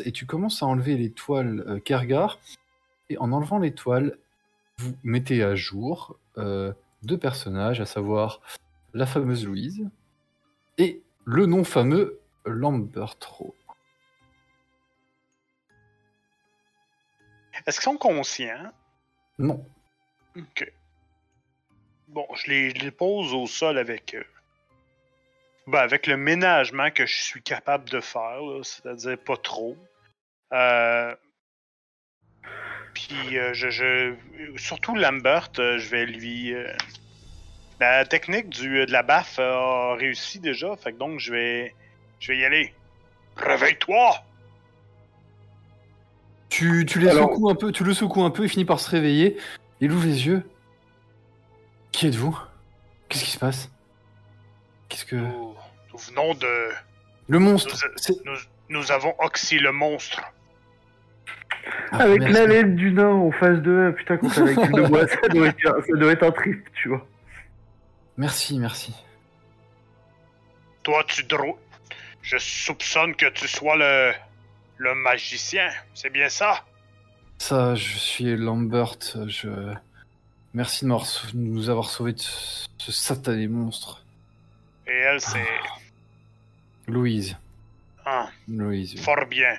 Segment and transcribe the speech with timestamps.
[0.00, 2.38] et tu commences à enlever les toiles euh, Kergar.
[3.10, 4.18] Et en enlevant les toiles,
[4.78, 8.40] vous mettez à jour euh, deux personnages, à savoir
[8.94, 9.88] la fameuse Louise
[10.78, 13.54] et le non fameux Lambertro.
[17.66, 18.72] Est-ce qu'ils sont conscients?
[19.38, 19.64] Non.
[20.36, 20.72] Ok.
[22.08, 24.26] Bon, je les, je les pose au sol avec eux.
[25.66, 29.76] Ben, avec le ménagement que je suis capable de faire, là, c'est-à-dire pas trop.
[30.52, 31.14] Euh,
[32.92, 34.14] Puis, euh, je, je-
[34.56, 36.54] surtout Lambert, euh, je vais lui.
[36.54, 36.70] euh,
[37.80, 41.74] La technique du, de la baffe a réussi déjà, fait que donc je vais,
[42.20, 42.72] je vais y aller.
[43.36, 44.22] Réveille-toi!
[46.48, 48.78] Tu, tu les Alors- secoues un peu, tu le secoues un peu, il finit par
[48.78, 49.36] se réveiller.
[49.80, 50.48] Il ouvre les yeux.
[51.90, 52.38] Qui êtes-vous?
[53.08, 53.70] Qu'est-ce qui se passe?
[54.88, 55.16] Qu'est-ce que.
[55.16, 55.53] Nous,
[55.94, 56.68] nous venons de.
[57.28, 58.36] Le monstre Nous, c'est- nous,
[58.68, 60.20] nous avons oxy le monstre.
[61.92, 65.46] Ah, Avec laine du nain en face de eux, putain, quand de bois, ça doit,
[65.46, 67.06] être, ça doit être un trip, tu vois.
[68.18, 68.94] Merci, merci.
[70.82, 71.54] Toi, tu drôles.
[72.22, 74.12] Je soupçonne que tu sois le.
[74.78, 75.70] le magicien.
[75.94, 76.64] C'est bien ça?
[77.38, 78.96] Ça, je suis Lambert.
[79.26, 79.48] Je.
[80.52, 80.90] Merci de
[81.34, 84.04] nous avoir sauvés de ce ce satané monstre.
[84.86, 85.38] Et elle, c'est.
[86.86, 87.36] Louise.
[88.04, 88.94] Ah, Louise.
[88.96, 89.00] oui.
[89.00, 89.54] fort bien.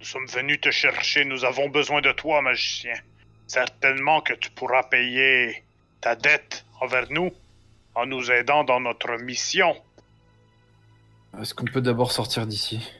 [0.00, 1.24] Nous sommes venus te chercher.
[1.24, 2.94] Nous avons besoin de toi, magicien.
[3.46, 5.62] Certainement que tu pourras payer
[6.00, 7.30] ta dette envers nous
[7.94, 9.74] en nous aidant dans notre mission.
[11.40, 12.90] Est-ce qu'on peut d'abord sortir d'ici?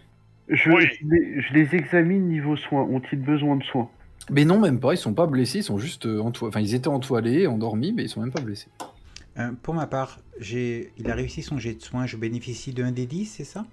[0.49, 0.87] Je, Oui.
[1.01, 2.83] je les, je les examine niveau soins.
[2.83, 3.91] Ont-ils besoin de soins?
[4.31, 4.93] Mais non, même pas.
[4.95, 5.59] Ils sont pas blessés.
[5.59, 8.41] Ils sont juste euh, entoi- Enfin, ils étaient entoilés, endormis, mais ils sont même pas
[8.41, 8.69] blessés.
[9.39, 10.93] Euh, pour ma part, j'ai...
[10.99, 13.65] il a réussi son jet de soins, je bénéficie d'un des 10, c'est ça?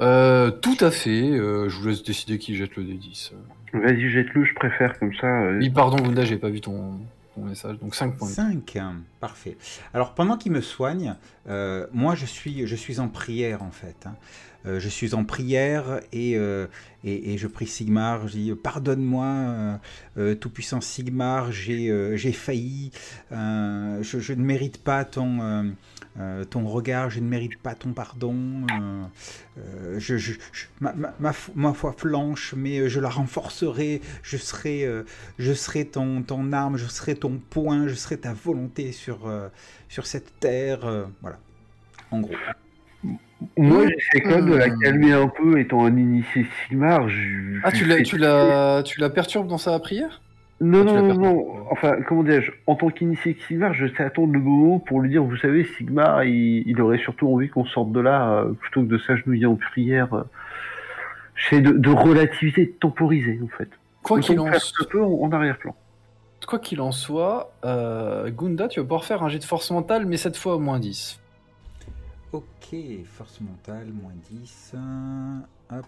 [0.00, 1.30] Euh, tout à fait.
[1.30, 3.32] euh, je vous laisse décider qui jette le D10.
[3.32, 3.78] euh.
[3.80, 5.26] Vas-y, jette-le, je préfère, comme ça.
[5.26, 6.98] euh, Oui, pardon, Gunda, j'ai pas vu ton,
[7.34, 7.78] ton message.
[7.78, 8.28] Donc 5 points.
[8.28, 8.78] 5,
[9.20, 9.56] parfait.
[9.94, 11.14] Alors pendant qu'il me soigne,
[11.48, 13.96] euh, moi je suis, je suis en prière en fait.
[14.06, 14.14] hein.
[14.66, 16.66] Euh, je suis en prière et, euh,
[17.04, 19.80] et, et je prie Sigmar, je dis pardonne-moi,
[20.16, 22.92] euh, tout-puissant Sigmar, j'ai failli,
[23.30, 25.74] je, ne mérite pas ton,
[26.50, 28.34] ton regard, je ne mérite pas ton pardon,
[30.80, 30.92] ma,
[31.54, 34.86] ma, foi- flanche, mais je la renforcerai, je serai,
[35.38, 39.30] je serai ton, ton arme, je serai ton poing, je serai ta volonté sur,
[39.88, 41.38] sur cette terre, voilà,
[42.12, 42.36] en gros.
[43.56, 44.78] Moi, j'essaie quand même de la Hmm.
[44.80, 47.08] calmer un peu, étant un initié Sigmar.
[47.08, 50.20] je- Ah, tu la, tu la, tu la perturbes dans sa prière?
[50.60, 51.46] Non, tu non, non.
[51.72, 52.52] Enfin, comment dirais-je?
[52.68, 56.22] En tant qu'initié Sigmar, je sais attendre le moment pour lui dire, vous savez, Sigmar,
[56.22, 59.56] il, il aurait surtout envie qu'on sorte de là, euh, plutôt que de s'agenouiller en
[59.56, 60.14] prière.
[60.14, 60.22] euh.
[61.50, 63.68] De, de relativiser, de temporiser, en fait.
[64.02, 65.74] Quoi qu'il en, ce peu en, en arrière-plan.
[66.46, 70.06] quoi qu'il en soit, euh, Gunda, tu vas pouvoir faire un jet de force mentale,
[70.06, 71.18] mais cette fois au moins 10.
[72.32, 74.72] Ok, force mentale, moins 10.
[74.74, 75.38] euh,
[75.70, 75.86] Hop,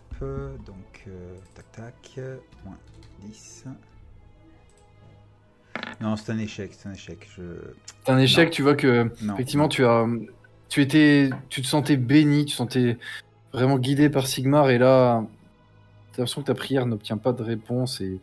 [0.66, 2.20] donc, euh, tac tac,
[2.64, 2.76] moins
[3.22, 3.64] 10.
[6.00, 7.28] Non, c'est un échec, c'est un échec.
[7.36, 7.42] Je...
[8.04, 8.50] C'est un échec, Non.
[8.52, 10.06] tu vois que Non, effectivement tu as,
[10.68, 12.98] tu étais, tu te sentais béni, tu te sentais
[13.52, 15.24] vraiment guidé par Sigmar, et là,
[16.12, 18.20] t'as l'impression que ta prière n'obtient pas de réponse et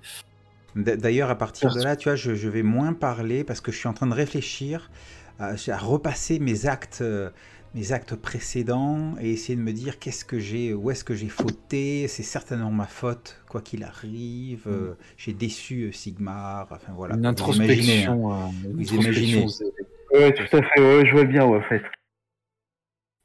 [0.73, 3.77] D'ailleurs, à partir de là, tu vois, je, je vais moins parler parce que je
[3.77, 4.89] suis en train de réfléchir
[5.37, 7.29] à, à repasser mes actes, euh,
[7.73, 11.29] mes actes précédents et essayer de me dire qu'est-ce que j'ai, où est-ce que j'ai
[11.29, 12.07] fauté.
[12.09, 14.63] C'est certainement ma faute, quoi qu'il arrive.
[14.67, 16.67] euh, j'ai déçu euh, Sigmar.
[16.71, 17.15] Enfin voilà.
[17.15, 18.11] une Vous imaginez, hein.
[18.11, 18.33] introspection.
[18.33, 19.47] euh, une Vous introspection imaginez.
[19.47, 19.71] zélée.
[20.13, 21.83] Ouais, tout à fait, ouais, je vois bien, ouais, en fait.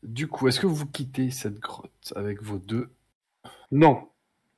[0.04, 2.90] Du coup, est-ce que vous quittez cette grotte avec vos deux?
[3.72, 4.08] Non,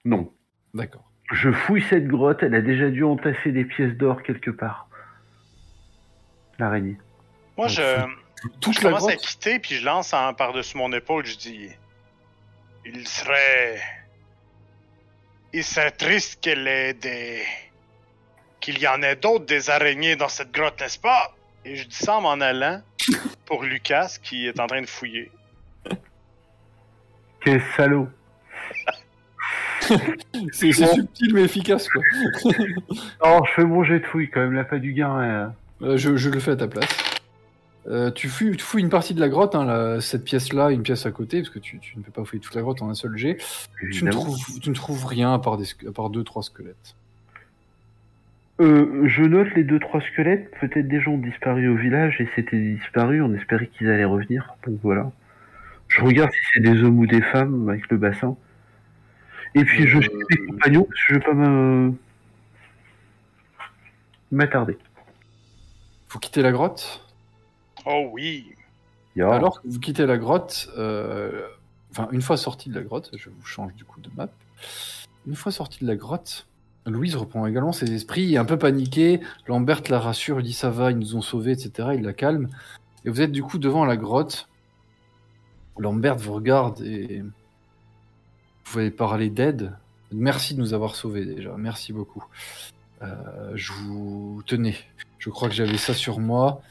[0.04, 0.30] non.
[0.74, 1.10] D'accord.
[1.32, 4.90] Je fouille cette grotte, elle a déjà dû entasser des pièces d'or quelque part.
[6.58, 6.98] L'araignée.
[7.56, 7.82] Moi, Donc, je,
[8.60, 11.68] Toute je la commence à quitter, puis je lance en par-dessus mon épaule, je dis
[12.84, 13.80] Il serait.
[15.52, 17.42] Il serait triste qu'elle ait des.
[18.60, 21.34] qu'il y en ait d'autres des araignées dans cette grotte, n'est-ce pas?
[21.64, 22.80] Et je dis ça en m'en allant
[23.46, 25.30] pour Lucas qui est en train de fouiller.
[27.44, 28.08] Quel salaud.
[30.52, 32.02] C'est c'est subtil mais efficace quoi.
[33.22, 35.18] Oh, je fais mon jet de fouille quand même, là, pas du gain.
[35.18, 35.48] euh.
[35.82, 36.88] Euh, je, je le fais à ta place.
[37.88, 40.82] Euh, tu, fouilles, tu fouilles une partie de la grotte, hein, la- cette pièce-là, une
[40.82, 42.90] pièce à côté, parce que tu, tu ne peux pas fouiller toute la grotte en
[42.90, 43.38] un seul jet.
[43.92, 46.94] Tu ne, trouves, tu ne trouves rien à part, des, à part deux, trois squelettes.
[48.60, 50.50] Euh, je note les deux trois squelettes.
[50.60, 53.22] Peut-être des gens ont disparu au village et c'était disparu.
[53.22, 54.54] On espérait qu'ils allaient revenir.
[54.66, 55.10] Donc voilà.
[55.86, 58.36] Je regarde si c'est des hommes ou des femmes avec le bassin.
[59.54, 60.10] Et puis je Euh, suis
[60.40, 61.34] mes compagnons parce que je vais pas
[64.32, 64.76] m'attarder.
[66.10, 67.07] Vous quittez la grotte?
[67.90, 68.54] Oh oui.
[69.18, 71.48] Alors que vous quittez la grotte, euh,
[71.90, 74.28] enfin, une fois sorti de la grotte, je vous change du coup de map.
[75.26, 76.46] Une fois sorti de la grotte,
[76.86, 79.20] Louise reprend également ses esprits, un peu paniqué.
[79.46, 81.90] Lambert la rassure, lui dit ça va, ils nous ont sauvés, etc.
[81.94, 82.48] Il la calme.
[83.04, 84.48] Et vous êtes du coup devant la grotte.
[85.78, 87.30] Lambert vous regarde et vous
[88.64, 89.72] pouvez parler d'aide.
[90.12, 92.24] Merci de nous avoir sauvés déjà, merci beaucoup.
[93.02, 94.76] Euh, je vous tenais.
[95.18, 96.62] Je crois que j'avais ça sur moi.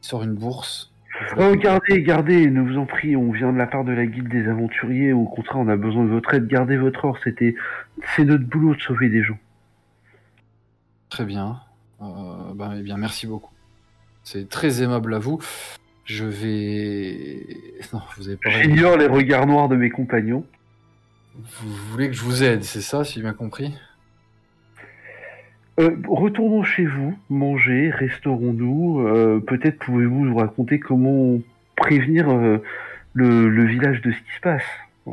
[0.00, 0.92] Sort une bourse.
[1.36, 4.28] Oh, gardez, gardez, ne vous en prie, on vient de la part de la guilde
[4.28, 7.56] des aventuriers, au contraire, on a besoin de votre aide, gardez votre or, c'était,
[8.14, 9.38] c'est notre boulot de sauver des gens.
[11.08, 11.60] Très bien.
[12.00, 13.52] Euh, ben, eh bien, merci beaucoup.
[14.22, 15.40] C'est très aimable à vous.
[16.04, 17.46] Je vais.
[17.92, 18.50] Non, vous avez pas.
[18.50, 20.44] J'ignore les regards noirs de mes compagnons.
[21.34, 23.72] Vous voulez que je vous aide, c'est ça, si j'ai bien compris?
[25.78, 31.38] Euh, retournons chez vous, manger, restaurons-nous, euh, peut-être pouvez-vous nous raconter comment
[31.76, 32.58] prévenir euh,
[33.14, 34.64] le, le village de ce qui se passe.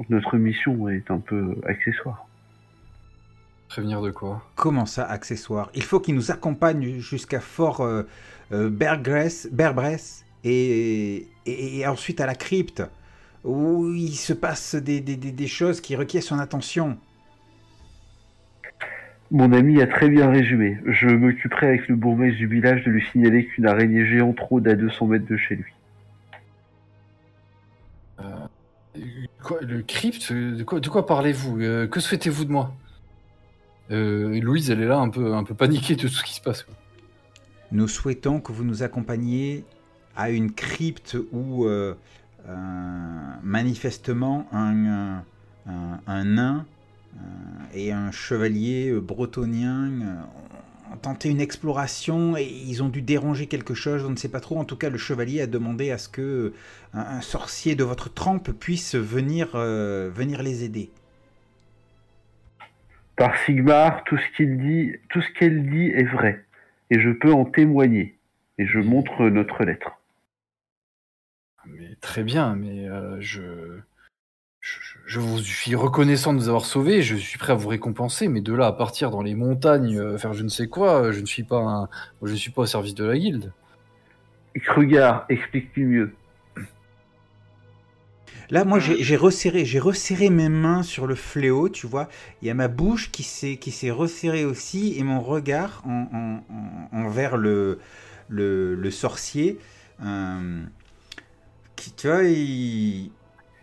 [0.09, 2.27] Notre mission est un peu accessoire.
[3.69, 4.43] Prévenir de quoi?
[4.55, 5.69] Comment ça, accessoire?
[5.75, 8.03] Il faut qu'il nous accompagne jusqu'à Fort euh,
[8.51, 12.83] euh, Bergrès- Berbrès et, et, et ensuite à la crypte,
[13.43, 16.97] où il se passe des, des- des- des choses qui requièrent son attention.
[19.31, 20.77] Mon ami a très bien résumé.
[20.85, 24.75] Je m'occuperai avec le bourgmestre du village de lui signaler qu'une araignée géante rôde à
[24.75, 25.73] 200 mètres de chez lui.
[29.43, 31.59] Quoi, Le crypte De quoi, de quoi parlez-vous?
[31.61, 32.73] Euh, Que souhaitez-vous de moi?
[33.91, 36.41] Euh, Louise, elle est là un peu, un peu paniquée de tout ce qui se
[36.41, 36.63] passe.
[36.63, 36.73] quoi.
[37.71, 39.63] Nous souhaitons que vous nous accompagniez
[40.15, 41.93] à une crypte où, euh,
[42.47, 42.55] euh,
[43.43, 45.23] manifestement, un, un,
[45.67, 46.74] un- un nain euh,
[47.73, 53.47] et un chevalier euh, bretonien euh, ont tenté une exploration et ils ont dû déranger
[53.47, 54.57] quelque chose, on ne sait pas trop.
[54.57, 56.53] En tout cas, le chevalier a demandé à ce que euh,
[56.93, 60.89] un, un sorcier de votre trempe puisse venir, euh, venir les aider.
[63.17, 66.45] Par Sigmar, tout ce qu'il dit, tout ce qu'elle dit est vrai,
[66.89, 68.17] et je peux en témoigner.
[68.57, 69.99] Et je montre notre lettre.
[71.65, 73.79] Mais très bien, mais euh, je,
[75.05, 77.01] je, vous suis reconnaissant de nous avoir sauvés.
[77.01, 80.17] Je suis prêt à vous récompenser, mais de là à partir dans les montagnes, euh,
[80.17, 81.89] faire je ne sais quoi, euh, je ne suis pas un,
[82.23, 83.53] je suis pas au service de la guilde.
[84.65, 86.15] Krugar, explique-lui mieux.
[88.51, 92.07] Là, moi, j'ai j'ai resserré, j'ai resserré mes mains sur le fléau, tu vois.
[92.41, 96.07] Il y a ma bouche qui s'est qui s'est resserrée aussi et mon regard en,
[96.13, 97.79] en- en- envers le,
[98.29, 99.59] le, le sorcier.
[100.03, 100.63] euh,
[101.75, 103.11] qui, tu vois, il...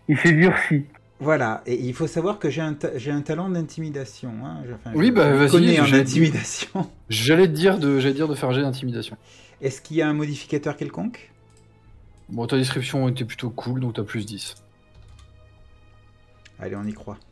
[0.07, 0.85] Il s'est durci.
[1.23, 1.61] Voilà.
[1.65, 4.31] Et il faut savoir que j'ai un, ta- j'ai un talent d'intimidation.
[4.45, 4.57] Hein.
[4.75, 6.89] Enfin, Oui, bah, vas-y, connais en j'ai- intimidation.
[7.09, 9.17] J'allais te dire de, j'allais dire de faire jet d'intimidation.
[9.61, 11.31] Est-ce qu'il y a un modificateur quelconque?
[12.29, 14.55] Bon, ta description était plutôt cool, donc t'as plus 10.
[16.59, 17.17] Allez, on y croit.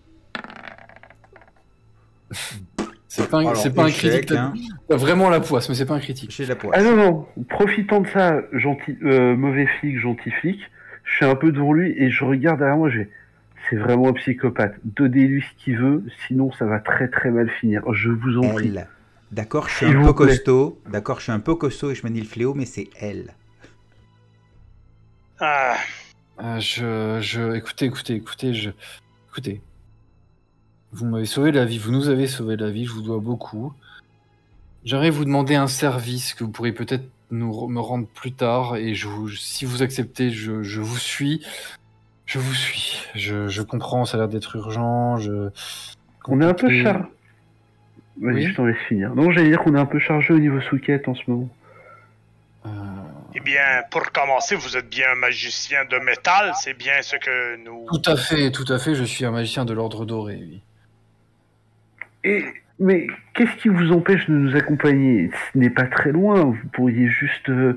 [3.07, 4.29] C'est pas un, Alors, c'est pas un échec, critique.
[4.29, 4.53] T'as hein.
[4.88, 6.31] t'as vraiment la poisse, mais c'est pas un critique.
[6.31, 6.74] J'ai la poisse.
[6.79, 10.62] Ah non, non, profitant de ça, gentil, euh, mauvais flic, gentil flic,
[11.03, 13.10] je suis un peu devant lui et je regarde derrière moi, j'ai.
[13.70, 14.75] C'est vraiment un psychopathe.
[14.84, 17.84] Donnez-lui ce qu'il veut, sinon ça va très très mal finir.
[17.94, 18.68] Je vous en prie.
[18.68, 18.88] Elle.
[19.32, 20.82] D'accord, je suis un peu costaud.
[20.89, 23.34] D'accord, je suis un peu costaud et je manie le fléau, mais c'est elle.
[25.39, 25.75] Ah,
[26.41, 28.72] Euh, je, je, écoutez, écoutez, écoutez, je,
[29.30, 29.62] écoutez.
[30.91, 33.74] Vous m'avez sauvé la vie, vous nous avez sauvé la vie, je vous dois beaucoup.
[34.84, 38.96] J'aimerais vous demander un service que vous pourrez peut-être nous me rendre plus tard, et
[38.96, 41.46] je vous, si vous acceptez, je, je vous suis.
[42.25, 43.04] Je vous suis.
[43.16, 45.18] Je, je comprends, ça a l'air d'être urgent.
[45.18, 45.50] Je...
[46.28, 46.84] On est un peu compliqué.
[46.84, 47.01] char.
[48.22, 48.48] Vas-y, Oui.
[48.48, 49.13] je t'en laisse finir.
[49.16, 51.50] Non, j'allais dire qu'on est un peu chargé au niveau souquette en ce moment.
[52.66, 52.70] Euh,
[53.34, 57.58] eh bien, pour commencer, vous êtes bien un magicien de métal, c'est bien ce que
[57.66, 57.88] nous...
[57.92, 60.62] tout à fait, tout à fait, je suis un magicien de l'ordre doré, oui.
[62.24, 62.46] Et
[62.80, 65.30] mais qu'est-ce qui vous empêche de nous accompagner?
[65.54, 66.44] Ce n'est pas très loin.
[66.46, 67.75] Vous pourriez juste, euh,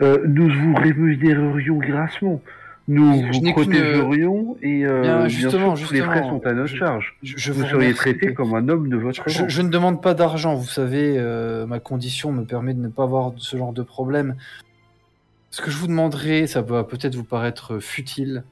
[0.00, 2.40] euh, nous vous rémunérions grassement.
[2.88, 6.52] Nous Je vous qu'une- protégerions et euh, Bien, bien, justement, sûr, les frais sont à
[6.52, 7.16] notre je- charge.
[7.22, 9.48] Je, vous vous seriez traité comme un homme de votre rang.
[9.48, 13.02] je ne demande pas d'argent, vous savez, euh, ma condition me permet de ne pas
[13.02, 14.36] avoir ce genre de problème.
[15.50, 18.44] Ce que je vous demanderai, ça va peut-être vous paraître futile,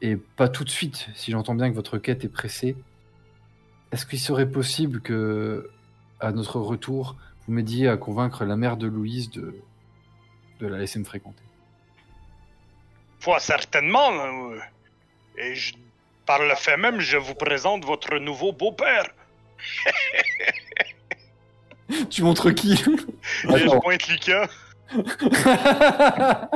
[0.00, 2.74] et pas tout de suite, si j'entends bien que votre quête est pressée.
[3.92, 5.68] Est-ce qu'il serait possible que,
[6.20, 9.54] à notre retour, vous m'aidiez à convaincre la mère de Louise de,
[10.60, 11.42] de la laisser me fréquenter?
[13.20, 14.10] Foi certainement.
[14.12, 14.58] euh,
[15.36, 15.74] Et je
[16.26, 19.04] Par le fait même, je vous présente votre nouveau beau-père.
[22.10, 22.72] Tu montres qui?
[22.74, 23.80] Et je Attends.
[23.80, 24.46] pointe Lika.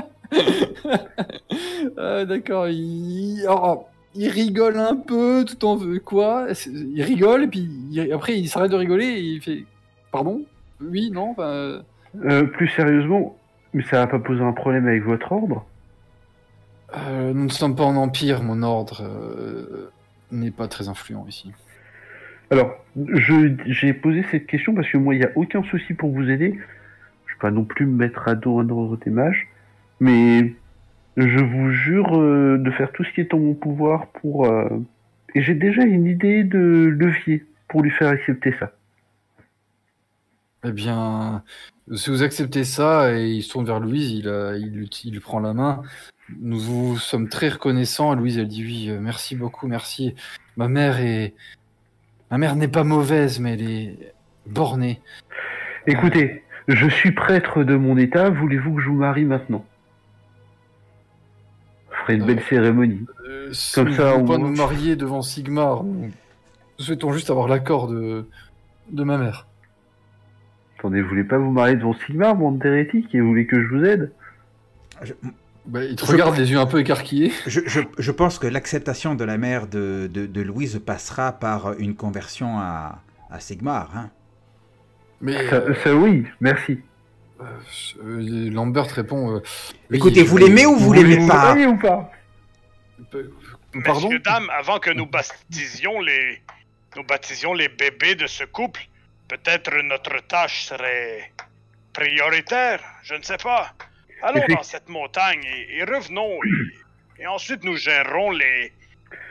[1.99, 3.40] Ah, D'accord, il...
[3.42, 6.54] alors, il rigole un peu tout en quoi?
[6.54, 9.64] C'est- Il rigole et puis il- après il s'arrête de rigoler et il fait
[10.11, 10.42] pardon?
[10.81, 11.83] Oui, non enfin,
[12.25, 13.37] Euh, plus sérieusement,
[13.75, 15.64] mais ça va pas poser un problème avec votre ordre?
[16.96, 19.90] Euh, Nous ne sommes pas en empire, mon ordre euh,
[20.30, 21.52] n'est pas très influent ici.
[22.50, 22.76] Alors,
[23.14, 26.58] j'ai posé cette question parce que moi, il n'y a aucun souci pour vous aider.
[27.26, 29.49] Je vais pas non plus me mettre à dos un ordre des mages,
[30.00, 30.54] mais
[31.16, 34.50] je vous jure euh, de faire tout ce qui est en mon pouvoir pour...
[35.34, 38.72] Et j'ai déjà une idée de levier pour lui faire accepter ça.
[40.64, 41.42] Eh bien,
[41.96, 45.12] si vous acceptez ça et il se tourne vers Louise, il, euh, il, lui- il
[45.12, 45.82] lui prend la main.
[46.40, 48.14] Nous vous sommes très reconnaissants.
[48.14, 50.14] Louise, elle dit oui, euh, merci beaucoup, merci.
[50.56, 51.34] Ma mère est,
[52.30, 54.14] ma mère n'est pas mauvaise, mais elle est
[54.46, 55.00] bornée.
[55.87, 59.64] Écoutez, je suis prêtre de mon état, voulez-vous que je vous marie maintenant?
[61.90, 63.06] Je ferai une Euh, belle cérémonie.
[63.28, 65.84] Euh, Comme ça, pas moins- nous marier devant Sigmar.
[65.84, 66.11] Nous
[66.78, 68.26] souhaitons juste avoir l'accord de,
[68.90, 69.46] de ma mère.
[70.82, 73.68] Attendez, vous voulez pas vous marier devant Sigmar, bande d'hérétiques, et vous voulez que je
[73.68, 74.10] vous aide?
[75.02, 75.12] Je,
[75.64, 77.30] Bah, il te Je- regarde les yeux un peu écarquillés.
[77.46, 81.74] je- je- je pense que l'acceptation de la mère de, de- de Louise passera par
[81.78, 83.96] une conversion à, à Sigmar.
[83.96, 84.10] hein.
[85.20, 86.80] Mais ça, euh, ça, oui, merci.
[87.40, 89.36] euh, Lambert répond.
[89.36, 89.40] euh,
[89.88, 92.10] oui, Écoutez, vous l'aimez ou vous voulez l'aimez vous pas ou pas?
[93.84, 96.42] Pardon Messieurs, dames, avant que nous baptisions les,
[96.96, 98.80] nous baptisions les bébés de ce couple,
[99.32, 101.32] peut-être notre tâche serait
[101.94, 103.72] prioritaire, je ne sais pas.
[104.22, 108.72] Allons dans cette montagne et, et revenons, et, et ensuite nous gérerons les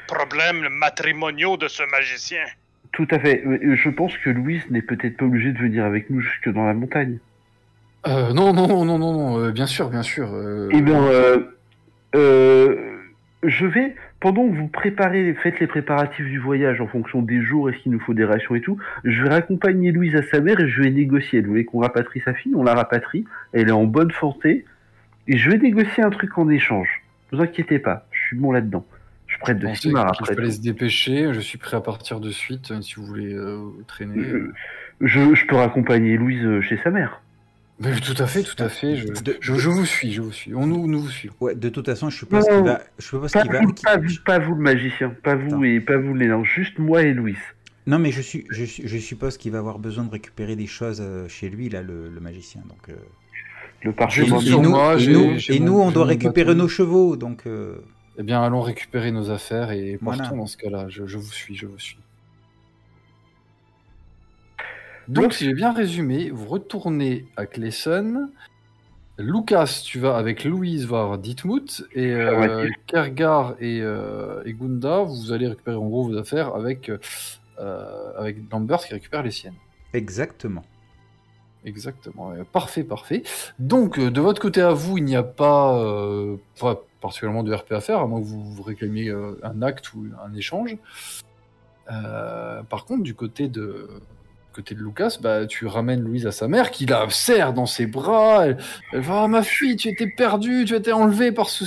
[0.08, 2.46] problèmes matrimoniaux de ce magicien.
[2.92, 3.44] Tout à fait.
[3.46, 6.66] Euh, Je pense que Louise n'est peut-être pas obligée de venir avec nous jusque dans
[6.66, 7.20] la montagne.
[8.08, 10.28] Euh, non, non, non, non, non, non, euh, bien sûr, bien sûr.
[10.34, 11.56] euh, Eh bien, euh,
[12.16, 12.98] euh,
[13.44, 17.70] je vais, pendant que vous préparez, faites les préparatifs du voyage en fonction des jours,
[17.70, 20.60] est-ce qu'il nous faut des rations et tout, je vais raccompagner Louise à sa mère
[20.60, 21.42] et je vais négocier.
[21.42, 23.26] Vous voulez qu'on rapatrie sa fille On la rapatrie.
[23.52, 24.64] Elle est en bonne santé.
[25.28, 26.88] Et je vais négocier un truc en échange.
[27.32, 28.86] Ne vous inquiétez pas, je suis bon là-dedans.
[29.28, 30.52] Je prête je de après tout.
[30.52, 31.34] se dépêcher.
[31.34, 34.20] Je suis prêt à partir de suite euh, si vous voulez euh, traîner.
[34.20, 34.54] Euh,
[35.00, 37.21] Je, je peux raccompagner Louise euh, chez sa mère.
[37.84, 38.96] Mais tout à fait, tout à fait.
[38.96, 40.54] Je, De- je, je vous suis, je vous suis.
[40.54, 41.36] On nous, nous vous suivons.
[41.40, 42.82] Ouais, de toute façon, je suppose Non, qu'il va.
[43.00, 43.62] Je suppose Pas qu'il va.
[43.62, 45.64] vous, pas, vous, pas vous le magicien, pas vous Attends.
[45.64, 47.38] et pas vous les nains, juste moi et Louise.
[47.88, 50.68] Non, mais je, suis, je, suis- je suppose qu'il va avoir besoin de récupérer des
[50.68, 52.62] choses euh, chez lui, là, le, le magicien.
[52.70, 52.94] Donc, euh,
[53.84, 54.38] Le parchemin.
[54.38, 56.60] et sur nous, moi, et nous, et on doit récupérer bâton.
[56.60, 57.16] nos chevaux.
[57.18, 57.78] Donc, euh,
[58.20, 60.20] Eh bien, allons récupérer nos affaires et Voilà.
[60.24, 60.86] partons dans ce cas-là.
[60.90, 61.98] Je, je vous suis, je vous suis.
[65.12, 68.30] Donc, si j'ai bien résumé, vous retournez à Clayson.
[69.18, 71.84] Lucas, tu vas avec Louise voir Dithmut.
[71.94, 72.76] Et euh, Affirmatif.
[72.88, 78.38] Kergar et, euh, et Gunda, vous allez récupérer en gros vos affaires avec, euh, avec
[78.52, 79.56] Lambert qui récupère les siennes.
[79.94, 80.64] exactement.
[81.66, 82.32] Exactement.
[82.32, 83.24] Euh, Parfait, parfait.
[83.60, 87.54] Donc, euh, de votre côté à vous, il n'y a pas, euh, pas particulièrement de
[87.54, 90.78] RP à faire, à moins que vous, réclamiez euh, un acte ou un échange.
[91.92, 93.90] Euh, par contre, du côté de,
[94.54, 97.86] côté de Lucas, bah, tu ramènes Louise à sa mère, qui la serre dans ses
[97.86, 98.48] bras.
[98.48, 98.58] Elle,
[98.94, 101.66] elle va, ma fille, tu étais perdue, tu étais enlevée par ce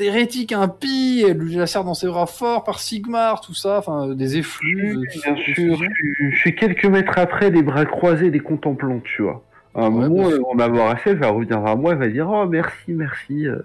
[0.00, 1.24] hérétique impie.
[1.28, 4.98] Elle lui la serre dans ses bras fort par Sigmar, tout ça, enfin, des effluves.
[5.24, 9.42] Bien sûr, je, suis- quelques mètres après, les bras croisés, des contemplants, tu vois.
[9.74, 11.98] À un Ouais, moment, bah, elle va avoir assez, elle va revenir vers moi, elle
[11.98, 13.46] va dire Oh, merci, merci.
[13.46, 13.58] euh.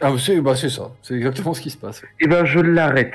[0.00, 0.68] Ah, c'est bah, ça,
[1.02, 2.02] c'est exactement ce qui se passe.
[2.20, 3.12] Eh ben, je l'arrête.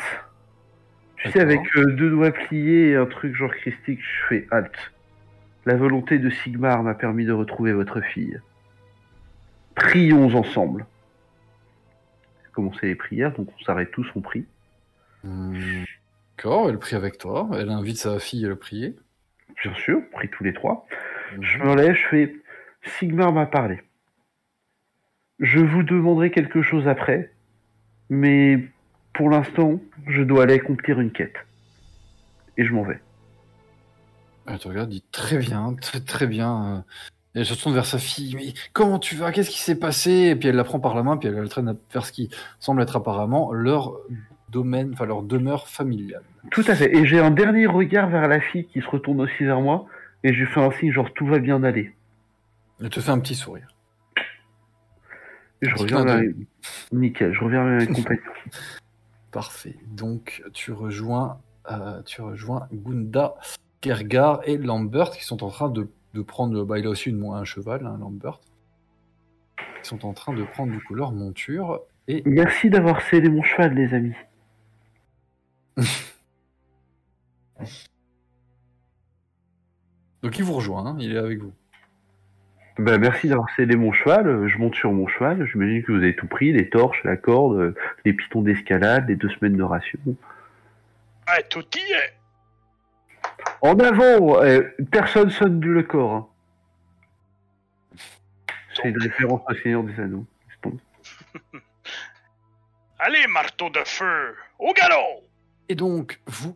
[1.25, 1.60] Tu sais, D'accord.
[1.60, 4.91] avec euh, deux doigts pliés et un truc genre christique, je fais halte.
[5.65, 8.39] La volonté de Sigmar m'a permis de retrouver votre fille.
[9.75, 10.86] Prions ensemble.
[12.53, 14.46] Commencer les prières, donc on s'arrête tous, on prie.
[15.24, 15.84] Hmm,
[16.38, 17.50] D'accord, elle prie avec toi.
[17.53, 18.96] Elle invite sa fille à le prier.
[19.63, 20.86] Bien sûr, on prie tous les trois.
[21.41, 21.65] Je Mhm.
[21.67, 22.36] me lève, je fais
[23.00, 23.82] Sigmar m'a parlé.
[25.39, 27.32] Je vous demanderai quelque chose après,
[28.10, 28.60] mais
[29.18, 31.36] pour l'instant, je dois aller accomplir une quête.
[32.58, 33.00] Et je m'en vais.
[34.48, 36.76] Elle te regarde, dit très bien, très très bien.
[36.76, 36.80] euh,
[37.36, 38.36] Et elle se tourne vers sa fille.
[38.36, 39.32] Mais comment tu vas?
[39.32, 40.12] Qu'est-ce qui s'est passé?
[40.12, 42.30] Et puis elle la prend par la main, puis elle la traîne vers ce qui
[42.60, 43.94] semble être apparemment leur
[44.50, 46.22] domaine, enfin leur demeure familiale.
[46.52, 46.96] Tout à fait.
[46.96, 49.88] Et j'ai un dernier regard vers la fille qui se retourne aussi vers moi,
[50.24, 51.94] et je lui fais un signe genre tout va bien aller.
[52.80, 53.68] Elle te fait un petit sourire.
[55.62, 56.22] Et je reviens vers...
[56.92, 58.22] Nickel, je reviens vers mes compagnons.
[59.36, 59.75] Parfait.
[59.88, 63.36] Donc tu rejoins, euh, tu rejoins Gunda,
[63.82, 66.63] Kergar et Lambert qui sont en train de, de prendre.
[66.63, 68.39] Bah, il a aussi une, un cheval, hein, Lambert.
[69.60, 71.82] Ils sont en train de prendre du coup leur monture.
[72.08, 74.15] Et Merci d'avoir scellé mon cheval, les amis.
[80.24, 81.51] donc il vous rejoint, hein, il est avec vous.
[82.77, 84.27] Bah, merci d'avoir scellé mon cheval.
[84.27, 85.46] euh, Je monte sur mon cheval.
[85.51, 89.15] J'imagine que vous avez tout pris les torches, la corde, euh, les pitons d'escalade, les
[89.15, 90.00] deux semaines de ration.
[90.05, 92.13] Ouais, tout y est.
[93.62, 96.13] En avant euh, Personne sonne le corps.
[96.13, 96.27] hein.
[98.75, 100.25] C'est une référence au Seigneur des Anneaux.
[100.50, 100.77] c'est bon.
[103.00, 105.24] Allez, marteau de feu, au galop!
[105.70, 106.55] Et donc vous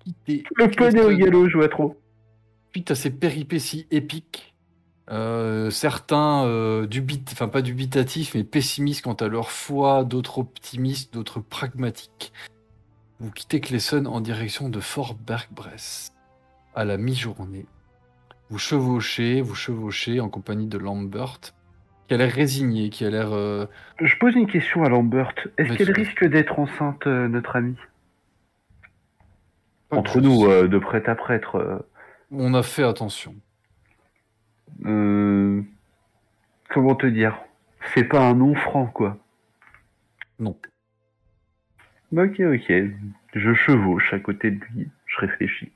[0.00, 0.44] quittez.
[0.56, 1.98] Le poney au galop, je vois trop.
[2.72, 4.53] Suite à ces péripéties épiques,
[5.10, 11.12] euh, certains euh, dubit, enfin pas dubitatifs, mais pessimistes quant à leur foi, d'autres optimistes,
[11.12, 12.32] d'autres pragmatiques.
[13.20, 16.12] Vous quittez Clesson en direction de Fort Bergbress
[16.74, 17.66] à la mi-journée.
[18.50, 21.38] Vous chevauchez, vous chevauchez en compagnie de Lambert,
[22.08, 23.32] qui a l'air résigné, qui a l'air.
[23.32, 23.66] euh,
[24.00, 25.32] Je pose une question à Lambert.
[25.58, 27.76] Est-ce qu'elle risque d'être enceinte, euh, notre amie?
[29.90, 31.56] Entre nous, euh, de prêtre à prêtre.
[31.56, 31.78] euh,
[32.30, 33.34] On a fait attention.
[34.84, 35.62] Euh,
[36.70, 37.38] Comment te dire?
[37.94, 39.18] C'est pas un nom franc, quoi.
[40.38, 40.58] Non.
[42.16, 42.72] Ok, ok.
[43.34, 44.90] Je chevauche à côté de lui.
[45.06, 45.70] Je réfléchis.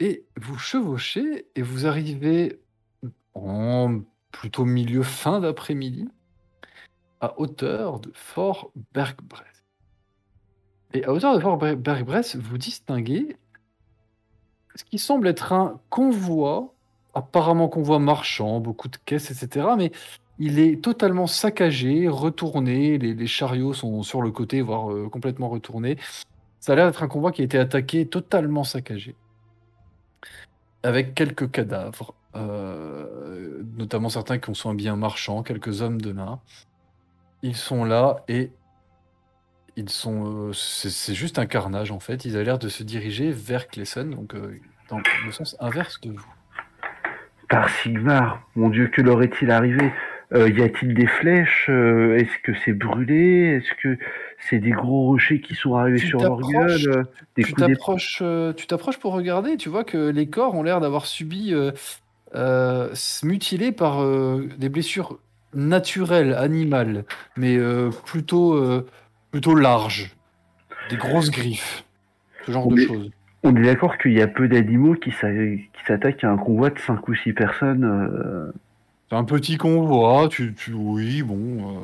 [0.00, 2.60] Et vous chevauchez et vous arrivez
[3.34, 4.00] en
[4.32, 6.08] plutôt milieu fin d'après-midi
[7.20, 9.64] à hauteur de Fort Bergbrest.
[10.92, 13.36] Et à hauteur de Fort Ber- Bergbrest, vous distinguez
[14.74, 16.73] ce qui semble être un convoi,
[17.14, 19.66] apparemment convoi marchand, beaucoup de caisses, etc.
[19.76, 19.92] Mais
[20.38, 25.96] il est totalement saccagé, retourné, les, chariots sont sur le côté, voire euh, complètement retournés.
[26.60, 29.14] Ça a l'air d'être un convoi qui a été attaqué, totalement saccagé
[30.82, 36.40] avec quelques cadavres, euh, notamment certains qui sont bien marchands, quelques hommes de nain.
[37.42, 38.52] Ils sont là et
[39.76, 42.26] ils sont, euh, c'est juste un carnage en fait.
[42.26, 44.36] Ils ont l'air de se diriger vers Clesson, donc
[44.90, 46.33] dans le sens inverse de vous.
[47.54, 49.92] Par Sigmar, mon dieu, que leur est-il arrivé?
[50.32, 51.66] Euh, Y a-t-il des flèches?
[51.68, 53.60] Euh, Est-ce que c'est brûlé?
[53.60, 53.96] Est-ce que
[54.40, 57.04] c'est des gros rochers qui sont arrivés Tu sur leur gueule Euh,
[57.36, 58.24] Des tu t'approches,
[58.56, 61.54] tu t'approches pour regarder, tu vois que les corps ont l'air d'avoir subi
[62.34, 62.88] euh,
[63.22, 64.04] mutilés par
[64.58, 65.20] des blessures
[65.54, 67.04] naturelles, animales,
[67.36, 67.56] mais
[68.04, 68.60] plutôt
[69.30, 70.10] plutôt larges,
[70.90, 71.84] des grosses griffes,
[72.46, 73.10] ce genre de Mais- choses.
[73.46, 76.70] On est d'accord qu'il y a peu d'animaux qui s'a- qui s'attaquent à un convoi
[76.70, 77.84] de 5 ou 6 personnes.
[77.84, 78.50] euh,
[79.10, 81.76] C'est un petit convoi, tu, tu oui, bon,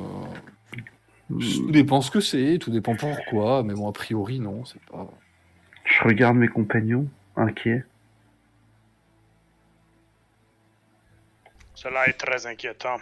[1.31, 4.81] euh, tout dépend ce que c'est, tout dépend pourquoi, mais bon, a priori, non, c'est
[4.91, 5.07] pas.
[5.85, 7.85] Je regarde mes compagnons, inquiets.
[11.75, 12.97] Cela est très inquiétant.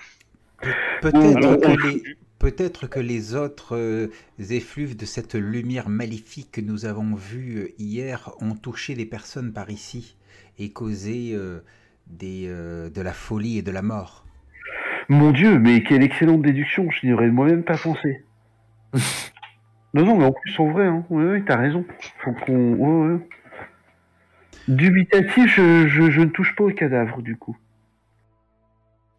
[1.00, 6.86] Peut-être que, les, peut-être que les autres euh, effluves de cette lumière maléfique que nous
[6.86, 10.16] avons vue euh, hier ont touché des personnes par ici
[10.58, 11.60] et causé euh,
[12.06, 14.24] des, de la folie et de la mort.
[15.08, 18.24] Mon dieu, mais quelle excellente déduction, je n'y aurais moi-même pas pensé.
[19.94, 21.04] non, non, mais en plus, en vrai, hein.
[21.10, 21.84] ouais, ouais, t'as raison.
[22.22, 22.74] Faut qu'on.
[22.74, 23.28] ouais, ouais.
[24.68, 27.56] Dubitatif, je, je, je ne touche pas au cadavre, du coup.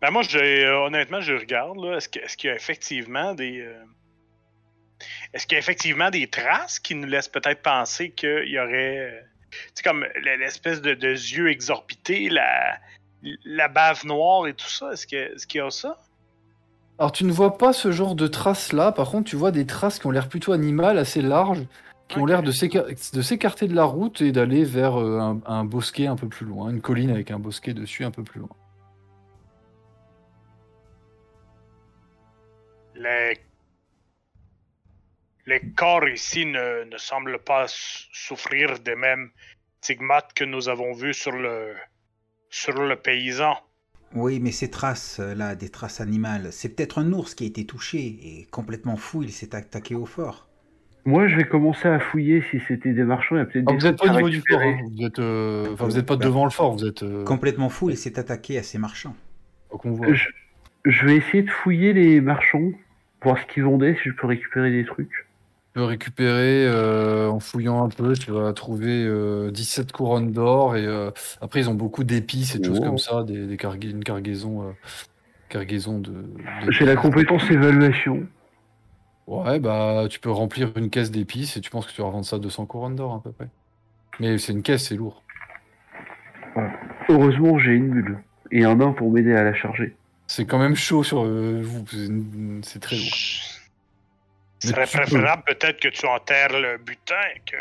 [0.02, 3.34] Ben moi, j'ai, euh, honnêtement, je regarde, là, est-ce, que- est-ce qu'il y a effectivement
[3.34, 3.60] des...
[3.62, 3.84] euh,
[5.34, 8.98] Est-ce qu'il y a effectivement des traces qui nous laissent peut-être penser qu'il y aurait...
[8.98, 9.22] euh,
[9.76, 12.78] Tu comme l'espèce de, de yeux exorbités, la,
[13.44, 15.98] la bave noire et tout ça, est-ce, que, est-ce qu'il y a ça?
[16.98, 19.66] Alors tu ne vois pas ce genre de traces là, par contre tu vois des
[19.66, 21.66] traces qui ont l'air plutôt animales, assez larges,
[22.10, 25.64] qui ont l'air de s'éca- de s'écarter de la route et d'aller vers un, un
[25.64, 28.50] bosquet un peu plus loin, une colline avec un bosquet dessus un peu plus loin.
[33.00, 33.38] Les...
[35.46, 39.32] Les corps ici ne, ne semblent pas souffrir des mêmes
[39.82, 41.74] stigmates que nous avons vus sur le,
[42.50, 43.58] sur le paysan.
[44.14, 48.00] Oui, mais ces traces-là, des traces animales, c'est peut-être un ours qui a été touché
[48.00, 50.48] et complètement fou, il s'est attaqué au fort.
[51.06, 53.36] Moi, je vais commencer à fouiller si c'était des marchands.
[53.36, 54.62] Il y a peut-être Ah, des vous êtes trucs pas au à niveau du fort,
[54.62, 54.78] hein.
[54.92, 57.98] vous êtes, euh, enfin, êtes pas devant le fort, vous êtes euh, Complètement fou, il
[57.98, 59.16] s'est attaqué à ces marchands.
[60.86, 62.72] je vais essayer de fouiller les marchands,
[63.24, 65.10] voir ce qu'ils vendaient, si je peux récupérer des trucs.
[65.12, 70.76] Tu peux récupérer, euh, en fouillant un peu, tu vas trouver euh, 17 couronnes d'or
[70.76, 73.90] et euh, après ils ont beaucoup d'épices et de choses comme ça, des, des carga-
[73.92, 74.72] une cargaison, euh,
[75.48, 76.12] cargaison de.
[76.12, 78.26] de- J'ai la compétence évaluation.
[79.28, 82.26] Ouais, bah tu peux remplir une caisse d'épices et tu penses que tu vas revendre
[82.26, 83.48] ça à 200 couronnes d'or à peu près.
[84.20, 85.24] Mais c'est une caisse, c'est lourd.
[87.10, 88.18] Heureusement, j'ai une bulle
[88.52, 89.96] et un nain pour m'aider à la charger.
[90.32, 91.84] C'est quand même chaud sur euh, vous,
[92.62, 93.06] c'est- très lourd.
[94.60, 97.58] Ce serait préférable peut-être que tu enterres le butin et que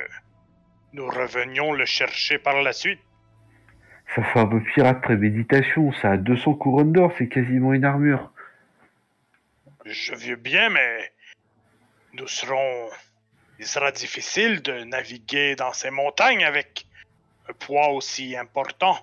[0.93, 3.01] nous revenions le chercher par la suite.
[4.15, 8.31] Ça fait un peu pirate préméditation, ça a 200 couronnes d'or, c'est quasiment une armure.
[9.87, 11.11] Je veux bien, mais
[12.13, 12.91] nous serons.
[13.59, 16.87] Il sera difficile de naviguer dans ces montagnes avec
[17.49, 18.99] un poids aussi important.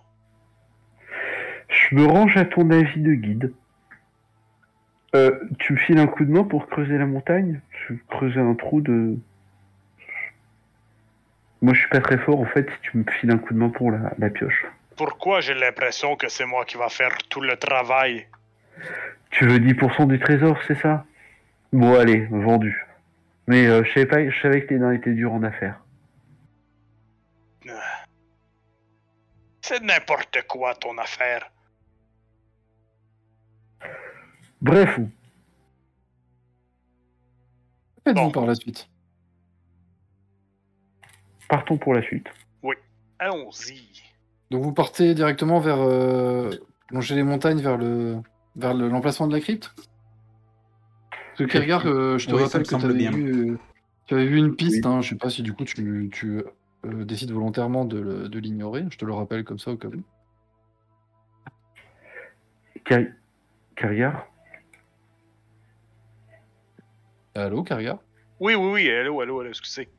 [1.75, 3.53] Je me range à ton avis de guide.
[5.13, 7.61] Euh, tu me files un coup de main pour creuser la montagne?
[7.71, 9.17] Je vais creuser un trou de...
[11.61, 13.59] Moi je suis pas très fort en fait si tu me files un coup de
[13.59, 14.65] main pour la, la pioche.
[14.97, 18.27] Pourquoi j'ai l'impression que c'est moi qui va faire tout le travail?
[19.31, 21.05] Tu veux 10% du trésor, c'est ça?
[21.73, 22.85] Bon allez, vendu.
[23.47, 25.79] Mais euh, je savais pas, je savais que les nains étaient durs en affaires.
[29.61, 31.49] C'est n'importe quoi ton affaire.
[34.65, 34.99] Bref,
[38.03, 38.31] Faites-vous Bon.
[38.31, 38.89] par la suite?
[41.47, 42.25] partons pour la suite.
[43.19, 44.01] Allons-y.
[44.49, 46.49] Donc vous partez directement vers euh,
[46.89, 48.17] longer les montagnes vers le
[48.55, 49.75] vers le- l'emplacement de la crypte?
[51.37, 53.57] Kergar, euh, je te Oui, rappelle que tu avais vu, euh,
[54.07, 54.83] tu avais vu une piste.
[54.83, 54.91] Oui.
[54.91, 56.43] Hein, je sais pas si du coup tu, tu
[56.85, 58.83] euh, décides volontairement de, l'ignorer.
[58.89, 60.03] Je te le rappelle comme ça au cas où.
[62.83, 63.01] Car...
[63.75, 64.27] Carrière
[67.35, 67.97] Allô, Kergar
[68.39, 69.89] Oui, oui, oui, allô, allô, allô, excusez.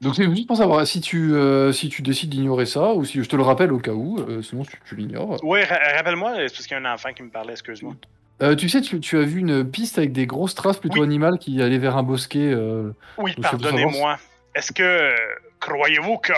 [0.00, 3.20] Donc c'est juste pour savoir si tu euh, si tu décides d'ignorer ça ou si
[3.22, 4.20] je te le rappelle au cas où.
[4.20, 5.38] euh, sinon tu, tu l'ignores.
[5.42, 7.94] Oui, ra- rappelle-moi, c'est parce qu'il y a un enfant qui me parlait, excuse-moi.
[8.40, 11.06] Euh, tu sais, tu, tu as vu une piste avec des grosses traces plutôt Oui.
[11.06, 12.52] animales qui allaient vers un bosquet.
[12.52, 14.18] euh, Oui, Donc, pardonnez-moi.
[14.54, 15.16] Est-ce que euh,
[15.58, 16.32] croyez-vous que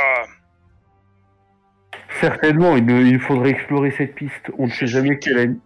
[2.20, 4.50] Certainement, il, faudrait explorer cette piste.
[4.58, 5.56] On ne Je sait jamais quelle...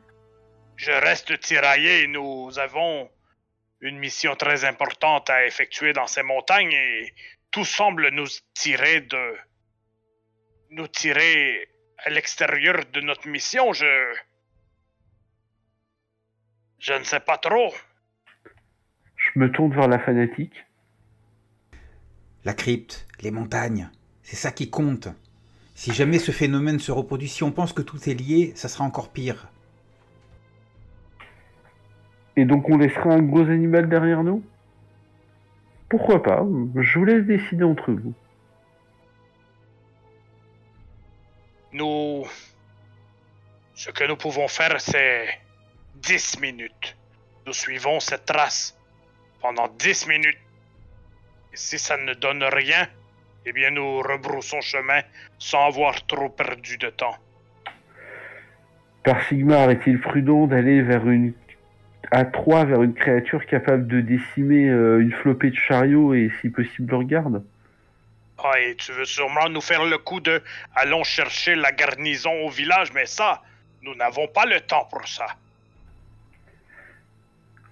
[0.77, 3.09] je reste tiraillé Nous avons
[3.85, 7.14] une mission très importante à effectuer dans ces montagnes et
[7.51, 9.37] tout semble nous tirer de
[10.70, 11.68] nous tirer
[11.99, 13.75] à l'extérieur de notre mission.
[13.75, 14.14] Je
[16.79, 17.73] je ne sais pas trop.
[19.16, 20.64] Je me tourne vers la fanatique.
[22.44, 23.90] La crypte, les montagnes,
[24.23, 25.09] c'est ça qui compte.
[25.75, 28.85] Si jamais ce phénomène se reproduit, si on pense que tout est lié, ça sera
[28.85, 29.49] encore pire.
[32.37, 34.42] Et donc on laissera un gros animal derrière nous?
[35.88, 36.44] Pourquoi pas?
[36.75, 38.14] Je vous laisse décider entre vous.
[41.73, 42.27] Nous
[43.75, 45.29] ce que nous pouvons faire c'est
[45.97, 46.97] 10 minutes.
[47.47, 48.77] Nous suivons cette trace
[49.40, 50.38] pendant 10 minutes.
[51.53, 52.88] Et si ça ne donne rien,
[53.47, 55.03] eh bien nous rebroussons chemin
[55.38, 57.16] sans avoir trop perdu de temps.
[59.05, 61.35] Par Sigmar, est-il prudent d'aller vers une
[62.14, 66.48] à 3 vers une créature capable de décimer euh, une flopée de chariots et si
[66.48, 67.42] possible leur garde
[68.38, 70.40] Ah, et tu veux sûrement nous faire le coup de
[70.77, 73.42] allons chercher la garnison au village, mais ça,
[73.83, 75.27] nous n'avons pas le temps pour ça.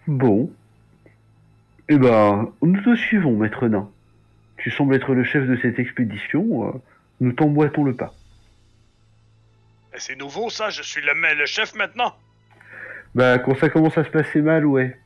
[0.09, 0.51] Bon.
[1.89, 3.89] Eh ben, nous te suivons, maître nain.
[4.57, 6.67] Tu sembles être le chef de cette expédition.
[6.67, 6.73] euh,
[7.21, 8.13] nous t'emboîtons le pas.
[9.99, 12.17] C'est nouveau ça, je suis le, le chef maintenant.
[13.15, 14.99] Bah, quand ça commence à se passer mal, ouais.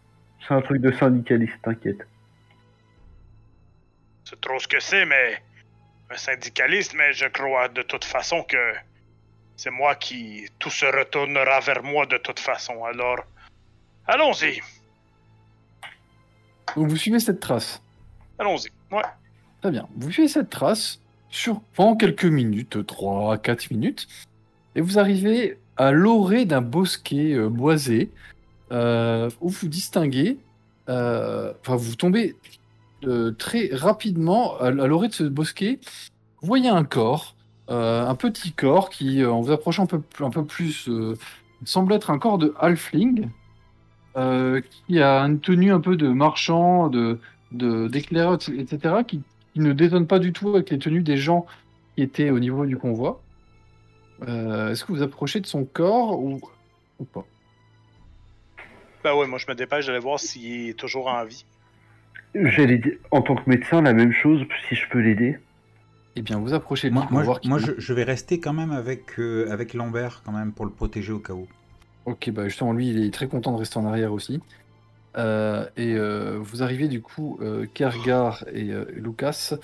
[0.47, 2.07] C'est un truc de syndicaliste, t'inquiète.
[4.25, 5.42] C'est trop ce que c'est, mais
[6.11, 8.75] un syndicaliste, mais je crois de toute façon que
[9.57, 12.85] c'est moi qui tout se retournera vers moi de toute façon.
[12.85, 13.25] Alors,
[14.07, 14.61] allons-y,
[16.77, 17.83] Donc vous suivez cette trace.
[18.38, 18.69] allons-y.
[18.95, 19.03] Ouais.
[19.62, 19.88] Très bien.
[19.97, 24.07] Vous suivez cette trace sur pendant quelques minutes, 3 4 minutes,
[24.77, 28.11] et vous arrivez à l'orée d'un bosquet euh, boisé,
[28.73, 30.39] euh, où vous distinguez,
[30.89, 32.37] euh, enfin vous tombez
[33.39, 35.79] très rapidement à, l'orée de ce bosquet,
[36.41, 37.37] vous voyez un corps,
[37.69, 40.91] un petit corps qui, en vous approchant un peu, plus,
[41.65, 43.29] semble être un corps de halfling,
[44.15, 47.21] qui a une tenue un peu de marchand, de
[47.53, 49.23] d'éclaireurs, etc., qui,
[49.55, 51.47] qui ne détonne pas du tout avec les tenues des gens
[51.95, 53.23] qui étaient au niveau du convoi.
[54.26, 56.40] Euh, Est-ce que vous approchez de son corps ou,
[56.98, 57.24] ou pas?
[59.05, 61.44] Ben ouais, moi je me dépêche d'aller voir s'il est toujours en vie.
[62.35, 65.38] J'allais dire, en tant que médecin, la même chose, si je peux l'aider.
[66.16, 68.72] Eh bien, vous approchez de Moi, moi, voir moi, je, je vais rester quand même
[68.72, 71.46] avec, euh, avec Lambert, quand même, pour le protéger au cas où.
[72.07, 74.40] Ok, bah justement, lui, il est très content de rester en arrière aussi.
[75.16, 79.55] Euh, et euh, vous arrivez du coup, euh, Kergar et euh, Lucas,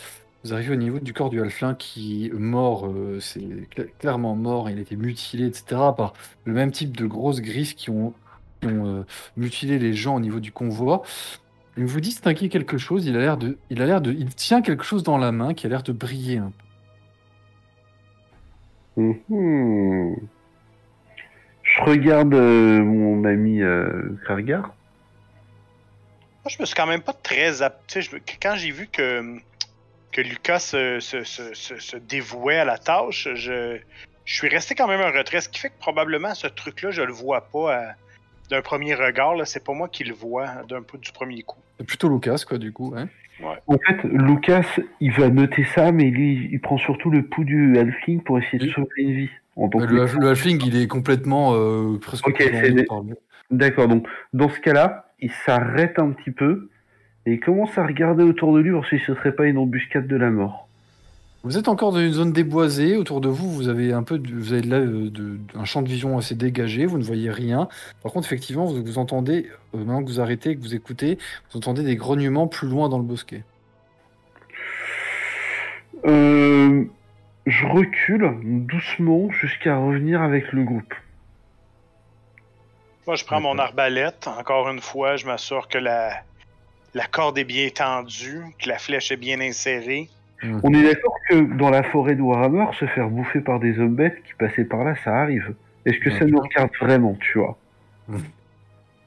[0.44, 4.34] vous arrivez au niveau du corps du halflin qui est mort, euh, c'est cla- clairement
[4.34, 5.64] mort, il a été mutilé, etc.
[5.96, 8.12] par le même type de grosses griffes qui ont,
[8.60, 9.02] qui ont euh,
[9.36, 11.02] mutilé les gens au niveau du convoi.
[11.76, 14.62] Il vous distinguez quelque chose, il a l'air de, il a l'air de, il tient
[14.62, 16.52] quelque chose dans la main qui a l'air de briller un
[18.96, 19.02] peu.
[19.28, 20.16] Mhm.
[21.62, 24.74] Je regarde euh, mon ami euh, Kargar.
[26.44, 27.62] Moi, je me suis quand même pas très.
[27.62, 29.38] ap- tu sais, je quand j'ai vu que,
[30.12, 33.78] que Lucas se, se- se- se- se dévouait à la tâche, je,
[34.24, 35.40] je suis resté quand même en retrait.
[35.40, 37.94] Ce qui fait que probablement ce truc-là, je le vois pas à-
[38.50, 39.34] d'un premier regard.
[39.34, 39.44] là.
[39.46, 41.58] C'est pas moi qui le vois d'un peu du premier coup.
[41.78, 42.92] C'est plutôt Lucas, quoi, du coup.
[42.96, 43.08] Hein.
[43.66, 44.66] En fait, Lucas,
[45.00, 48.58] il va noter ça, mais lui, il prend surtout le pouls du halfling pour essayer
[48.58, 49.30] de sauver une vie.
[49.56, 52.72] En tant Bah, que- le, le halfling, il est complètement euh, presque Ok, plongé c'est
[52.72, 53.16] des- par le-
[53.50, 56.70] D'accord, donc dans ce cas-là, il s'arrête un petit peu
[57.26, 60.06] et il commence à regarder autour de lui voir si ce serait pas une embuscade
[60.06, 60.68] de la mort.
[61.44, 62.96] Vous êtes encore dans une zone déboisée.
[62.96, 65.82] Autour de vous, vous avez un peu, de- vous avez là euh, de- un champ
[65.82, 66.86] de vision assez dégagé.
[66.86, 67.68] Vous ne voyez rien.
[68.04, 71.18] Par contre, effectivement, vous, vous entendez, euh, maintenant que vous arrêtez, et que vous écoutez,
[71.50, 73.42] vous entendez des grognements plus loin dans le bosquet.
[76.04, 76.84] Euh,
[77.46, 78.30] je recule
[78.66, 80.94] doucement jusqu'à revenir avec le groupe.
[83.06, 84.28] Moi, je prends mon arbalète.
[84.28, 86.22] Encore une fois, je m'assure que la,
[86.94, 90.08] la corde est bien tendue, que la flèche est bien insérée.
[90.64, 93.94] On est d'accord que dans la forêt de Warhammer, se faire bouffer par des hommes
[93.94, 95.54] bêtes qui passaient par là, ça arrive.
[95.86, 97.56] Est-ce que ça nous regarde vraiment, tu vois.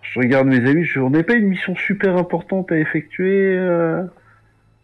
[0.01, 3.57] Je regarde mes amis, je on n'est pas une mission super importante à effectuer.
[3.57, 4.03] euh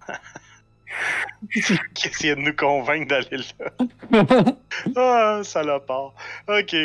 [1.94, 4.56] qui essayait de nous convaincre d'aller là?
[4.96, 6.14] ah, salopard.
[6.50, 6.76] Ok.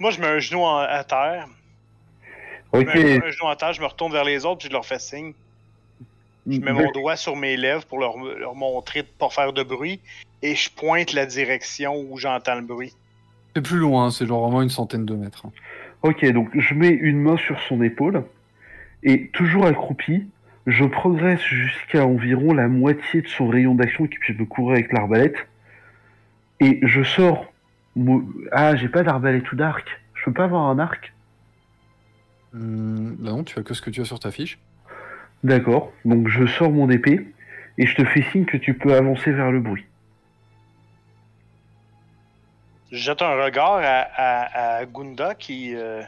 [0.00, 1.46] Moi, je mets un genou en- à terre.
[2.72, 4.86] Je mets un genou à terre, je me retourne vers les autres, puis je leur
[4.86, 5.32] fais signe.
[6.46, 9.62] Je mets mon doigt sur mes lèvres pour leur, leur montrer de pas faire de
[9.62, 10.00] bruit.
[10.42, 12.94] Et je pointe la direction où j'entends le bruit.
[13.54, 15.46] C'est plus loin, c'est genre vraiment une centaine de mètres.
[16.02, 18.24] Ok, donc je mets une main sur son épaule
[19.02, 20.26] et toujours accroupi,
[20.66, 24.92] je progresse jusqu'à environ la moitié de son rayon d'action qui puisse me courir avec
[24.92, 25.36] l'arbalète
[26.60, 27.52] et je sors.
[28.52, 29.86] Ah, j'ai pas d'arbalète ou d'arc.
[30.14, 31.12] Je peux pas avoir un arc?
[32.54, 34.58] Hum, là non, tu as que ce que tu as sur ta fiche.
[35.44, 35.92] D'accord.
[36.04, 37.26] Donc je sors mon épée
[37.78, 39.86] et je te fais signe que tu peux avancer vers le bruit.
[42.90, 45.74] Je jette un regard à, à- à Gunda qui.
[45.76, 46.02] euh,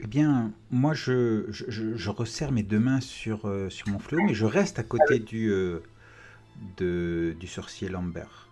[0.00, 3.98] Eh bien, moi, je, je, je- je resserre mes deux mains sur, euh, sur mon
[3.98, 5.82] fléau, mais je reste à côté du, euh,
[6.76, 8.48] de, du sorcier Lambert.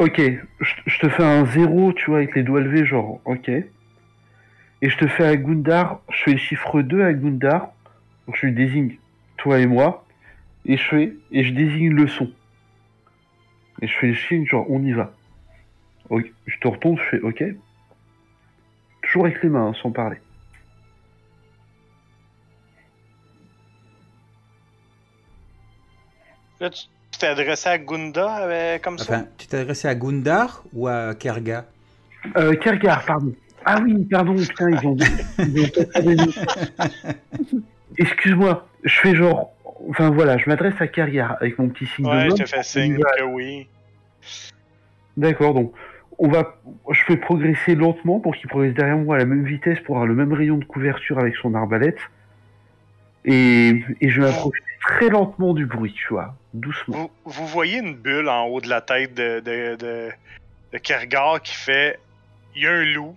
[0.00, 3.48] Ok, je, je te fais un zéro, tu vois, avec les doigts levés, genre, ok.
[4.82, 7.72] Et je te fais à Gundar, je fais le chiffre 2 à Gundar,
[8.26, 8.96] donc je lui désigne
[9.36, 10.06] toi et moi,
[10.64, 12.30] et je fais, et je désigne le son.
[13.82, 15.12] Et je fais le signe, genre, on y va.
[16.08, 17.44] Ok, Je te retourne, je fais, ok.
[19.02, 20.18] Toujours avec les mains, hein, sans parler.
[26.60, 26.86] Là, tu
[27.18, 29.04] t'es adressé à Gunda euh, comme ça?
[29.04, 31.64] Enfin, tu t'es adressé à Gundar ou à Kerga?
[32.36, 33.32] Euh, Kergar, pardon.
[33.64, 34.96] Ah oui, pardon, putain, ils ont...
[35.38, 37.58] ils ont
[37.98, 39.52] Excuse-moi, je fais genre...
[39.88, 42.36] Enfin voilà, je m'adresse à Kergar avec mon petit signe de ouais, main.
[42.36, 43.66] je te fais signe que oui.
[45.16, 45.72] D'accord, donc
[46.18, 46.56] on va,
[46.90, 50.06] je fais progresser lentement pour qu'il progresse derrière moi à la même vitesse pour avoir
[50.06, 51.98] le même rayon de couverture avec son arbalète.
[53.24, 57.10] Et, et je vais m'approcher très lentement du bruit, tu vois, doucement.
[57.24, 60.10] Vous, vous voyez une bulle en haut de la tête de, de, de,
[60.72, 61.98] de Kergar qui fait
[62.54, 63.14] Il y a un loup.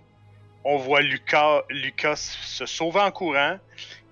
[0.64, 3.58] On voit Lucas, Lucas se sauver en courant.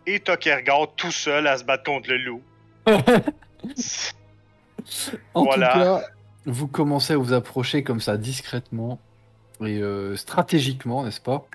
[0.07, 2.43] Et t'as Kergar tout seul à se battre contre le loup.
[5.35, 5.69] En Voilà.
[5.73, 6.03] tout cas,
[6.47, 8.99] vous commencez à vous approcher comme ça discrètement
[9.61, 11.47] et euh, stratégiquement, n'est-ce pas,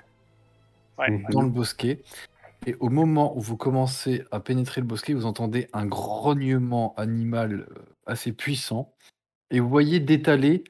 [0.98, 1.10] Ouais.
[1.10, 1.26] Mhm.
[1.30, 2.02] dans le bosquet.
[2.66, 7.66] Et au moment où vous commencez à pénétrer le bosquet, vous entendez un grognement animal
[7.70, 7.74] euh,
[8.06, 8.92] assez puissant.
[9.50, 10.64] Et vous voyez d'étaler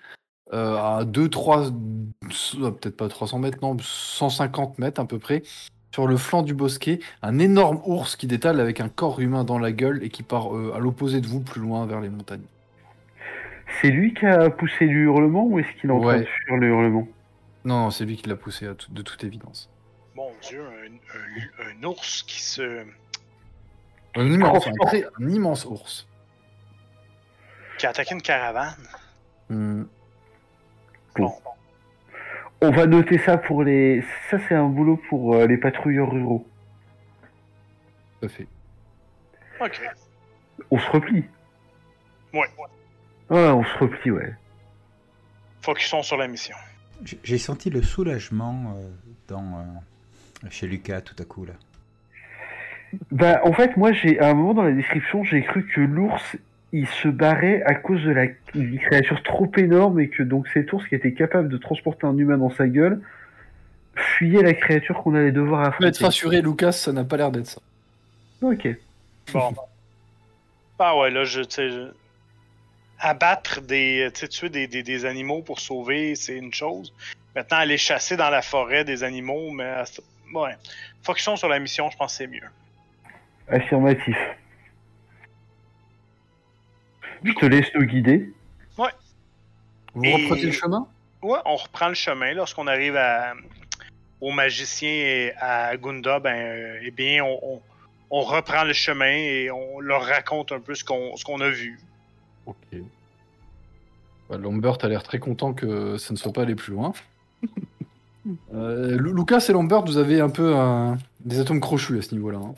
[0.52, 5.42] euh, à 2, 3, peut-être pas 300 mètres, non, 150 mètres à peu près,
[5.92, 9.58] sur le flanc du bosquet, un énorme ours qui détale avec un corps humain dans
[9.58, 12.44] la gueule et qui part euh, à l'opposé de vous, plus loin vers les montagnes.
[13.82, 16.56] C'est lui qui a poussé le hurlement ou est-ce qu'il est en train de fuir
[16.56, 17.06] le hurlement?
[17.64, 19.68] Non, non, c'est lui qui l'a poussé de toute évidence.
[20.14, 22.82] Mon dieu, un, un- un ours qui se.
[24.16, 26.06] Un immense, un, très- un immense ours.
[27.78, 28.74] qui a attaqué une caravane.
[29.50, 29.84] Hmm.
[32.60, 34.02] On va noter ça pour les.
[34.30, 36.46] Ça, c'est un boulot pour euh, les patrouilleurs ruraux.
[38.20, 38.46] Tout à fait.
[39.60, 39.80] Ok.
[40.70, 41.24] On se replie.
[42.34, 42.46] Ouais.
[43.30, 44.34] Ouais, on se replie, ouais.
[45.62, 46.56] Focusons sur la mission.
[47.04, 48.88] J'ai- J'ai senti le soulagement euh,
[49.28, 51.52] dans, euh, chez Lucas tout à coup là.
[53.12, 56.36] Bah, en fait, moi, j'ai à un moment dans la description, j'ai cru que l'ours,
[56.72, 60.72] il se barrait à cause de la une créature trop énorme et que donc cet
[60.72, 63.00] ours qui était capable de transporter un humain dans sa gueule
[63.94, 66.04] fuyait la créature qu'on allait devoir Je peux être affronter.
[66.04, 67.60] rassuré, Lucas, ça n'a pas l'air d'être ça.
[68.42, 68.68] Ok.
[69.32, 69.54] Bon.
[70.78, 71.88] ah ouais, là, je, tu sais, je-
[73.00, 76.92] abattre des, tu sais, tuer des, des, des animaux pour sauver, c'est une chose.
[77.34, 79.72] Maintenant, aller chasser dans la forêt des animaux, mais
[80.34, 80.52] ouais.
[81.02, 82.42] Focusons sur la mission, je pense que c'est mieux.
[83.48, 84.16] Affirmatif.
[87.24, 88.32] Je te laisse nous guider.
[89.94, 90.86] Vous Et- reprenez le chemin?
[91.22, 92.32] Ouais, on reprend le chemin.
[92.34, 93.34] Lorsqu'on arrive à,
[94.20, 97.60] au magicien et à Gunda, ben, euh, eh bien, on, on,
[98.10, 101.48] on reprend le chemin et on leur raconte un peu ce qu'on ce qu'on a
[101.50, 101.80] vu.
[102.46, 102.56] Ok.
[104.30, 106.92] Bah, Lambert a l'air très content que ça ne soit pas allé plus loin.
[108.52, 112.14] Euh, Lu- Lucas et Lambert, vous avez un peu un- des atomes crochus à ce
[112.14, 112.38] niveau-là.
[112.38, 112.54] hein.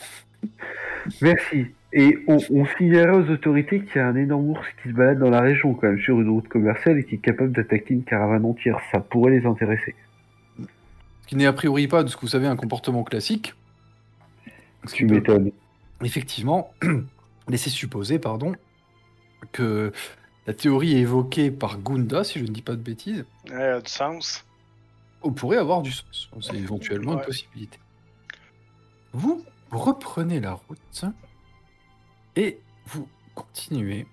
[1.20, 1.66] Merci.
[1.92, 5.30] Et on, on aux autorités qu'il y a un énorme ours qui se balade dans
[5.30, 8.44] la région, quand même, sur une route commerciale et qui est capable d'attaquer une caravane
[8.44, 8.78] entière.
[8.92, 9.94] Ça pourrait les intéresser.
[10.58, 13.54] Ce qui n'est a priori pas de ce que vous savez un comportement classique.
[14.84, 15.50] Ce qui Tu peut m'étonnes.
[16.02, 16.72] effectivement
[17.48, 18.54] laisser supposer pardon,
[19.52, 19.92] que
[20.46, 24.44] la théorie évoquée par Gunda, si je ne dis pas de bêtises, Euh, du sens.
[25.36, 26.30] pourrait avoir du sens.
[26.40, 27.78] C'est éventuellement une possibilité.
[29.12, 31.04] Vous reprenez la route
[32.36, 34.06] et vous continuez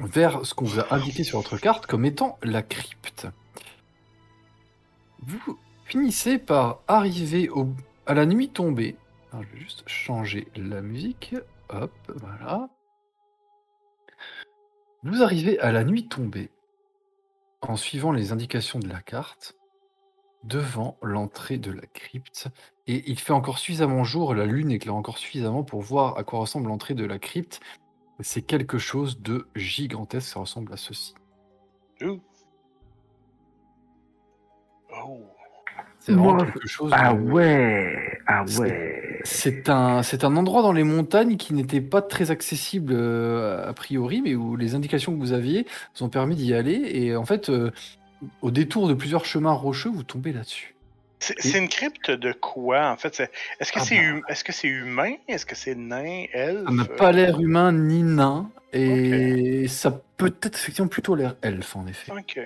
[0.00, 3.28] vers ce qu'on vous a indiqué sur votre carte comme étant la crypte.
[5.20, 7.48] Vous finissez par arriver
[8.06, 8.96] à la nuit tombée.
[9.32, 11.36] Je vais juste changer la musique.
[11.68, 12.68] Hop, voilà.
[15.04, 16.50] Vous arrivez à la nuit tombée
[17.60, 19.54] en suivant les indications de la carte
[20.44, 22.48] devant l'entrée de la crypte.
[22.86, 26.40] Et il fait encore suffisamment jour, la lune éclaire encore suffisamment pour voir à quoi
[26.40, 27.60] ressemble l'entrée de la crypte.
[28.20, 31.14] C'est quelque chose de gigantesque, ça ressemble à ceci.
[32.02, 32.20] Ouh.
[35.04, 35.20] Oh.
[36.00, 36.90] C'est vraiment Moi, quelque chose.
[36.94, 41.80] Ah de- ouais Ah ouais C'est un, c'est un endroit dans les montagnes qui n'était
[41.80, 46.08] pas très accessible euh, a priori, mais où les indications que vous aviez vous ont
[46.08, 46.90] permis d'y aller.
[46.92, 47.70] Et en fait, euh,
[48.40, 50.74] au détour de plusieurs chemins rocheux, vous tombez là-dessus.
[51.20, 53.14] C'est c'est une crypte de quoi, en fait?
[53.14, 53.30] C'est-
[53.60, 54.10] Est-ce que Ah c'est bah.
[54.14, 55.14] hum- est-ce que c'est humain?
[55.28, 56.64] Est-ce que c'est nain, elfe?
[56.66, 61.76] Ça n'a pas l'air humain ni nain, et ça peut être effectivement plutôt l'air elfe
[61.76, 62.10] en effet.
[62.12, 62.40] Ok.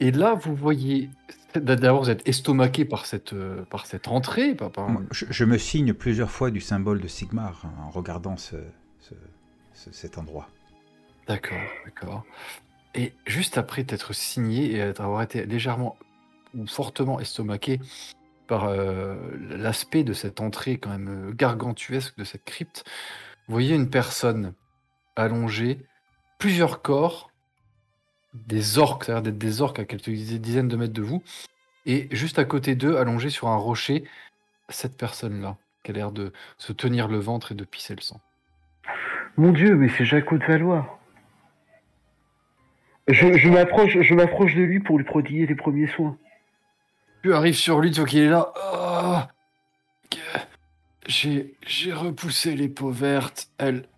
[0.00, 1.08] Et là, vous voyez,
[1.54, 4.70] d'abord vous êtes estomaqué par cette, euh, par cette entrée, par,
[5.10, 8.56] Je, je me signe plusieurs fois du symbole de Sigmar hein, en regardant ce,
[9.00, 9.14] ce-
[9.72, 10.48] ce- cet endroit.
[11.26, 12.24] D'accord, d'accord.
[12.94, 15.96] Et juste après t'être signé et avoir été légèrement
[16.54, 17.80] ou fortement estomaqué
[18.46, 19.14] par euh,
[19.50, 22.84] l'aspect de cette entrée quand même euh, gargantuesque de cette crypte,
[23.46, 24.54] voyez une personne
[25.16, 25.78] allongée,
[26.38, 27.30] plusieurs corps,
[28.34, 31.22] des orques, d'être des orques à quelques dizaines de mètres de vous,
[31.86, 34.04] et juste à côté d'eux, allongée sur un rocher,
[34.68, 38.20] cette personne-là, qui a l'air de se tenir le ventre et de pisser le sang.
[39.36, 40.97] Mon dieu, mais c'est Jaco de Valois.
[43.08, 46.16] Je, je m'approche, je m'approche de lui pour lui prodiguer les premiers soins.
[47.22, 48.52] Tu arrives sur lui, tu vois qu'il est là.
[48.56, 49.28] Ah,
[51.06, 53.48] j'ai, j'ai repoussé les peaux vertes.
[53.58, 53.88] Elles,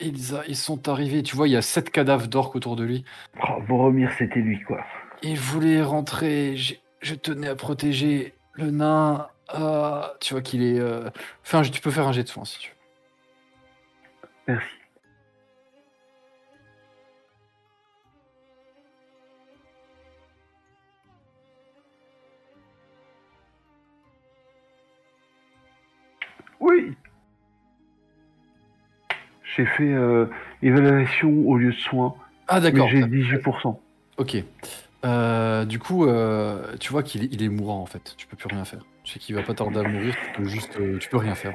[0.00, 1.22] ils, a- ils sont arrivés.
[1.22, 3.04] Tu vois, il y a sept cadavres d'orques autour de lui.
[3.42, 4.84] Oh, Boromir, c'était lui, quoi.
[5.22, 6.56] Ils voulaient rentrer.
[6.56, 9.28] je tenais à protéger le nain.
[9.48, 10.78] Ah, tu vois qu'il est.
[10.78, 11.10] euh,
[11.44, 14.54] jet- tu peux faire un jet de soin si tu veux.
[14.54, 14.68] Merci.
[26.64, 26.94] Oui.
[29.56, 30.26] J'ai fait euh,
[30.62, 32.14] évaluation au lieu de soins,
[32.48, 32.88] Ah, d'accord.
[32.88, 33.78] j'ai 18%.
[34.16, 34.36] Ok.
[35.04, 38.14] Euh, du coup, euh, tu vois qu'il est, il est mourant en fait.
[38.16, 38.84] Tu peux plus rien faire.
[39.04, 40.14] Tu sais qu'il va pas tarder à mourir.
[40.16, 41.54] Tu peux juste, euh, tu peux rien faire.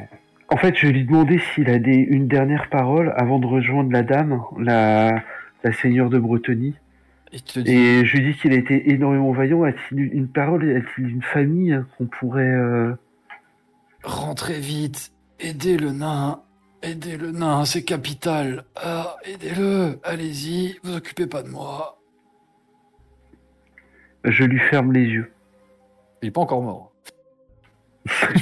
[0.49, 3.91] En fait, je vais lui demander s'il a des, une dernière parole avant de rejoindre
[3.91, 5.23] la dame, la,
[5.63, 6.75] la seigneur de Bretonnie.
[7.33, 7.71] Et tu te dis.
[7.71, 9.63] Et je lui dis qu'il a été énormément vaillant.
[9.63, 10.69] A-t-il une parole?
[10.69, 12.55] A-t-il une famille qu'on pourrait...
[14.03, 16.41] Rentrez vite, aidez le nain,
[16.81, 18.65] aidez le nain, c'est capital.
[18.75, 21.99] Ah, aidez-le, allez-y, vous occupez pas de moi.
[24.23, 25.33] Je lui ferme les yeux.
[26.21, 26.91] Il est pas encore mort.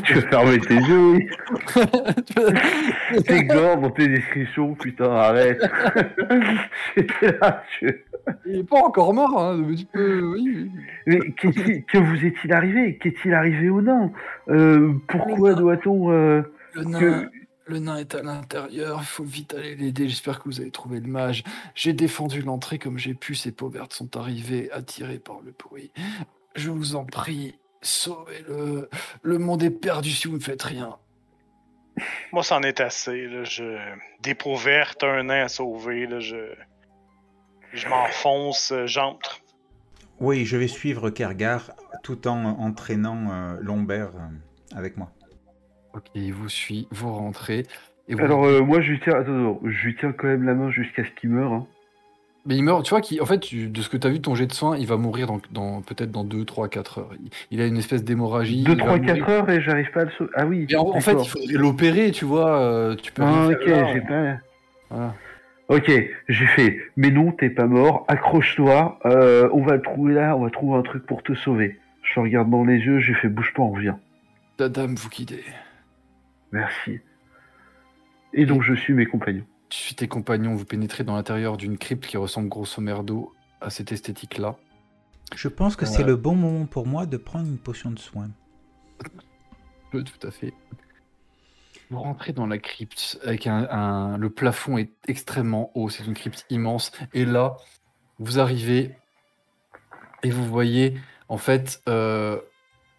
[0.03, 1.27] Tu veux fermer tes yeux, oui.
[3.25, 5.61] T'es gore dans tes descriptions, putain, arrête.
[6.95, 7.87] J'étais là, je-
[8.45, 9.57] il est pas encore mort, hein.
[9.65, 10.71] mais tu peux- oui.
[11.05, 12.97] Mais que vous est-il arrivé?
[12.97, 14.11] Qu'est-il arrivé au nain?
[14.49, 15.61] Euh, Pourquoi Le nain.
[15.61, 16.11] doit-on...
[16.11, 16.41] euh,
[16.73, 17.29] Le nain, que-
[17.67, 20.07] le nain est à l'intérieur, il faut vite aller l'aider.
[20.07, 21.43] J'espère que vous avez trouvé le mage.
[21.75, 23.35] J'ai défendu l'entrée comme j'ai pu.
[23.35, 25.91] Ces pauvertes sont arrivées, attirées par le bruit.
[26.55, 28.89] Je vous en prie, sauvez-le.
[29.21, 30.97] Le monde est perdu si vous ne faites rien.
[32.31, 33.27] Moi, c'en est assez.
[33.27, 33.43] Là.
[33.43, 33.77] Je...
[34.21, 36.05] Des peaux vertes, un nain à sauver.
[36.07, 36.19] Là.
[36.19, 36.53] Je,
[37.73, 39.41] je m'enfonce, euh, j'entre.
[40.19, 41.71] Oui, je vais suivre Kergar
[42.03, 45.11] tout en entraînant euh, Lombert euh, avec moi.
[45.93, 47.65] Ok, il vous suit, vous rentrez.
[48.07, 50.43] Et vous- Alors euh, moi je lui tiens, attends, attends, je lui tiens quand même
[50.43, 51.53] la main jusqu'à ce qu'il meure.
[51.53, 51.67] hein.
[52.47, 54.21] Mais il meurt, tu vois, qui, en fait, tu- de ce que tu as vu,
[54.21, 57.09] ton jet de soin, il va mourir dans, dans- peut-être dans 2, 3, 4 heures.
[57.21, 58.63] Il, il a une espèce d'hémorragie.
[58.63, 59.15] 2, il va 3, mourir.
[59.15, 60.29] 4 heures et j'arrive pas à le sauver.
[60.33, 60.65] Ah oui.
[60.69, 62.57] Mais en, en fait, il faudrait l'opérer, tu vois.
[62.61, 63.57] euh, tu peux Ah ok,
[63.93, 64.37] j'ai pas...
[64.89, 65.15] Voilà.
[65.67, 65.91] Ok,
[66.29, 66.79] j'ai fait.
[66.95, 68.05] Mais non, t'es pas mort.
[68.07, 68.97] Accroche-toi.
[69.05, 70.37] euh, on va le trouver là.
[70.37, 71.77] On va trouver un truc pour te sauver.
[72.03, 72.99] Je le regarde dans les yeux.
[73.01, 73.95] J'ai fait bouge pas, on revient.
[74.59, 75.43] La dame vous guidez.
[76.53, 77.01] Merci.
[78.33, 79.43] Et donc je suis mes compagnons.
[79.69, 83.69] Tu suis tes compagnons, vous pénétrez dans l'intérieur d'une crypte qui ressemble grosso merdo à
[83.69, 84.55] cette esthétique-là.
[85.35, 88.29] Je pense que c'est le bon moment pour moi de prendre une potion de soin.
[89.93, 90.53] Oui, tout à fait.
[91.89, 96.13] Vous rentrez dans la crypte avec un, un- le plafond est extrêmement haut, c'est une
[96.13, 96.91] crypte immense.
[97.13, 97.57] Et là,
[98.19, 98.95] vous arrivez
[100.23, 100.97] et vous voyez
[101.29, 102.39] en fait euh,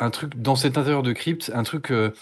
[0.01, 2.13] un truc dans cet intérieur de crypte, un truc euh,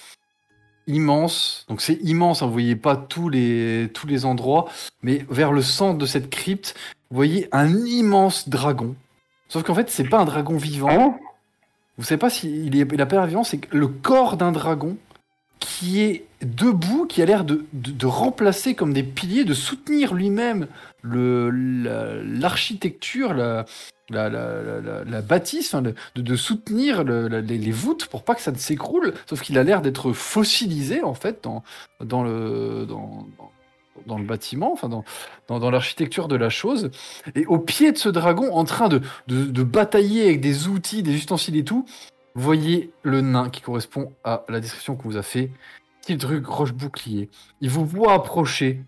[0.86, 1.64] immense.
[1.68, 4.66] Donc c'est immense, hein, vous voyez pas tous les tous les endroits,
[5.02, 6.74] mais vers le centre de cette crypte,
[7.10, 8.94] vous voyez un immense dragon.
[9.48, 10.88] Sauf qu'en fait, c'est pas un dragon vivant.
[10.90, 11.14] Hein?
[11.98, 14.52] Vous savez pas s'il est, il a pas l'air vivant, c'est que le corps d'un
[14.52, 14.96] dragon
[15.58, 20.68] qui est debout, qui a l'air de, de- remplacer comme des piliers, de soutenir lui-même
[21.02, 23.64] l'architecture, la,
[24.10, 28.58] la, la, la- bâtisse, le- de, de soutenir les, voûtes pour pas que ça ne
[28.58, 29.14] s'écroule.
[29.28, 31.62] Sauf qu'il a l'air d'être fossilisé en fait dans,
[32.00, 33.50] dans, le, dans, dans-
[34.18, 35.04] le bâtiment, enfin dans,
[35.48, 36.90] dans, dans l'architecture de la chose.
[37.34, 41.14] Et au pied de ce dragon, en train de, de, batailler avec des outils, des
[41.14, 41.86] ustensiles et tout,
[42.40, 45.50] voyez le nain qui correspond à la description qu'on vous a fait.
[46.02, 47.30] Petit truc roche-bouclier.
[47.60, 48.84] Il vous voit approcher.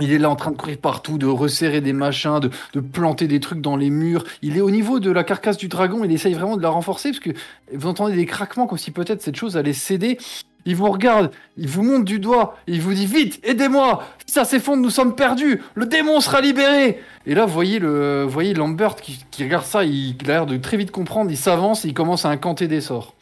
[0.00, 3.26] Il est là en train de courir partout, de resserrer des machins, de, de planter
[3.28, 4.24] des trucs dans les murs.
[4.42, 7.10] Il est au niveau de la carcasse du dragon, il essaye vraiment de la renforcer
[7.10, 7.30] parce que
[7.72, 10.18] vous entendez des craquements comme si peut-être cette chose allait céder.
[10.66, 14.82] Il vous regarde, il vous monte du doigt, il vous dit vite, aidez-moi, ça s'effondre,
[14.82, 17.00] nous sommes perdus, le démon sera libéré.
[17.24, 20.76] Et là, vous voyez, le, voyez Lambert qui, regarde ça, il, a l'air de très
[20.76, 23.14] vite comprendre, il s'avance il commence à incanter des sorts.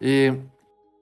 [0.00, 0.30] Et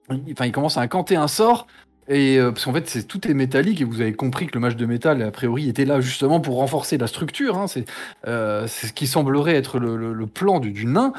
[0.09, 1.67] enfin, il commence à incanter un sort.
[2.07, 4.59] Et euh, parce qu'en fait, c'est tout est métallique et vous avez compris que le
[4.59, 7.57] match de métal, a priori, était là justement pour renforcer la structure.
[7.57, 7.67] hein.
[7.67, 7.85] C'est
[8.27, 11.13] euh, c'est ce qui semblerait être le, plan du nain.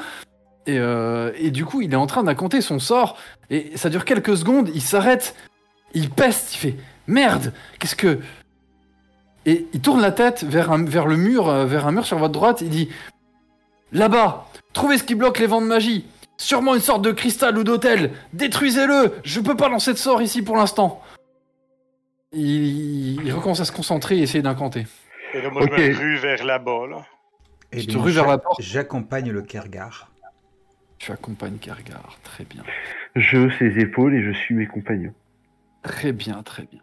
[0.65, 3.17] Et, euh, et du coup, il est en train d'incanter son sort.
[3.49, 4.69] Et ça dure quelques secondes.
[4.73, 5.35] Il s'arrête.
[5.93, 6.55] Il peste.
[6.55, 6.75] Il fait
[7.07, 7.53] merde.
[7.79, 8.19] Qu'est-ce que
[9.45, 12.17] Et il tourne la tête vers un, vers le mur, euh, vers un mur sur
[12.17, 12.61] votre droite.
[12.61, 12.89] Il dit
[13.91, 16.05] là-bas, trouvez ce qui bloque les vents de magie.
[16.37, 18.11] Sûrement une sorte de cristal ou d'hôtel.
[18.33, 19.15] Détruisez-le.
[19.23, 21.01] Je peux pas lancer de sort ici pour l'instant.
[22.31, 24.87] Il, il recommence à se concentrer et essayer d'incanter.
[25.33, 26.87] Et là, moi, je me rue vers là-bas.
[26.89, 27.05] Là.
[27.71, 30.09] Et Tu te rues vers la porte J'accompagne le Kergar.
[31.03, 32.17] Tu accompagnes Kergar.
[32.23, 32.63] Très bien.
[33.17, 35.13] Je les épaules et je suis mes compagnons.
[35.81, 36.79] Très bien, très bien.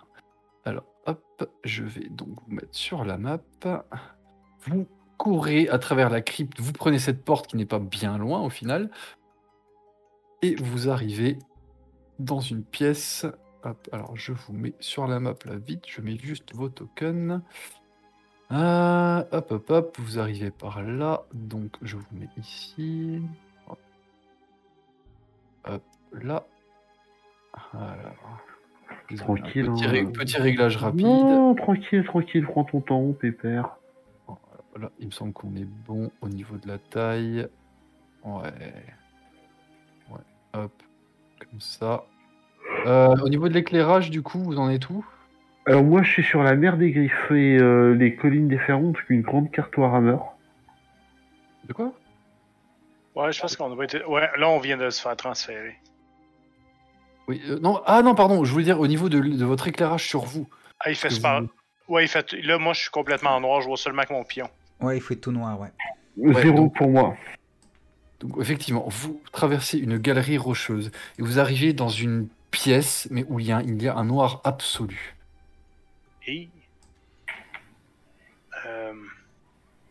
[0.67, 3.41] Alors, hop, je vais donc vous mettre sur la map.
[4.67, 8.43] Vous courez à travers la crypte, vous prenez cette porte qui n'est pas bien loin
[8.43, 8.91] au final,
[10.43, 11.39] et vous arrivez
[12.19, 13.25] dans une pièce.
[13.63, 17.41] Hop, alors je vous mets sur la map là vite, je mets juste vos tokens.
[18.51, 23.23] Ah, hop, hop, hop, vous arrivez par là, donc je vous mets ici.
[26.13, 26.45] Là.
[27.73, 27.97] Voilà.
[29.13, 29.89] Un Tranquille, Petit, hein.
[29.89, 31.05] ré- petit réglage rapide.
[31.07, 33.77] Non, tranquille, tranquille, prends ton temps, pépère.
[34.73, 37.49] Voilà, il me semble qu'on est bon au niveau de la taille.
[38.25, 38.53] Ouais.
[40.11, 40.21] Ouais,
[40.55, 40.71] hop.
[41.41, 42.05] Comme ça.
[42.87, 45.05] Euh, au niveau de l'éclairage, du coup, vous en êtes où?
[45.67, 48.89] Alors moi, je suis sur la mer des Griffes et euh, les collines des Ferrons,
[48.93, 50.19] donc une grande carte Warhammer.
[51.67, 51.93] De quoi?
[53.17, 54.09] Ouais, je pense qu'on doit être.
[54.09, 55.77] Ouais, là, on vient de se faire transférer.
[57.31, 60.09] Oui, euh, non, ah non, pardon, je voulais dire au niveau de, de votre éclairage
[60.09, 60.49] sur vous.
[60.81, 61.43] Ah, il fait Que super.
[61.43, 61.49] vous-
[61.87, 62.33] Ouais, il fait.
[62.43, 64.49] Là, moi, je suis complètement en noir, je vois seulement avec mon pion.
[64.81, 65.69] Ouais, il faut être tout noir, ouais.
[66.43, 67.17] Zéro donc- pour moi.
[68.19, 73.39] Donc, effectivement, vous traversez une galerie rocheuse et vous arrivez dans une pièce, mais où
[73.39, 75.15] il y a, il y a un noir absolu.
[76.27, 76.49] Et?
[78.67, 78.93] Euh,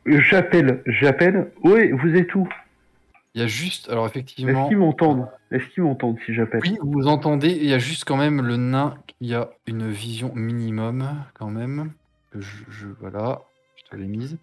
[0.06, 1.52] J'appelle, j'appelle.
[1.64, 2.48] Oui, vous êtes où?
[3.36, 5.28] Il y a juste, alors Est-ce effectivement, qu'ils m'entendent?
[5.52, 6.62] Est-ce qu'ils m'entendent si j'appelle?
[6.64, 10.34] Oui, vous entendez, il y a juste quand même le nain qui a une vision
[10.34, 11.94] minimum, quand même.
[12.32, 13.42] Que je, je- voilà,
[13.76, 14.38] je te l'ai mise.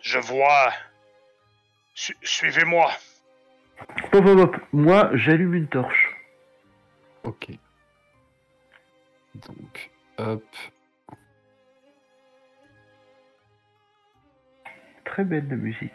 [0.00, 0.72] je vois.
[1.94, 2.90] Su- Suivez-moi.
[4.12, 4.56] Hop, hop, hop.
[4.72, 6.16] Moi, j'allume une torche.
[7.24, 7.48] Ok.
[9.34, 10.44] Donc, hop.
[15.04, 15.92] Très belle la musique.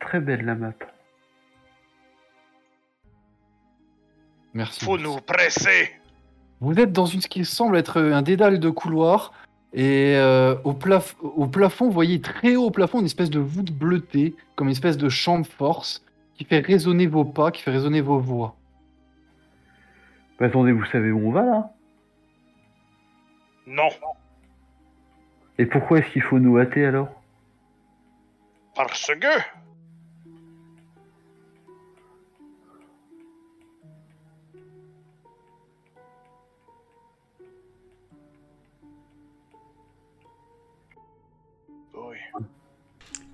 [0.00, 0.72] Très belle la map.
[4.54, 4.84] Merci.
[4.84, 5.90] Faut nous presser.
[6.60, 9.32] Vous êtes dans une, ce qui semble être un dédale de couloir.
[9.74, 13.38] Et euh, au, plaf- au plafond, vous voyez très haut au plafond une espèce de
[13.38, 16.02] voûte bleutée, comme une espèce de champ de force,
[16.34, 18.56] qui fait résonner vos pas, qui fait résonner vos voix.
[20.40, 21.70] Bah, attendez, vous savez où on va là?
[23.66, 23.90] Non,
[25.58, 27.10] Et pourquoi est-ce qu'il faut nous hâter alors?
[28.74, 29.26] Parce que.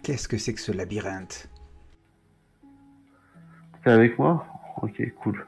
[0.04, 1.48] Qu'est-ce que c'est que ce labyrinthe?
[3.82, 4.46] T'es avec moi?
[4.82, 5.46] Ok, cool.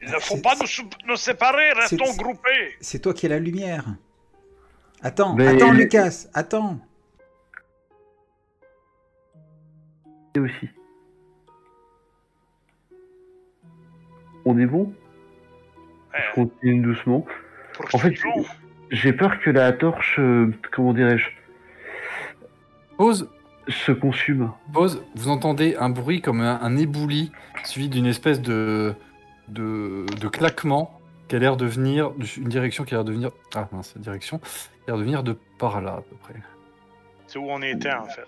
[0.00, 2.76] Il ne faut C'est- pas nous, nous séparer, restons groupés.
[2.80, 3.84] C'est toi qui as la lumière.
[5.02, 6.78] Attends, Mais- attends Lucas, attends.
[10.36, 10.68] Et aussi.
[14.44, 14.94] On est bon?
[16.14, 17.26] Je continue doucement.
[17.92, 18.14] En fait,
[18.90, 21.26] j'ai peur que la torche, euh, comment dirais-je,
[22.98, 23.30] Pause,
[23.68, 24.50] se consume.
[24.72, 27.30] pause, vous entendez un bruit comme un, un ébouli,
[27.64, 28.92] suivi d'une espèce de,
[29.48, 33.30] de, de claquement qui a l'air de venir, une direction qui a l'air de venir,
[33.54, 34.46] ah mince, direction, qui
[34.86, 36.34] a l'air de venir de par là à peu près.
[37.28, 38.26] C'est où on était en fait.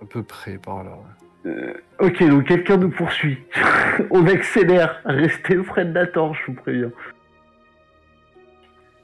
[0.00, 0.90] À peu près par là.
[0.92, 1.50] ouais.
[1.50, 3.38] Euh, ok, donc quelqu'un nous poursuit.
[4.10, 5.00] on accélère.
[5.04, 6.90] Restez près de la torche, je vous préviens.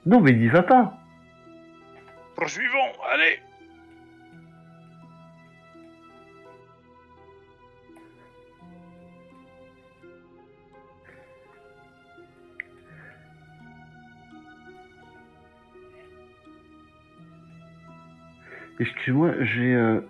[0.06, 0.94] Non, mais n'y va pas.
[2.36, 3.40] Poursuivons, allez.
[18.80, 20.00] Excuse-moi, j'ai euh,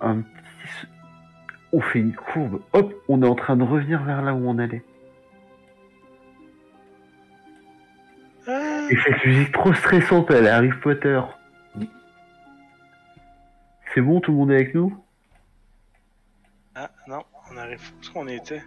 [0.00, 0.86] un petit...
[1.72, 2.62] On fait une courbe.
[2.72, 4.84] Hop, on est en train de revenir vers là où on allait.
[8.46, 11.20] Ah, Et cette musique trop stressante, elle Harry Potter.
[13.92, 14.96] C'est bon, tout le monde est avec nous?
[16.76, 17.80] Ah, non, on arrive.
[17.80, 18.62] Où qu'on était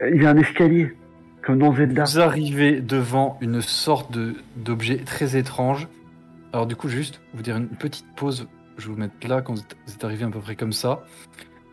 [0.00, 0.96] Il y a un escalier,
[1.48, 4.16] Vous arrivez devant une sorte
[4.56, 5.86] d'objet très étrange.
[6.52, 8.48] Alors du coup, juste vous dire une petite pause.
[8.78, 10.72] Je vais vous mettre là quand vous êtes- vous êtes arrivé à peu près comme
[10.72, 11.04] ça.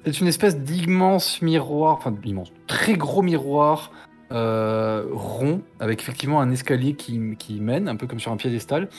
[0.06, 3.92] C'est une espèce d'immense miroir, enfin d'immense, très gros miroir
[4.32, 8.90] euh, rond, avec effectivement un escalier qui, qui mène, un peu comme sur un piédestal.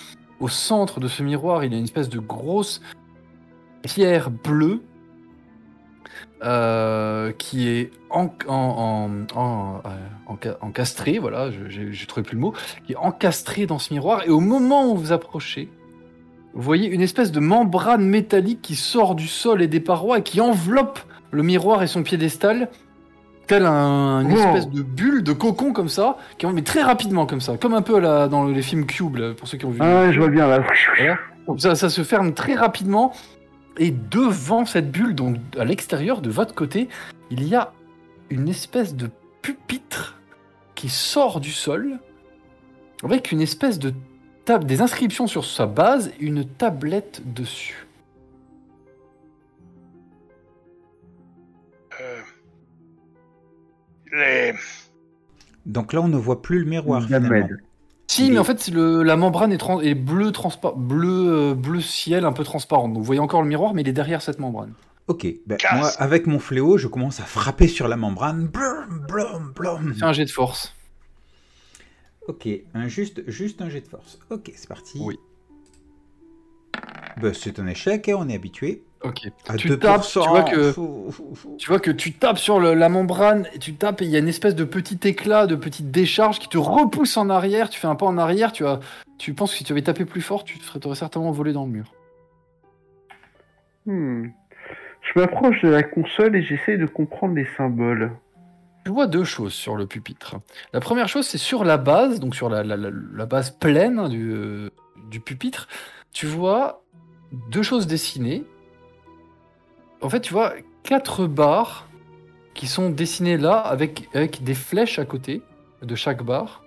[0.41, 2.81] Au centre de ce miroir, il y a une espèce de grosse
[3.83, 4.83] pierre bleue
[6.42, 12.40] euh, qui est en, en, en, en, euh, enca- encastrée, voilà, j'ai trouvé plus le
[12.40, 12.54] mot,
[12.86, 14.22] qui est encastrée dans ce miroir.
[14.26, 15.68] Et au moment où vous approchez,
[16.54, 20.22] vous voyez une espèce de membrane métallique qui sort du sol et des parois et
[20.22, 21.00] qui enveloppe
[21.32, 22.68] le miroir et son piédestal,
[23.46, 24.38] tel un, une Wow.
[24.38, 27.82] espèce de bulle, de cocon comme ça, qui met très rapidement comme ça, comme un
[27.82, 29.78] peu là, dans les films Cube, là, pour ceux qui ont vu.
[29.82, 30.62] Ah ouais, je vois bien là.
[30.96, 31.18] Voilà.
[31.58, 33.12] Ça, ça se ferme très rapidement.
[33.79, 36.89] Et devant cette bulle, donc à l'extérieur, de votre côté,
[37.31, 37.72] il y a
[38.31, 39.11] une espèce de
[39.43, 40.20] pupitre
[40.75, 41.99] qui sort du sol
[43.03, 43.93] avec une espèce de
[44.45, 47.87] table, des inscriptions sur sa base et une tablette dessus.
[52.01, 52.20] euh...
[54.12, 54.55] Les...
[55.66, 57.49] Donc là, on ne voit plus le miroir finalement.
[58.14, 61.80] Si, mais en fait, le- la membrane est, tran- est bleu, transpa- bleu, euh, bleu
[61.80, 62.92] ciel, un peu transparente.
[62.92, 64.72] Donc vous voyez encore le miroir, mais il est derrière cette membrane.
[65.08, 68.46] Ok, ben, moi, avec mon fléau, je commence à frapper sur la membrane.
[68.46, 69.94] Blum, blum, blum.
[69.94, 70.74] Fais un jet de force.
[72.28, 74.18] Ok, un juste, juste un jet de force.
[74.30, 74.98] Ok, c'est parti.
[75.02, 75.18] Oui.
[77.20, 78.84] Bah, c'est un échec, et on est habitué.
[79.05, 79.30] Ok.
[79.48, 80.74] À tu 2%, tapes, tu vois que
[81.59, 84.16] tu vois que tu tapes sur le- la membrane et tu tapes et il y
[84.16, 87.68] a une espèce de petit éclat, de petite décharge qui te repousse en arrière.
[87.68, 88.52] Tu fais un pas en arrière.
[88.52, 88.80] Tu as,
[89.18, 91.64] tu penses que si tu avais tapé plus fort, tu te aurais certainement volé dans
[91.64, 91.92] le mur.
[93.86, 94.28] Hmm.
[95.02, 98.11] Je m'approche de la console et j'essaie de comprendre les symboles.
[98.86, 100.36] Tu vois deux choses sur le pupitre.
[100.72, 104.09] La première chose, c'est sur la base, donc sur la, la- la- la base pleine
[104.09, 104.70] du, euh,
[105.11, 105.68] du pupitre,
[106.12, 106.82] tu vois
[107.50, 108.44] deux choses dessinées.
[110.05, 110.52] En fait, tu vois
[110.82, 111.88] quatre barres
[112.52, 115.40] qui sont dessinées là avec, des flèches à côté
[115.80, 116.62] de chaque barre.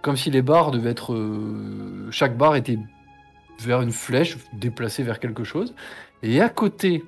[0.00, 1.12] Comme si les barres devaient être.
[1.12, 2.78] euh, chaque barre était
[3.60, 5.74] vers une flèche déplacée vers quelque chose.
[6.22, 7.04] Et à côté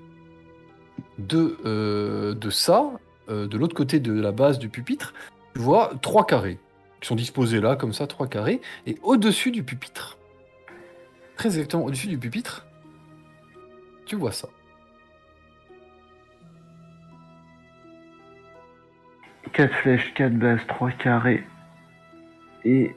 [1.16, 2.90] de, euh, de ça,
[3.30, 5.14] euh, de l'autre côté de la base du pupitre,
[5.54, 6.58] tu vois trois carrés
[7.00, 8.60] qui sont disposés là, comme ça, trois carrés.
[8.86, 10.18] Et au-dessus du pupitre,
[11.38, 12.66] très exactement au-dessus du pupitre,
[14.04, 14.50] tu vois ça.
[19.54, 21.42] Quatre flèches, quatre bases, trois carrés.
[22.64, 22.94] Et...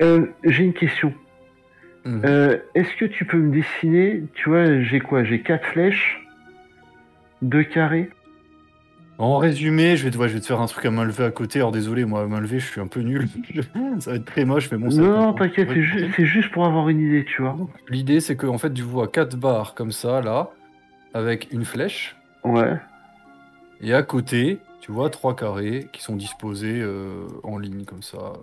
[0.00, 1.12] Euh, j'ai une question.
[2.04, 2.22] Mhm.
[2.24, 6.20] Euh, Est-ce que tu peux me dessiner, tu vois, j'ai quoi J'ai quatre flèches,
[7.42, 8.10] deux carrés?
[9.18, 11.24] En résumé, je vais, te, ouais, je vais te faire un truc à main levée
[11.24, 11.58] à côté.
[11.58, 13.26] Alors désolé, moi, à main levée, je suis un peu nul.
[13.98, 14.90] ça va être très moche, mais bon.
[14.90, 17.56] ça non, t'inquiète, c'est ju- c'est juste pour avoir une idée, tu vois.
[17.88, 20.50] L'idée, c'est qu'en fait, tu vois quatre barres comme ça, là,
[21.14, 22.14] avec une flèche.
[22.44, 22.74] Ouais.
[23.80, 28.34] Et à côté, tu vois trois carrés qui sont disposés euh, en ligne comme ça.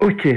[0.00, 0.28] Ok.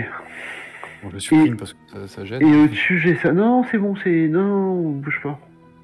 [1.04, 2.42] Bon, je supprime parce que ça, ça gêne.
[2.44, 3.32] Et au-dessus, j'ai ça.
[3.32, 4.28] Non, c'est bon, c'est.
[4.28, 5.40] Non, non, bouge pas.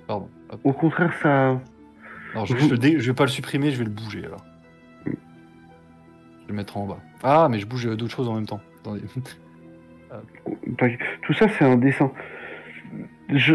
[0.07, 0.30] Pardon.
[0.51, 0.59] Hop.
[0.63, 1.59] Au contraire, ça.
[2.34, 4.24] Alors, je, vais juste le dé- je vais pas le supprimer, je vais le bouger
[4.26, 4.45] alors.
[5.05, 5.18] Je vais
[6.49, 6.99] le mettre en bas.
[7.24, 8.61] Ah, mais je bouge d'autres choses en même temps.
[8.82, 9.01] Attendez.
[11.24, 12.11] Tout ça, c'est un dessin.
[13.30, 13.53] Je,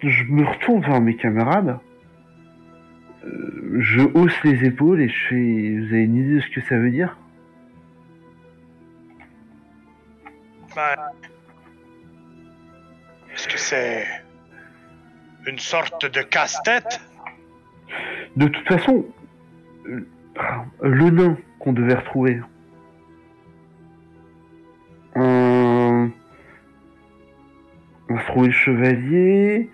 [0.00, 1.78] je me retourne vers mes camarades.
[3.24, 5.78] Euh, Je hausse les épaules et je fais.
[5.80, 7.16] Vous avez une idée de ce que ça veut dire?
[10.74, 10.94] Ben,
[13.34, 14.04] Est-ce que c'est
[15.46, 17.00] une sorte de casse-tête?
[18.36, 19.04] De toute façon,
[19.88, 20.06] euh,
[20.82, 22.40] le nain qu'on devait retrouver.
[28.08, 29.70] On va trouver le chevalier.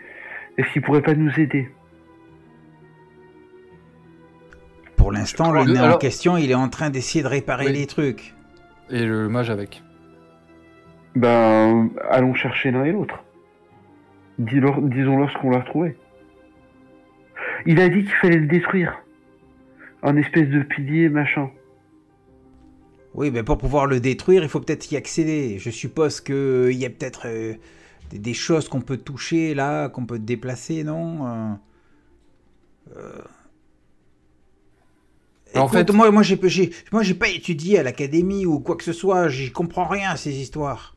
[0.59, 1.69] Est-ce qu'il pourrait pas nous aider?
[4.97, 7.73] Pour l'instant, le nain en alors- question, il est en train d'essayer de réparer Oui.
[7.73, 8.35] les trucs.
[8.91, 9.83] Et le mage avec.
[11.17, 13.23] Ben, allons chercher l'un et l'autre.
[14.39, 15.97] Disons-leur ce qu'on l'a retrouvé.
[17.67, 18.99] Il a dit qu'il fallait le détruire.
[20.03, 21.51] Un espèce de pilier, machin.
[23.15, 25.59] Oui, mais pour pouvoir le détruire, il faut peut-être y accéder.
[25.59, 27.55] Je suppose qu'il y a peut-être euh,
[28.13, 31.55] des, des choses qu'on peut toucher là, qu'on peut déplacer, non Euh,
[32.97, 33.23] euh,
[35.55, 38.77] En écoute, fait- moi, moi, j'ai, j'ai- moi, j'ai pas étudié à l'académie ou quoi
[38.77, 39.29] que ce soit.
[39.29, 40.97] J'y comprends rien à ces histoires.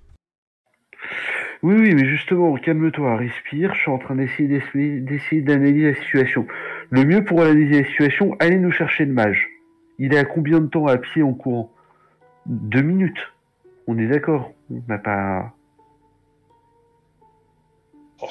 [1.64, 3.74] Oui, oui, mais justement, calme-toi, respire.
[3.74, 6.46] Je suis en train d'essayer d'essayer d'essayer d'analyser la situation.
[6.92, 9.48] Le mieux pour analyser la situation, allez nous chercher le mage.
[9.98, 11.72] Il est à combien de temps à pied en courant?
[12.46, 13.18] Deux minutes.
[13.88, 14.52] On est d'accord.
[14.70, 15.55] On n'a pas.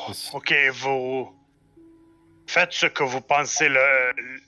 [0.09, 1.30] Oh, ok, vous
[2.47, 3.78] faites ce que vous pensez le,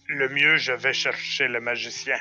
[0.09, 2.16] le mieux, je vais chercher le magicien.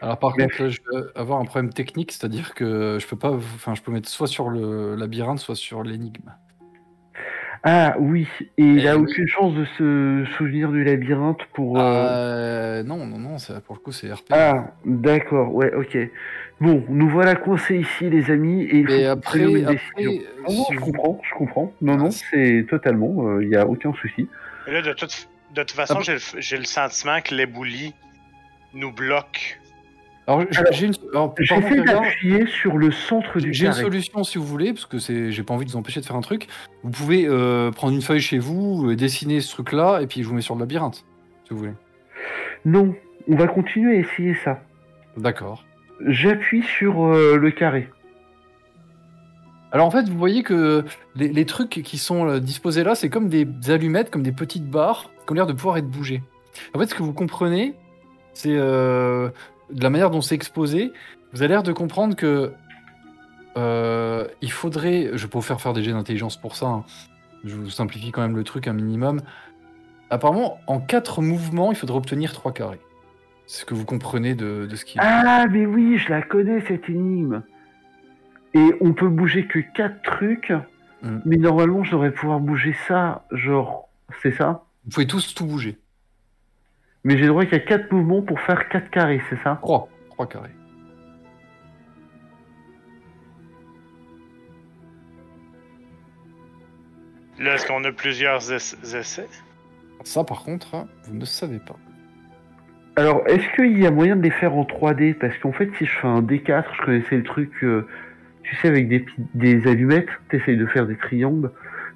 [0.00, 3.16] Alors par Mais- contre, là, je vais avoir un problème technique, c'est-à-dire que je peux
[3.16, 6.32] pas, enfin, je peux mettre soit sur le labyrinthe, soit sur l'énigme.
[7.66, 9.04] Ah oui, et il Eh a oui.
[9.04, 11.78] aucune chance de se souvenir du labyrinthe pour.
[11.78, 11.82] euh,
[12.80, 14.26] Euh, non, non, non, ça, pour le coup, c'est RP.
[14.32, 15.96] Ah, d'accord, ouais, ok.
[16.60, 20.12] Bon, nous voilà coincés ici, les amis, et il faut Et après, une après, décision.
[20.12, 21.72] euh, Non, non, si je vous- comprends, je comprends.
[21.82, 24.28] Non, non, Ah, c'est totalement, il n'y a aucun souci.
[24.66, 26.02] Et là, de toute, de toute façon, Ah
[26.38, 27.92] j'ai le, sentiment que l'éboulis
[28.72, 29.60] nous bloque.
[30.26, 30.92] Alors, j'ai une,
[31.84, 35.42] d'appuyer sur le centre du J'ai une solution si vous voulez, parce que c'est, j'ai
[35.42, 36.46] pas envie de vous empêcher de faire un truc.
[36.82, 40.28] Vous pouvez euh, prendre une feuille chez vous, euh, dessiner ce truc-là, et puis je
[40.28, 41.04] vous mets sur le labyrinthe,
[41.44, 41.72] si vous voulez.
[42.64, 42.94] Non,
[43.28, 44.62] on va continuer à essayer ça.
[45.18, 45.62] D'accord.
[46.00, 47.88] J'appuie sur euh, le carré.
[49.72, 50.84] Alors en fait, vous voyez que
[51.16, 55.10] les, trucs qui sont euh, disposés là, c'est comme des allumettes, comme des petites barres
[55.26, 56.22] qui ont l'air de pouvoir être bougées.
[56.74, 57.74] En fait, ce que vous comprenez,
[58.34, 59.30] c'est euh,
[59.70, 60.92] de la manière dont c'est exposé,
[61.32, 62.52] vous avez l'air de comprendre que
[63.56, 66.84] il faudrait, je peux vous faire faire des jets d'intelligence pour ça, hein.
[67.44, 69.20] je vous simplifie quand même le truc un minimum.
[70.10, 72.80] Apparemment, en quatre mouvements, il faudrait obtenir trois carrés.
[73.46, 76.60] C'est ce que vous comprenez de, de ce qu'il Ah, mais oui, je la connais
[76.62, 77.42] cette énigme.
[78.54, 80.52] Et on peut bouger que quatre trucs,
[81.02, 81.18] Mm.
[81.26, 83.90] mais normalement, je devrais pouvoir bouger ça, genre,
[84.22, 84.64] c'est ça?
[84.84, 85.78] Vous pouvez tous tout bouger.
[87.04, 89.58] Mais j'ai droit qu'à quatre mouvements pour faire quatre carrés, c'est ça?
[89.60, 89.90] 3.
[90.12, 90.54] 3 carrés.
[97.38, 99.28] Là, est-ce qu'on a plusieurs ess- essais?
[100.04, 101.76] Ça, par contre, hein, vous ne savez pas.
[102.96, 105.84] Alors, est-ce qu'il y a moyen de les faire en 3D Parce qu'en fait, si
[105.84, 107.86] je fais un D4, je connaissais le truc, euh,
[108.44, 111.50] tu sais, avec des, des allumettes, t'essayes de faire des triangles.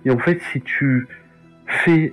[0.05, 1.07] Et en fait, si tu
[1.67, 2.13] fais...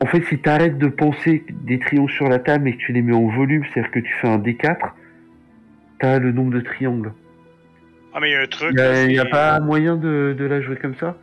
[0.00, 3.02] En fait, si t'arrêtes de penser des triangles sur la table et que tu les
[3.02, 4.92] mets en volume, c'est-à-dire que tu fais un D4,
[5.98, 7.12] t'as le nombre de triangles.
[8.14, 8.74] Ah, mais il y a un truc.
[8.74, 11.16] Il n'y a, pas moyen de, de la jouer comme ça?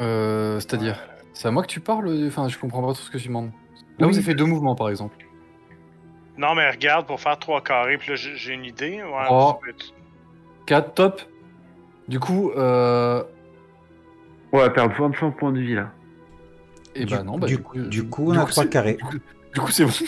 [0.00, 1.02] Euh, C'est-à-dire
[1.34, 3.50] C'est à moi que tu parles Enfin, je comprends pas tout ce que tu demandes.
[3.98, 4.12] Là, Oui.
[4.12, 5.16] vous avez fait deux mouvements, par exemple.
[6.38, 9.02] Non, mais regarde, pour faire trois carrés, puis là, j'ai une idée.
[9.02, 9.52] Ouais, Oh.
[9.52, 9.94] ça peut être-
[10.66, 11.22] 4, top.
[12.08, 13.22] Du coup, euh...
[14.52, 15.90] Va perdre 25 points de vie, là.
[16.94, 17.78] Et Du- bah non, bah du- du coup...
[17.78, 18.96] du coup, on a trois carrés.
[19.54, 19.90] Du coup, c'est bon.
[19.90, 20.06] C'est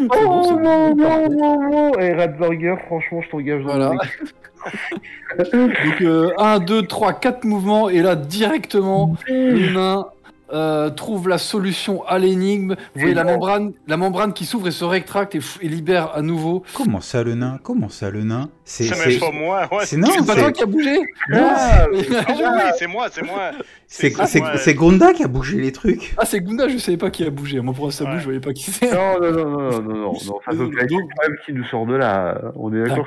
[0.00, 0.96] bon, Oh c'est non, bon.
[0.96, 3.92] non, non, non Et Radburger, franchement, je t'engage dans Voilà.
[3.92, 10.06] le Donc, euh, 1, 2, 3, 4 mouvements, et là, directement, le nain
[10.52, 12.74] euh, trouve la solution à l'énigme.
[12.94, 16.22] Vous voyez la membrane, la membrane qui s'ouvre et se rétracte et, et libère à
[16.22, 16.62] nouveau.
[16.74, 17.58] Comment ça, le nain?
[17.62, 18.48] Comment ça, le nain?
[18.64, 18.88] C'est
[19.20, 19.68] pas moi.
[19.72, 21.00] Ouais, c'est- non, C'est pas toi qui a bougé
[21.32, 21.36] Ah,
[21.80, 23.50] Ah oui, oui, c'est moi, c'est moi.
[23.86, 26.14] c'est Gonda qui a bougé les trucs?
[26.18, 27.60] Ah, c'est Gunda, je savais pas qui a bougé.
[27.60, 28.10] Moi, pour ça Ouais.
[28.12, 28.92] bouge, je voyais pas qui c'est.
[28.92, 31.86] Non, non, non, non, non, non, non, non, ça peut être problème qui nous sort
[31.86, 32.40] de là.
[32.56, 33.06] On est d'accord.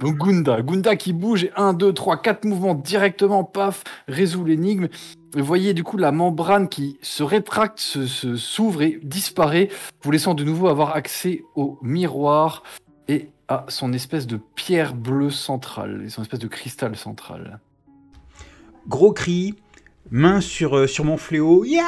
[0.00, 4.88] Donc Gunda, Gunda qui bouge, et 1, 2, 3, 4 mouvements directement, paf, résout l'énigme.
[5.34, 9.68] Vous voyez du coup la membrane qui se rétracte, se- se- s'ouvre et disparaît,
[10.02, 12.62] vous laissant de nouveau avoir accès au miroir
[13.08, 17.60] et à son espèce de pierre bleue centrale, son espèce de cristal central.
[18.88, 19.54] Gros cri,
[20.10, 21.64] main sur, euh, mon fléau.
[21.64, 21.82] Ya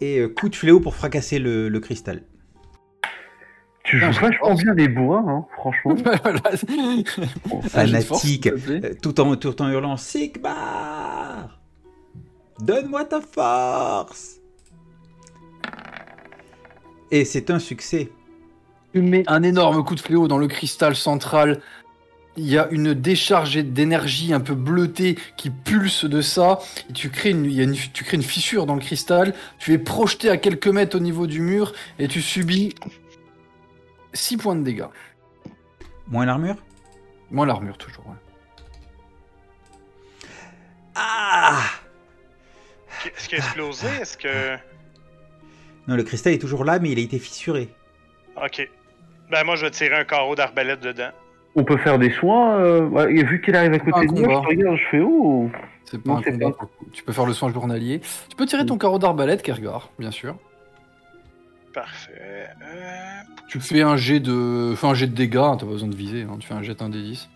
[0.00, 2.22] Et euh, coup de fléau pour fracasser le cristal.
[3.84, 5.94] Tu joues vachement bien les bourrins, hein, franchement.
[6.54, 8.48] S'il Fanatique,
[9.02, 11.60] tout en, tout en hurlant Sigmar
[12.60, 14.36] Donne-moi ta force
[17.10, 18.10] Et c'est un succès.
[18.94, 21.60] Tu mets un énorme coup de fléau dans le cristal central.
[22.36, 26.58] Il y a une décharge d'énergie un peu bleutée qui pulse de ça.
[26.88, 29.34] Et tu, crées une, il y a une- tu crées une fissure dans le cristal.
[29.58, 32.74] Tu es projeté à quelques mètres au niveau du mur et tu subis
[34.14, 34.86] 6 points de dégâts.
[36.08, 36.56] Moins l'armure?
[37.30, 38.06] Moins l'armure, toujours.
[38.06, 38.14] ouais.
[40.94, 41.60] Ah
[43.06, 43.88] Est-ce qu'il a explosé?
[44.00, 44.56] Est-ce que.
[45.88, 47.68] Non, le cristal est toujours là, mais il a été fissuré.
[48.42, 48.68] Ok.
[49.30, 51.10] Ben, moi, je vais tirer un carreau d'arbalète dedans.
[51.56, 52.58] On peut faire des soins.
[52.58, 52.82] Euh...
[52.82, 54.40] ouais, et vu qu'il arrive à côté de moi, je combat.
[54.40, 55.50] te regarde, je fais oh.
[55.84, 56.50] C'est pas Non, un c'est combat.
[56.56, 56.68] pas.
[56.92, 58.00] Tu peux faire le soin journalier.
[58.28, 60.36] Tu peux tirer ton carreau d'arbalète, Kergar, bien sûr.
[61.74, 62.48] Parfait.
[62.62, 65.36] Euh, Tu fais un jet de, fais un jet de dégâts.
[65.38, 66.22] hein, T'as pas besoin de viser.
[66.22, 67.28] hein, Tu fais un jet d'un des 10.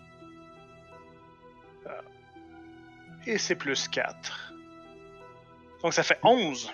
[3.27, 4.53] Et c'est plus 4.
[5.83, 6.71] Donc, ça fait 11.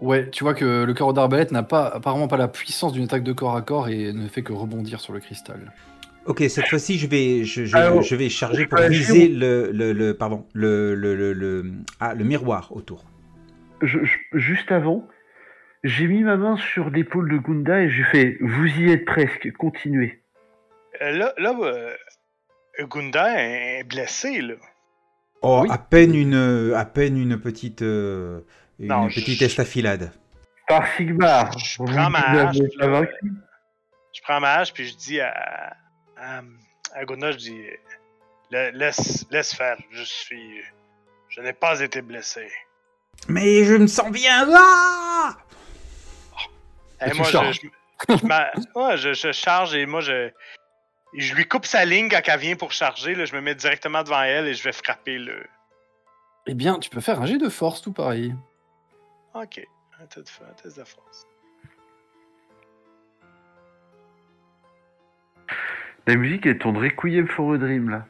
[0.00, 3.24] Ouais, tu vois que le carreau d'arbalète n'a pas apparemment pas la puissance d'une attaque
[3.24, 5.72] de corps à corps et ne fait que rebondir sur le cristal.
[6.26, 9.92] Ok, cette fois-ci, je vais, je, je- Alors, je vais charger pour viser le, le,
[9.92, 13.04] le- pardon, le, le, le, le- ah, le miroir autour.
[13.82, 15.06] Je- je- juste avant,
[15.88, 19.50] j'ai mis ma main sur l'épaule de Gunda et j'ai fait Vous y êtes presque,
[19.52, 20.22] continuez.
[21.02, 21.94] Euh, là, là euh,
[22.86, 24.54] Gunda est blessé, là.
[25.42, 25.68] Oh, Oui.
[25.70, 28.40] à peine une, à peine une petite, euh,
[28.78, 30.12] une Non, petite je- estafilade.
[30.66, 33.32] Par Sigmar, Je prends ma hache, vaincu.
[34.14, 35.76] Je prends ma hache, puis je dis à,
[36.16, 36.42] à,
[36.94, 37.62] à Gunda, je dis,
[38.50, 40.60] La- laisse, laisse faire, je suis,
[41.28, 42.48] je n'ai pas été blessé.
[43.28, 45.36] Mais je me sens bien là
[47.06, 47.60] Et moi, je, charges.
[48.08, 50.30] je- je m'a- ouais, je, je charge et moi, je,
[51.16, 53.14] je lui coupe sa ligne quand elle vient pour charger.
[53.14, 55.44] Là, je me mets directement devant elle et je vais frapper le.
[56.46, 58.34] Eh bien, tu peux faire un jet de force, tout pareil.
[59.34, 59.60] Ok,
[60.00, 61.26] un test de, un test de force.
[66.06, 68.06] La musique est ton Requiem for a Dream là.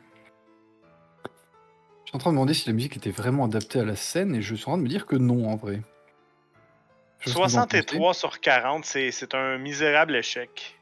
[2.05, 4.35] Je suis en train de demander si la musique était vraiment adaptée à la scène
[4.35, 5.83] et je suis en train de me dire que non, en vrai.
[7.27, 10.75] 63 sur 40, c'est c'est un misérable échec.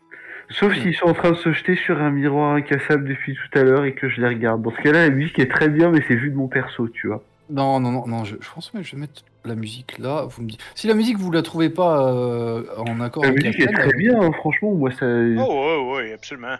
[0.51, 3.62] Sauf s'ils sont en train de se jeter sur un miroir incassable depuis tout à
[3.64, 4.62] l'heure et que je les regarde.
[4.62, 7.09] Dans ce cas-là, la musique est très bien, mais c'est vu de mon perso, tu
[7.09, 7.22] vois.
[7.51, 10.24] Non, non, non, non, je, je pense que je vais mettre la musique là.
[10.28, 10.61] Vous me dites.
[10.76, 13.74] Si la musique vous la trouvez pas euh, en accord La avec musique est thème,
[13.74, 14.72] très bien, hein, franchement.
[14.72, 15.05] Moi, ça.
[15.07, 16.57] Oh, ouais, ouais, absolument.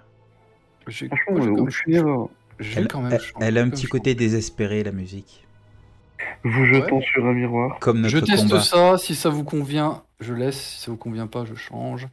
[0.89, 2.29] je Franchement, moi, je euh, erreur.
[2.59, 5.46] je vais Elle, quand même elle- a un petit je côté désespéré, la musique.
[6.45, 7.79] Vous jetant sur un miroir.
[7.81, 8.61] Comme notre Je teste combat.
[8.61, 12.09] ça, si ça vous convient, je laisse, si ça vous convient pas, je change.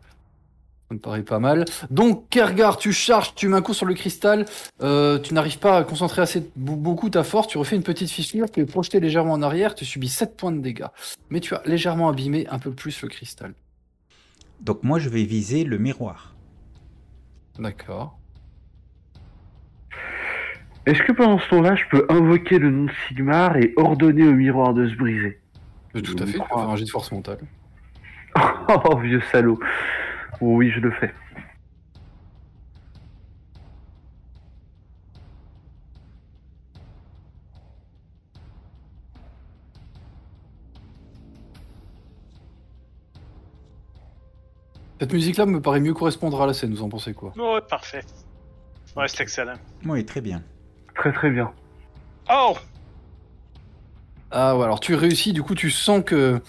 [0.89, 1.65] Ça me paraît pas mal.
[1.89, 4.45] Donc, Kergar, tu charges, tu mets un coup sur le cristal,
[4.81, 8.11] euh, tu n'arrives pas à concentrer assez be- beaucoup ta force, tu refais une petite
[8.11, 10.85] fissure, tu es projeté légèrement en arrière, tu subis 7 points de dégâts.
[11.29, 13.53] Mais tu as légèrement abîmé un peu plus le cristal.
[14.61, 16.35] Donc moi, je vais viser le miroir.
[17.57, 18.17] D'accord.
[20.85, 24.33] Est-ce que pendant ce temps-là, je peux invoquer le nom de Sigmar et ordonner au
[24.33, 25.39] miroir de se briser
[25.95, 27.39] Euh, Tout à fait, tu peux faire un jet de force mentale.
[28.35, 29.59] Oh, vieux salaud.
[30.41, 31.13] Oh, oui, je le fais.
[44.99, 47.33] Cette musique-là me paraît mieux correspondre à la scène, vous en pensez quoi?
[47.35, 48.03] Ouais, parfait.
[48.95, 49.55] Ouais, c'est excellent.
[49.85, 50.41] Oui, très bien.
[50.95, 51.51] Très très bien.
[52.31, 52.55] Oh!
[54.31, 56.41] Ah ouais, alors tu réussis, du coup tu sens que...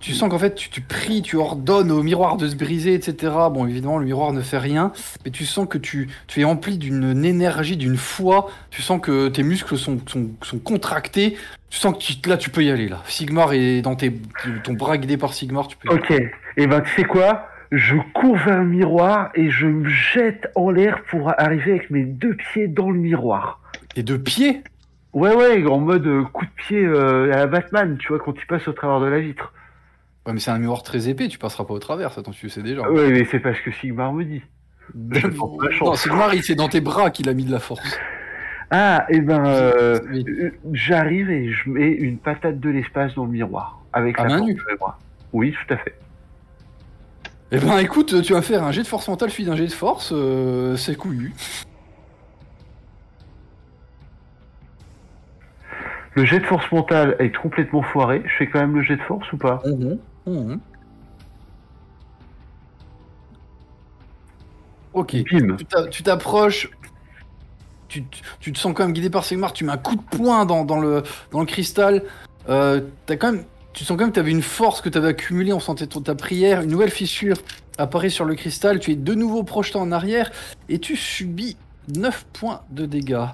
[0.00, 3.32] Tu sens qu'en fait tu, tu pries, tu ordonnes au miroir de se briser, etc.
[3.50, 4.92] Bon évidemment le miroir ne fait rien,
[5.24, 9.26] mais tu sens que tu, tu es empli d'une énergie, d'une foi, tu sens que
[9.26, 11.36] tes muscles sont, sont, sont contractés,
[11.68, 13.02] tu sens que tu- là tu peux y aller là.
[13.08, 14.14] Sigmar est dans tes,
[14.62, 16.00] ton bras guidé par Sigmar, tu peux y aller.
[16.26, 16.32] Ok.
[16.56, 17.47] Et ben, tu sais quoi?
[17.70, 22.04] Je cours vers le miroir et je me jette en l'air pour arriver avec mes
[22.04, 23.60] deux pieds dans le miroir.
[23.94, 24.62] Tes deux pieds?
[25.12, 28.34] Ouais, ouais, en mode euh, coup de pied euh, à la Batman, tu vois, quand
[28.38, 29.52] il passe au travers de la vitre.
[30.26, 32.48] Ouais mais c'est un miroir très épais, tu passeras pas au travers, ça, attends, tu
[32.50, 32.88] sais déjà.
[32.90, 34.42] Ouais, mais c'est parce que Sigmar me dit.
[35.70, 35.80] chance.
[35.80, 37.98] non, Sigmar il c'est dans tes bras qu'il a mis de la force.
[38.70, 40.24] Ah, et ben, euh, Oui.
[40.72, 43.80] j'arrive et je mets une patate de l'espace dans le miroir.
[43.94, 44.58] Avec À la main nue.
[45.32, 45.94] Oui, tout à fait.
[47.50, 49.72] Eh ben écoute, tu vas faire un jet de force mentale suivi d'un jet de
[49.72, 51.32] force, euh, c'est couillu.
[56.14, 58.22] Le jet de force mentale est complètement foiré.
[58.26, 59.62] Je fais quand même le jet de force ou pas?
[60.26, 60.60] Mhm.
[64.92, 65.56] Ok, Bim.
[65.56, 66.68] tu t'a- tu t'approches,
[67.88, 70.02] tu, tu- tu te sens quand même guidé par Sigmar, tu mets un coup de
[70.02, 72.02] poing dans, dans le, dans le cristal,
[72.48, 74.98] euh, t'as quand même, tu sens quand même que tu avais une force que tu
[74.98, 77.36] avais accumulée, on sentait ta prière, une nouvelle fissure
[77.76, 80.30] apparaît sur le cristal, tu es de nouveau projeté en arrière
[80.68, 81.56] et tu subis
[81.88, 83.26] 9 points de dégâts.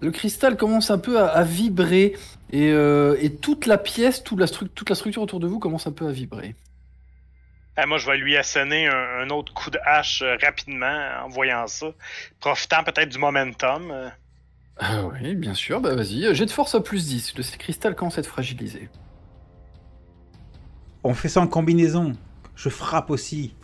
[0.00, 2.16] Le cristal commence un peu à, à vibrer
[2.50, 5.58] et, euh, et toute la pièce, toute la, stru- toute la structure autour de vous
[5.58, 6.54] commence un peu à vibrer.
[7.76, 11.28] Ah, moi, je vais lui asséner un, un autre coup de hache euh, rapidement en
[11.28, 11.86] voyant ça.
[12.40, 13.90] Profitant peut-être du momentum.
[13.90, 14.08] euh.
[14.78, 18.16] Ah oui, bien sûr, bah vas-y, jet de force à plus 10, le cristal commence
[18.18, 18.88] à être fragilisé.
[21.04, 22.12] On fait ça en combinaison.
[22.56, 23.54] Je frappe aussi.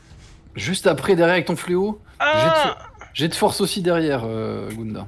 [0.56, 2.76] Juste après, derrière avec ton fléau, Ah!
[3.14, 5.06] jet de force aussi derrière, euh, Gunda.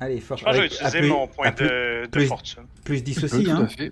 [0.00, 2.62] Allez, je vais utiliser à plus- mon point à plus- de, de plus- fortune.
[2.84, 3.64] Plus 10 Tu peux, aussi, tout hein.
[3.64, 3.90] à fait.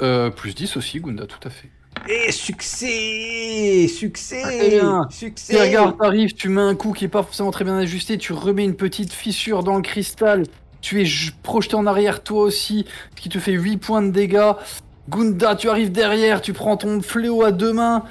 [0.00, 1.68] Euh, plus 10 aussi, Gunda, tout à fait.
[2.08, 5.06] Et succès Succès Très bien.
[5.10, 8.16] Succès Et regarde, t'arrives, tu mets un coup qui est pas forcément très bien ajusté,
[8.16, 10.44] tu remets une petite fissure dans le cristal,
[10.80, 11.06] tu es
[11.42, 14.52] projeté en arrière toi aussi, ce qui te fait 8 points de dégâts.
[15.08, 18.04] Gunda, tu arrives derrière, tu prends ton fléau à deux mains,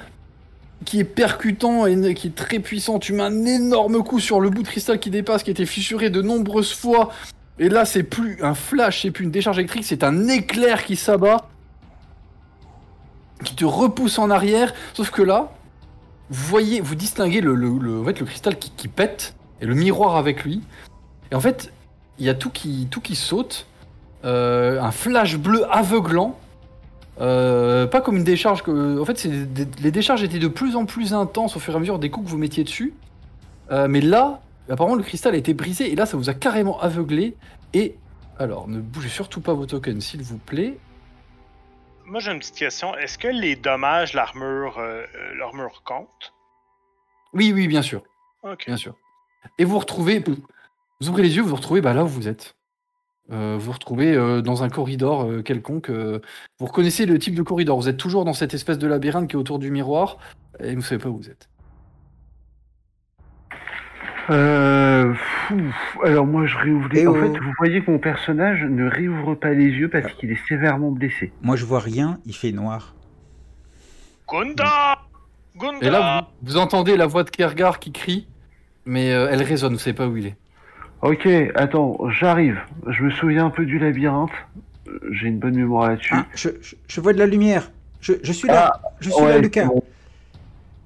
[0.84, 4.50] qui est percutant et qui est très puissant, tu mets un énorme coup sur le
[4.50, 7.10] bout de cristal qui dépasse, qui été fissuré de nombreuses fois.
[7.58, 10.96] Et là, c'est plus un flash, c'est plus une décharge électrique, c'est un éclair qui
[10.96, 11.48] s'abat,
[13.44, 14.72] qui te repousse en arrière.
[14.94, 15.52] Sauf que là,
[16.30, 17.54] vous voyez, vous distinguez le,
[18.24, 20.62] cristal qui, pète et le miroir avec lui.
[21.30, 21.70] Et en fait,
[22.18, 23.66] il y a tout qui, tout qui saute.
[24.24, 26.38] Euh, un flash bleu aveuglant.
[27.20, 28.62] Euh, pas comme une décharge.
[28.62, 31.76] Que, en fait, des- les décharges étaient de plus en plus intenses au fur et
[31.76, 32.94] à mesure des coups que vous mettiez dessus.
[33.70, 36.80] Euh, mais là, apparemment, le cristal a été brisé et là, ça vous a carrément
[36.80, 37.36] aveuglé.
[37.74, 37.96] Et
[38.38, 40.78] alors, ne bougez surtout pas vos tokens, s'il vous plaît.
[42.06, 42.96] Moi, j'ai une petite question.
[42.96, 45.04] Est-ce que les dommages, l'armure, euh,
[45.38, 46.32] l'armure compte?
[47.32, 48.02] Oui, oui, bien sûr.
[48.66, 48.94] Bien sûr.
[49.58, 50.24] Et vous vous retrouvez,
[51.00, 52.56] vous ouvrez les yeux, vous vous retrouvez bah, là où vous êtes.
[53.32, 55.90] Euh, vous vous retrouvez euh, dans un corridor euh, quelconque.
[55.90, 56.20] euh,
[56.58, 57.78] vous reconnaissez le type de corridor.
[57.78, 60.18] Vous êtes toujours dans cette espèce de labyrinthe qui est autour du miroir
[60.58, 61.48] et vous savez pas où vous êtes.
[64.30, 65.60] Euh, fou.
[66.04, 67.00] Alors moi je réouvre les...
[67.00, 67.14] Eh En oh.
[67.14, 70.90] fait, vous voyez que mon personnage ne réouvre pas les yeux parce qu'il est sévèrement
[70.92, 71.32] blessé.
[71.42, 72.94] Moi, je vois rien, il fait noir.
[74.28, 74.98] Gunda!
[75.56, 75.78] Gunda!
[75.84, 78.28] Et là, vous, vous entendez la voix de Kergar qui crie,
[78.84, 79.72] mais euh, elle résonne.
[79.72, 80.36] Vous savez pas où il est.
[81.02, 82.60] Ok, attends, j'arrive.
[82.86, 84.30] Je me souviens un peu du labyrinthe.
[85.12, 86.12] j'ai une bonne mémoire là-dessus.
[86.14, 87.70] Ah, je, je- je vois de la lumière.
[88.00, 88.80] Je, je suis là.
[89.00, 89.66] je suis Ouais, là, Lucas.
[89.66, 89.82] bon.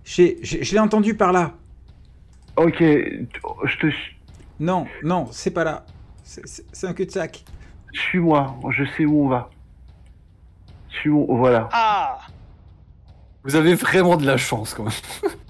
[0.05, 1.53] J'ai- j'ai- Je l'ai entendu par là.
[2.57, 4.17] Ok, je te suis.
[4.61, 5.85] Non, non, c'est pas là.
[6.23, 7.45] C'est- C'est c'est un cul-de-sac.
[7.93, 9.51] Suis-moi, je sais où on va.
[10.91, 11.69] Suis-moi, voilà.
[11.73, 12.19] Ah!
[13.43, 14.93] Vous avez vraiment de la chance quand même.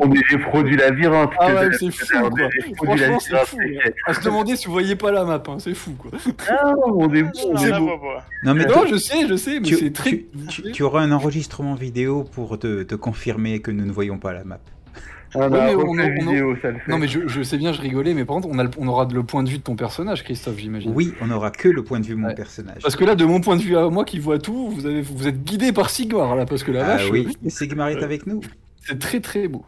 [0.00, 1.30] On est les pros du labyrinthe.
[1.38, 2.48] Ah ouais, de- c'est fou quoi.
[2.84, 3.58] Franchement, c'est fou.
[4.06, 6.10] À se demander si vous voyez pas la map, hein, c'est fou quoi.
[6.48, 7.56] Ah, on est Non, bon.
[7.56, 7.90] c'est la beau.
[8.44, 10.10] Non, mais Non, je sais, je sais, mais tu- c'est très.
[10.10, 14.18] tu- tu- tu auras un enregistrement vidéo pour te, te confirmer que nous ne voyons
[14.18, 14.58] pas la map.
[15.34, 16.90] On a Ouais, mais un on- reflet on- on- vidéo, ça le fait.
[16.90, 18.86] Non mais je, je sais bien, je rigolais, mais par contre, on, a le- on
[18.86, 20.92] aura le point de vue de ton personnage, Christophe, j'imagine.
[20.94, 22.34] Oui, on n'aura que le point de vue de mon Ouais.
[22.34, 22.82] personnage.
[22.82, 25.00] Parce que là, de mon point de vue à moi qui vois tout, vous, avez,
[25.00, 28.02] vous êtes guidé par Sigmar là, parce que la Ah vache, oui, et Sigmar est
[28.02, 28.42] avec nous.
[28.86, 29.64] C'est très très beau.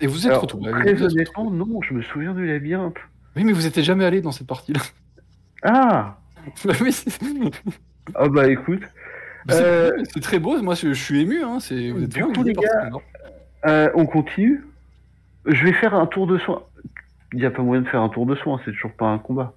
[0.00, 0.70] Et vous êtes Alors, retourné.
[0.70, 2.96] très honnêtement, non, je me souviens du labyrinthe.
[3.36, 4.80] Oui, mais vous étiez jamais allé dans cette partie-là.
[5.62, 6.18] Ah
[6.80, 7.12] Oui, c'est
[8.14, 8.82] Ah bah écoute,
[9.48, 10.60] c'est- Euh, c'est très beau.
[10.60, 11.42] Moi, je, je suis ému.
[11.42, 11.60] Hein.
[11.60, 12.90] C'est vous êtes Du coup, les gars,
[13.66, 14.64] euh, on continue.
[15.46, 16.62] Je vais faire un tour de soin.
[17.32, 19.18] Il n'y a pas moyen de faire un tour de soin, c'est toujours pas un
[19.18, 19.54] combat.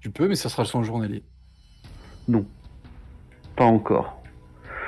[0.00, 1.22] Tu peux, mais ça sera le son journalier.
[3.56, 4.19] Pas encore.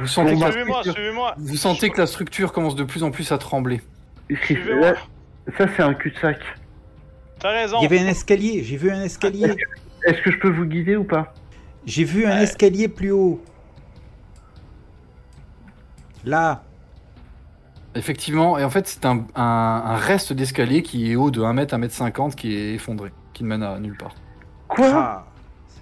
[0.01, 1.35] Vous sentez, que, la Suivez-moi, structure, suivez-moi.
[1.39, 3.81] vous sentez que la structure commence de plus en plus à trembler.
[4.31, 4.95] Là,
[5.59, 6.41] Ça c'est un cul-de-sac.
[7.39, 7.79] T'as raison.
[7.81, 9.55] Il y avait un escalier, j'ai vu un escalier.
[10.07, 11.35] Est-ce que je peux vous guider ou pas?
[11.85, 12.43] J'ai vu un Ouais.
[12.45, 13.43] escalier plus haut.
[16.25, 16.63] Là,
[17.95, 21.67] Effectivement, et en fait, c'est un, un- un reste d'escalier qui est haut de 1m,
[21.75, 24.15] 1m50 qui est effondré, qui ne mène à nulle part.
[24.67, 24.89] Quoi?
[24.95, 25.27] Ah.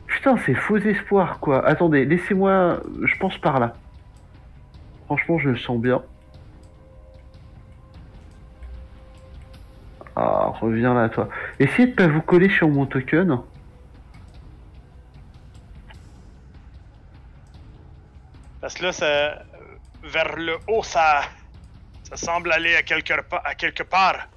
[0.08, 1.64] Putain, c'est faux espoir quoi.
[1.64, 2.80] Attendez, laissez-moi.
[3.04, 3.74] Je pense par là.
[5.10, 6.00] Franchement, je le sens bien.
[10.14, 11.28] Ah, reviens là, toi.
[11.58, 13.40] Essayez de pas vous coller sur mon token.
[18.60, 19.42] Parce que là, ça,
[20.04, 21.22] vers le haut, ça,
[22.04, 24.28] ça semble aller à quelque, pa- à quelque part.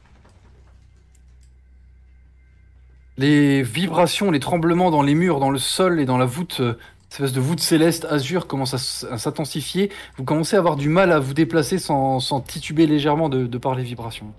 [3.17, 6.79] Les vibrations, les tremblements dans les murs, dans le sol et dans la voûte, euh,
[7.13, 9.91] espèce de voûte céleste azur commence à s'intensifier.
[10.17, 13.57] Vous commencez à avoir du mal à vous déplacer sans, sans tituber légèrement de, de
[13.59, 14.33] par les vibrations.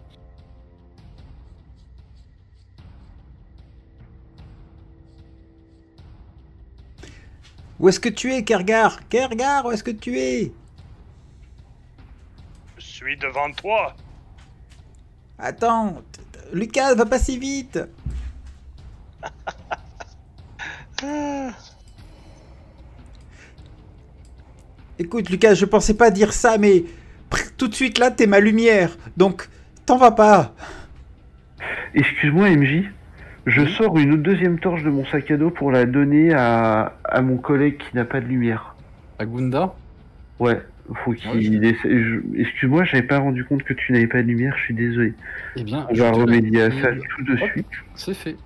[7.79, 9.09] Où est-ce que tu es, Kergar?
[9.09, 10.53] Kergar, où est-ce que tu es?
[12.79, 13.95] Je suis devant toi.
[15.39, 16.03] Attends,
[16.53, 17.79] Lucas, va pas si vite
[24.99, 26.85] Écoute, Lucas, je pensais pas dire ça, mais
[27.57, 29.49] tout de suite là, t'es ma lumière, donc
[29.87, 30.55] t'en vas pas.
[31.95, 32.85] Excuse-moi, MJ.
[33.47, 37.21] Je sors une deuxième torche de mon sac à dos pour la donner à, à
[37.21, 38.75] mon collègue qui n'a pas de lumière.
[39.19, 39.75] À Gunda,
[40.41, 40.61] Ouais,
[41.05, 41.79] faut Ouais, qu'il essaie.
[41.85, 45.13] je- Excuse-moi, j'avais pas rendu compte que tu n'avais pas de lumière, je suis désolé.
[45.57, 47.51] eh bien, On je va remédier à ça tout de Hop.
[47.53, 47.67] suite.
[47.95, 48.37] C'est fait.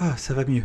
[0.00, 0.64] Ah, ça va mieux.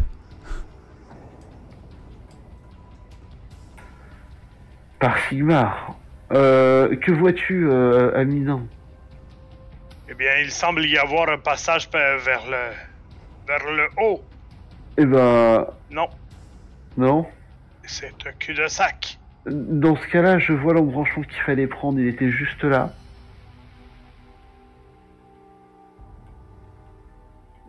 [5.00, 5.96] Par Sigmar.
[6.32, 8.12] Euh, que vois-tu, euh,
[10.10, 12.74] Eh bien, il semble y avoir un passage pa- vers le,
[13.48, 14.22] vers le haut.
[14.98, 16.10] Eh ben, Non,
[16.98, 17.26] non.
[17.84, 19.20] c'est un cul-de-sac.
[19.46, 22.92] Dans ce cas-là, je vois l'embranchement qu'il fallait prendre, il était juste là.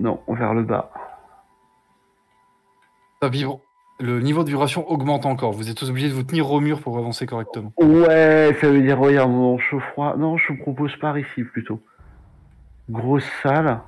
[0.00, 0.90] Non, vers le bas.
[3.20, 3.60] Ça vibre.
[4.00, 5.52] Le niveau de vibration augmente encore.
[5.52, 7.72] Vous êtes tous obligés de vous tenir au mur pour avancer correctement.
[7.78, 10.16] Ouais, ça veut dire, regarde, mon chaud froid.
[10.16, 11.82] Non, je vous propose par ici plutôt.
[12.88, 13.80] Grosse salle.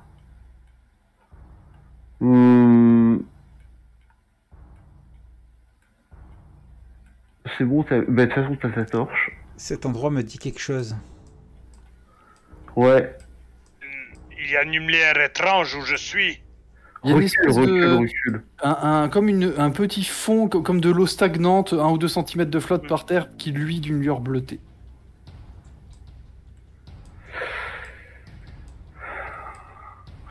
[2.19, 3.17] Hmm.
[7.57, 9.31] C'est bon, t'as- bah, de toute façon, t'as ta torche.
[9.57, 10.95] Cet endroit me dit quelque chose.
[12.75, 13.15] Ouais.
[14.43, 16.41] Il y a une lumière étrange où je suis.
[17.03, 18.43] Il y a une Recule, espèce recule, de, recule.
[18.63, 22.07] un, un- comme une, un petit fond, co- comme de l'eau stagnante, un ou deux
[22.07, 24.59] centimètres de flotte par terre, qui luit d'une lueur bleutée.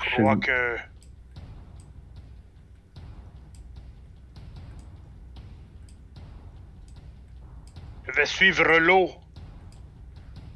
[0.02, 0.76] Je crois que.
[8.06, 9.10] Je vais suivre l'eau.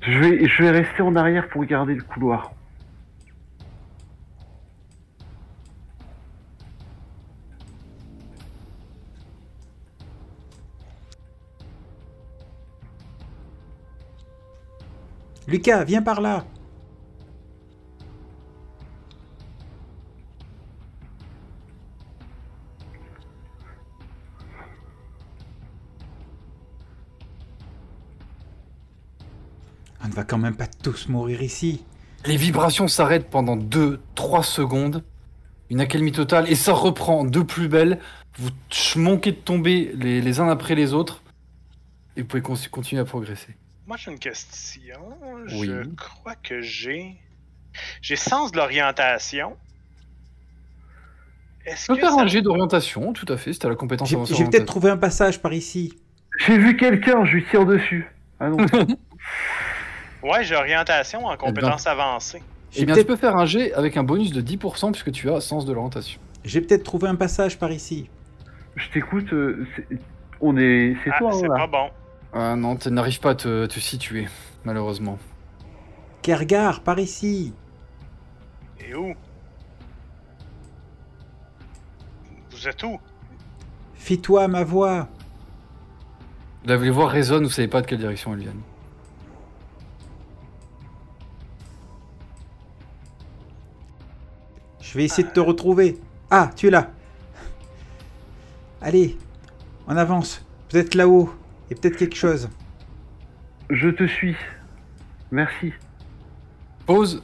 [0.02, 2.52] Je vais, je vais rester en arrière pour garder le couloir.
[15.46, 16.44] Lucas, viens par là
[30.02, 31.82] On ne va quand même pas tous mourir ici.
[32.26, 35.02] Les vibrations s'arrêtent pendant 2-3 secondes.
[35.70, 37.98] Une accalmie totale et ça reprend de plus belle.
[38.38, 38.50] Vous
[38.96, 41.22] manquez de tomber les, les uns après les autres
[42.16, 43.56] et vous pouvez continuer à progresser.
[43.86, 44.98] Moi, j'ai une question.
[45.52, 45.66] Oui.
[45.66, 47.16] Je crois que j'ai.
[48.00, 49.56] J'ai sens de l'orientation.
[51.66, 53.74] Est-ce Tu peux que faire ça- un jet d'orientation, tout à fait, si t'as la
[53.74, 55.94] compétence J'ai avancée j'ai peut-être trouvé un passage par ici.
[56.46, 58.10] J'ai vu quelqu'un, je lui tire dessus.
[58.40, 58.56] Ah non.
[60.22, 62.42] Ouais, j'ai orientation en compétence avancée.
[62.76, 65.40] Eh bien, tu peux faire un jet avec un bonus de 10% puisque tu as
[65.42, 66.18] sens de l'orientation.
[66.44, 68.08] j'ai peut-être trouvé un passage par ici.
[68.76, 69.30] je t'écoute.
[69.34, 69.86] euh, c'est-
[70.40, 70.96] on est.
[71.04, 71.54] C'est Ah, toi, hein, c'est là.
[71.56, 71.90] pas bon.
[72.36, 74.26] Ah non, tu n'arrives pas à te, te situer,
[74.64, 75.18] malheureusement.
[76.20, 77.54] Kergar, par ici.
[78.80, 79.14] Et où?
[82.50, 82.98] Vous êtes où?
[83.94, 85.08] Fie-toi à ma voix.
[86.64, 88.62] Là, les voix résonnent, vous savez pas de quelle direction elles viennent.
[94.80, 96.00] Je vais essayer de te retrouver.
[96.30, 96.90] Ah, tu es là.
[98.80, 99.16] Allez,
[99.86, 100.44] on avance.
[100.68, 101.32] Peut-être là-haut.
[101.70, 102.48] Et peut-être quelque chose.
[103.70, 104.36] Je te suis.
[105.30, 105.72] Merci.
[106.86, 107.22] Pause.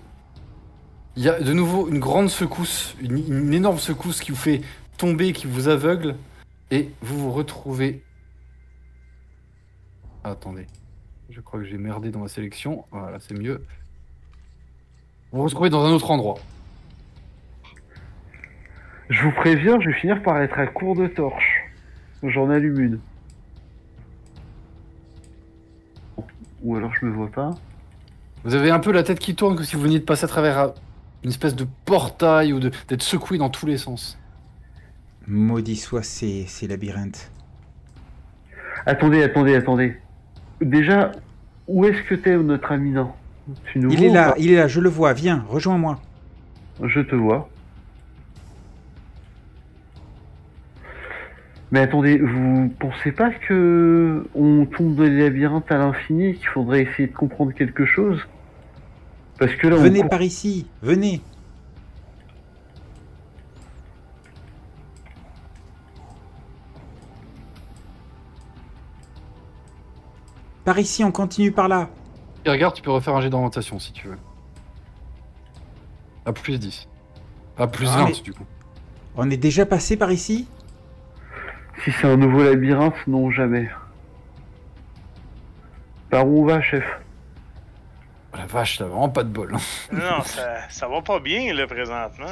[1.16, 4.60] Il y a de nouveau une grande secousse, une, une énorme secousse qui vous fait
[4.96, 6.16] tomber, qui vous aveugle,
[6.70, 8.02] et vous vous retrouvez.
[10.24, 10.66] Ah, attendez.
[11.30, 12.84] Je crois que j'ai merdé dans ma sélection.
[12.90, 13.64] Voilà, c'est mieux.
[15.32, 16.38] Vous vous retrouvez dans un autre endroit.
[19.08, 21.64] Je vous préviens, je vais finir par être à court de torche.
[22.22, 23.00] J'en allume une.
[26.62, 27.50] Ou alors je me vois pas.
[28.44, 30.28] Vous avez un peu la tête qui tourne, comme si vous veniez de passer à
[30.28, 30.74] travers un-
[31.24, 34.18] une espèce de portail ou de- d'être secoué dans tous les sens.
[35.26, 37.30] Maudit soit ces, ces labyrinthes.
[38.86, 39.96] Attendez, attendez, attendez.
[40.62, 41.12] Déjà,
[41.68, 44.88] où est-ce que t'es notre ami nous Il est là, il est là, je le
[44.88, 45.12] vois.
[45.12, 46.00] Viens, rejoins-moi.
[46.82, 47.49] Je te vois.
[51.72, 56.82] Mais attendez, vous pensez pas que on tombe dans les labyrinthes à l'infini qu'il faudrait
[56.82, 58.20] essayer de comprendre quelque chose?
[59.38, 61.20] Parce que là, on Venez court- par ici, venez.
[70.64, 71.88] Par ici, on continue par là.
[72.44, 74.18] Et regarde, tu peux refaire un jet d'orientation si tu veux.
[76.26, 76.88] À plus 10.
[77.58, 78.44] À plus Ah, 20 mais- du coup.
[79.16, 80.46] On est déjà passé par ici?
[81.84, 83.68] Si c'est un nouveau labyrinthe, non, jamais.
[86.10, 86.84] Par où on va, chef?
[88.32, 89.54] Oh la vache, t'as vraiment pas de bol.
[89.54, 89.58] hein.
[89.92, 92.26] Non, ça, ça va pas bien, là, présentement.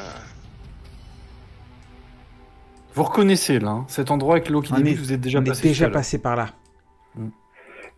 [2.95, 5.39] Vous reconnaissez là, hein, cet endroit avec l'eau qui On débute, est- vous êtes déjà
[5.39, 5.69] On est passé.
[5.69, 6.49] déjà passé par là.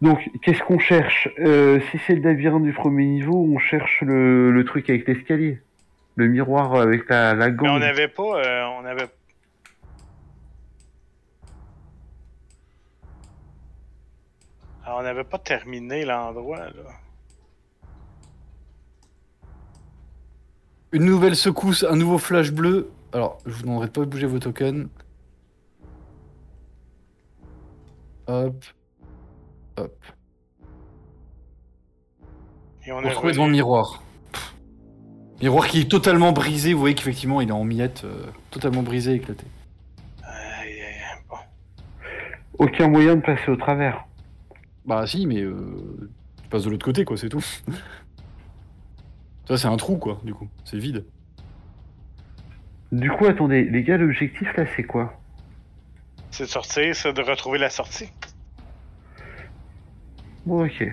[0.03, 1.29] Donc, qu'est-ce qu'on cherche?
[1.41, 5.61] Euh, Si c'est le labyrinthe du premier niveau, on cherche le, le truc avec l'escalier.
[6.17, 7.69] Le miroir avec la, la Mais gangue.
[7.69, 8.23] on n'avait pas.
[8.23, 9.09] euh, on avait.
[14.91, 16.91] Ah, on n'avait pas terminé l'endroit, là.
[20.91, 22.91] Une nouvelle secousse, un nouveau flash bleu.
[23.13, 24.89] Alors, je vous demanderai de pas bouger vos tokens.
[28.27, 28.65] Hop.
[29.77, 29.97] Hop.
[32.85, 34.03] Et on vous est retrouvez devant le miroir.
[34.33, 34.55] Pff.
[35.41, 39.13] Miroir qui est totalement brisé, vous voyez qu'effectivement il est en miettes, euh, totalement brisé,
[39.13, 39.47] éclaté.
[40.25, 41.37] Aïe, aïe, bon.
[42.59, 44.05] Aucun moyen de passer au travers.
[44.91, 45.55] Bah si, mais euh,
[46.43, 47.45] tu passes de l'autre côté quoi, c'est tout.
[49.47, 51.05] Ça c'est un trou quoi, du coup, c'est vide.
[52.91, 55.15] Du coup, attendez, les gars, l'objectif là, c'est quoi?
[56.33, 58.11] C'est de sortir, c'est de retrouver la sortie.
[60.45, 60.93] Bon, ok.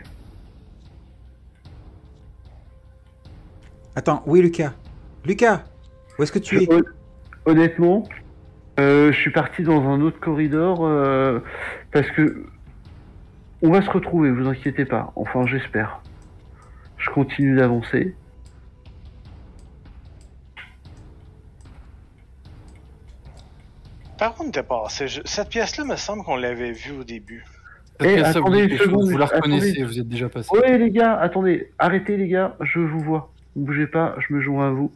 [3.96, 4.74] Attends, où est Lucas?
[5.26, 5.64] Lucas
[6.20, 6.72] Où est-ce que tu es?
[6.72, 6.84] Hon-
[7.48, 8.08] Honnêtement,
[8.80, 11.40] euh, je suis parti dans un autre corridor euh,
[11.92, 12.46] parce que
[13.62, 15.12] on va se retrouver, vous inquiétez pas.
[15.16, 16.02] Enfin, j'espère.
[16.98, 18.16] Je continue d'avancer.
[24.18, 27.44] Par où on était passé Je- Cette pièce-là, me semble qu'on l'avait vue au début.
[28.00, 29.56] Cette Eh, vous attendez dit une seconde, vous la attendez.
[29.56, 30.50] reconnaissez, vous êtes déjà passé.
[30.56, 33.32] Ouais, les gars, attendez, arrêtez les gars, je vous vois.
[33.56, 34.92] Ne bougez pas, je me joins à vous.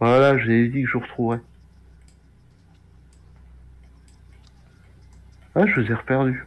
[0.00, 1.40] Voilà, je vous avais dit que je vous retrouverais.
[5.54, 6.44] Ah, je vous ai reperdu.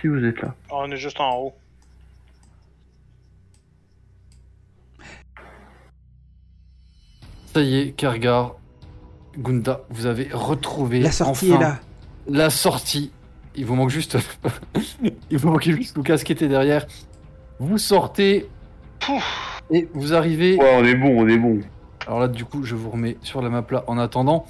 [0.00, 0.54] Si, vous êtes là.
[0.70, 1.54] On est juste en haut.
[7.52, 8.56] Ça y est, Kargar,
[9.38, 11.78] Gunda, vous avez retrouvé La sortie enfin est là.
[12.28, 13.12] la sortie.
[13.56, 14.18] Il vous manque juste.
[15.30, 16.86] Il vous manque juste Lucas qui était derrière.
[17.60, 18.48] Vous sortez
[18.98, 19.62] Pouf.
[19.70, 20.56] et vous arrivez.
[20.56, 21.60] Ouais, on est bon, on est bon.
[22.06, 24.46] Alors là, du coup, je vous remets sur la map là en attendant.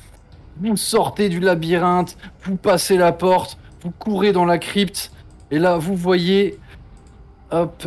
[0.60, 5.10] Vous sortez du labyrinthe, vous passez la porte, vous courez dans la crypte,
[5.54, 6.58] et là, vous voyez.
[7.52, 7.86] Hop,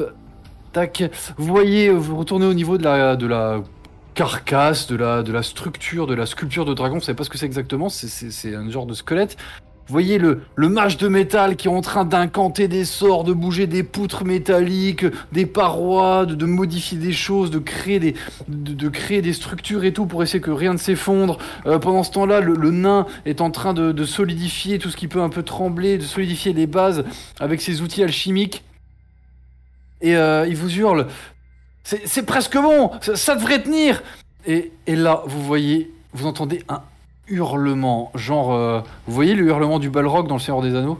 [0.72, 1.03] tac.
[1.35, 3.61] Vous voyez, vous retournez au niveau de la,
[4.14, 6.95] carcasse, de la, de la structure, de la sculpture de dragon.
[6.95, 9.35] Vous savez pas ce que c'est exactement, c'est un genre de squelette.
[9.88, 13.31] Vous voyez le, le mage de métal qui est en train d'incanter des sorts, de
[13.31, 19.93] bouger des poutres métalliques, des parois, de, modifier des choses, de créer des, structures et
[19.93, 21.38] tout pour essayer que rien ne s'effondre.
[21.65, 25.22] Euh, pendant ce temps-là, le, nain est en train de, solidifier tout ce qui peut
[25.22, 27.05] un peu trembler, de solidifier les bases
[27.39, 28.65] avec ses outils alchimiques.
[30.01, 31.07] Et euh, il vous hurle
[31.84, 34.03] C'est presque bon ça, ça devrait tenir
[34.45, 36.81] et, et là, vous voyez, vous entendez un
[37.29, 38.11] hurlement.
[38.15, 40.99] Genre, euh, vous voyez le hurlement du Balrog dans Le Seigneur des Anneaux?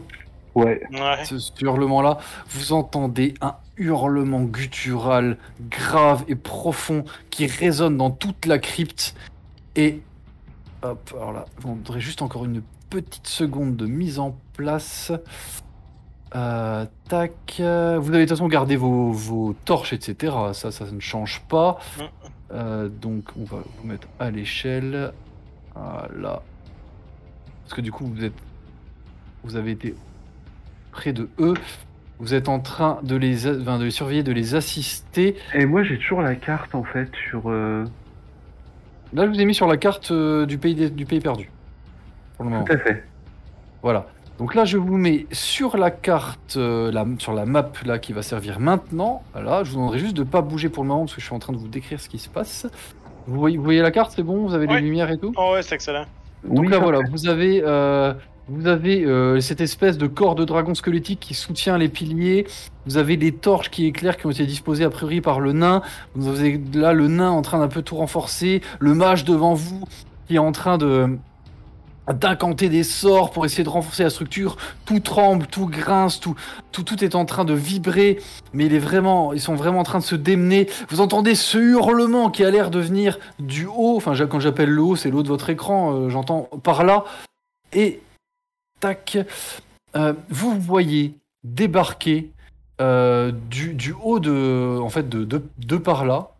[0.54, 0.82] Ouais.
[0.90, 1.24] Ouais.
[1.24, 2.18] ce, ce hurlement-là,
[2.50, 5.36] vous entendez un hurlement guttural
[5.70, 9.14] grave et profond qui résonne dans toute la crypte.
[9.76, 10.00] Et
[10.82, 15.12] hop, alors là, vous voudrez juste encore une petite seconde de mise en place.
[16.34, 17.32] Euh, tac.
[17.56, 20.34] Vous avez de toute façon gardé vos, vos torches, etc.
[20.52, 21.78] Ça, ça ne change pas.
[21.96, 22.02] Mm.
[22.50, 25.12] Euh, donc, on va vous mettre à l'échelle.
[25.78, 26.42] Voilà.
[27.64, 28.32] Parce que du coup, vous êtes,
[29.44, 29.94] vous avez été
[30.92, 31.54] près de eux.
[32.18, 35.36] Vous êtes en train de les, a- enfin, de les surveiller, de les assister.
[35.54, 37.42] Et moi, j'ai toujours la carte, en fait, sur...
[37.46, 37.84] euh,
[39.12, 41.50] Là, je vous ai mis sur la carte euh, du, pays des- du pays perdu.
[42.36, 42.64] Pour le moment.
[42.64, 43.04] Tout à fait.
[43.82, 44.06] Voilà.
[44.38, 48.12] Donc là, je vous mets sur la carte, euh, la- sur la map là qui
[48.12, 49.22] va servir maintenant.
[49.32, 51.34] Voilà, je vous demanderai juste de pas bouger pour le moment parce que je suis
[51.34, 52.66] en train de vous décrire ce qui se passe.
[53.28, 55.52] Vous voyez, vous voyez la carte, c'est bon Vous avez les lumières et tout Oh
[55.52, 56.06] ouais, c'est excellent.
[56.44, 58.14] Donc oui, là, voilà, vous avez, euh,
[58.48, 62.46] vous avez euh, cette espèce de corps de dragon squelettique qui soutient les piliers.
[62.86, 65.82] Vous avez des torches qui éclairent qui ont été disposées a priori par le nain.
[66.14, 68.62] Vous avez là le nain en train d'un peu tout renforcer.
[68.78, 69.84] Le mage devant vous
[70.26, 71.18] qui est en train de
[72.12, 74.56] d'incanter des sorts pour essayer de renforcer la structure.
[74.84, 76.34] Tout tremble, tout grince, tout,
[76.72, 78.18] tout, est en train de vibrer.
[78.52, 80.68] Mais il est vraiment, ils sont vraiment en train de se démener.
[80.88, 83.96] Vous entendez ce hurlement qui a l'air de venir du haut.
[83.96, 85.92] Enfin, quand j'appelle le c'est le haut de votre écran.
[85.92, 87.04] euh, J'entends par là.
[87.72, 88.00] Et
[88.80, 89.18] tac,
[89.96, 91.14] euh, vous voyez
[91.44, 92.30] débarquer
[92.80, 96.30] euh, du, haut de, en fait, de, de, de par là,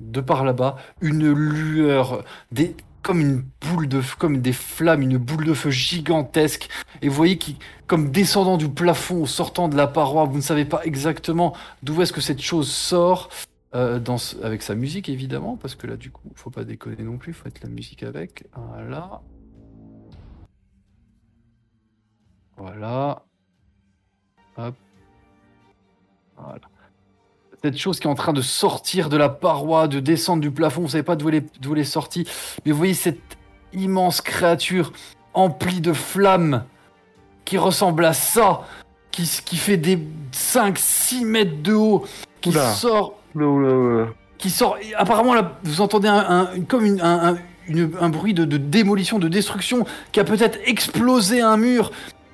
[0.00, 5.18] de par là-bas, une lueur, des, comme une boule de, f- comme des flammes, une
[5.18, 6.68] boule de feu gigantesque.
[7.02, 10.64] Et vous voyez qui, comme descendant du plafond, sortant de la paroi, vous ne savez
[10.64, 13.28] pas exactement d'où est-ce que cette chose sort.
[13.74, 13.98] euh,
[14.42, 17.48] avec sa musique évidemment, parce que là du coup, faut pas déconner non plus, faut
[17.48, 18.44] être la musique avec.
[18.54, 19.22] Voilà.
[22.56, 23.24] Voilà.
[24.58, 24.74] Hop.
[26.36, 26.60] Voilà.
[27.64, 30.80] Cette chose qui est en train de sortir de la paroi, de descendre du plafond,
[30.82, 32.26] vous savez pas d'où elle, est, d'où elle est sortie,
[32.66, 33.20] mais vous voyez cette
[33.72, 34.92] immense créature
[35.32, 36.64] emplie de flammes
[37.44, 38.62] qui ressemble à ça,
[39.12, 39.98] qui, fait des
[40.32, 42.04] 5-6 mètres de haut,
[42.40, 42.72] qui Oula.
[42.72, 43.14] sort
[44.38, 44.76] qui sort.
[44.96, 49.20] apparemment, là, vous entendez un, comme une- un, un- une- un bruit de, de démolition,
[49.20, 51.92] de destruction, qui a peut-être explosé un mur,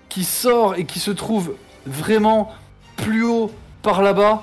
[0.09, 1.53] qui sort et qui se trouve
[1.87, 2.51] vraiment
[2.97, 3.51] plus haut
[3.83, 4.43] par là-bas,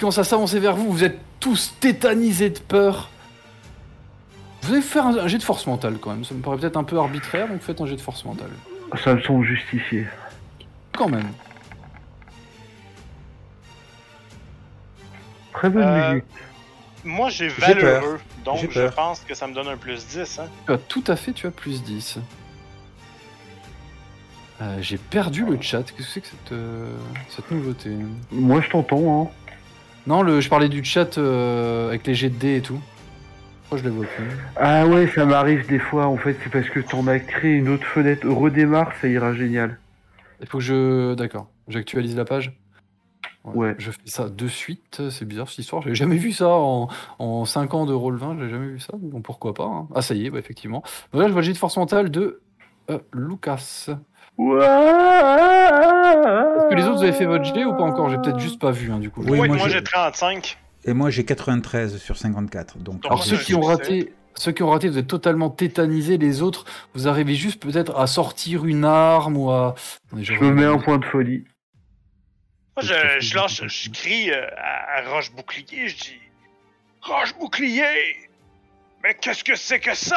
[0.00, 0.90] qui commence à s'avancer vers vous.
[0.90, 3.10] Vous êtes tous tétanisés de peur.
[4.62, 6.24] Vous allez faire un, un jet de force mentale quand même.
[6.24, 8.48] Ça me paraît peut-être un peu arbitraire, donc faites un jet de force mentale.
[9.04, 10.06] Ça me semble justifié.
[10.96, 11.28] Quand même.
[15.52, 16.24] Très bonne Euh, musique.
[17.04, 18.00] Moi, j'ai J'ai peur.
[18.00, 18.94] valeureux, donc je peur.
[18.94, 20.38] pense que ça me donne un plus 10.
[20.38, 20.48] Hein.
[20.66, 22.18] Tu as tout à fait, tu as plus 10.
[24.62, 25.82] Euh, J'ai perdu le chat.
[25.82, 26.96] Qu'est-ce que c'est que cette, euh,
[27.28, 27.90] cette nouveauté?
[28.32, 29.30] Moi, je t'entends, hein.
[30.06, 32.80] Non, le, je parlais du chat euh, avec les jets de dés et tout.
[33.62, 36.68] Pourquoi je les vois plus Ah ouais, ça m'arrive des fois, en fait, c'est parce
[36.68, 38.26] que t'en as créé une autre fenêtre.
[38.26, 39.78] Redémarre, ça ira génial.
[40.40, 41.14] Il faut que je.
[41.14, 41.48] D'accord.
[41.68, 42.52] J'actualise la page.
[43.44, 43.74] Ouais.
[43.78, 45.02] Je fais ça de suite.
[45.10, 45.82] C'est bizarre cette histoire.
[45.82, 48.38] J'ai jamais vu ça en, en 5 ans de Roll20.
[48.40, 48.94] J'ai jamais vu ça.
[49.00, 49.88] Donc pourquoi pas hein.
[49.94, 50.82] Ah, ça y est, bah, effectivement.
[51.12, 52.40] Donc là, je vois le jet de force mentale de
[52.90, 53.88] euh, Lucas.
[55.40, 58.08] Est-ce que les autres, vous avez fait votre jet ou pas encore?
[58.10, 59.22] J'ai peut-être juste pas vu, hein, du coup.
[59.24, 60.58] Oui, Ouais, moi, j'ai 35.
[60.84, 62.78] Et moi, j'ai 93 sur 54.
[62.78, 66.16] Donc, Alors ceux qui ont raté, ceux qui ont raté, vous êtes totalement tétanisés.
[66.16, 66.64] Les autres,
[66.94, 69.74] vous arrivez juste peut-être à sortir une arme ou à.
[70.16, 71.44] Je me mets un point de folie.
[72.76, 76.18] Moi, je, je lâche, je crie euh, à, à Roche Bouclier, je dis
[77.02, 78.16] Roche Bouclier
[79.02, 80.16] Mais qu'est-ce que c'est que ça?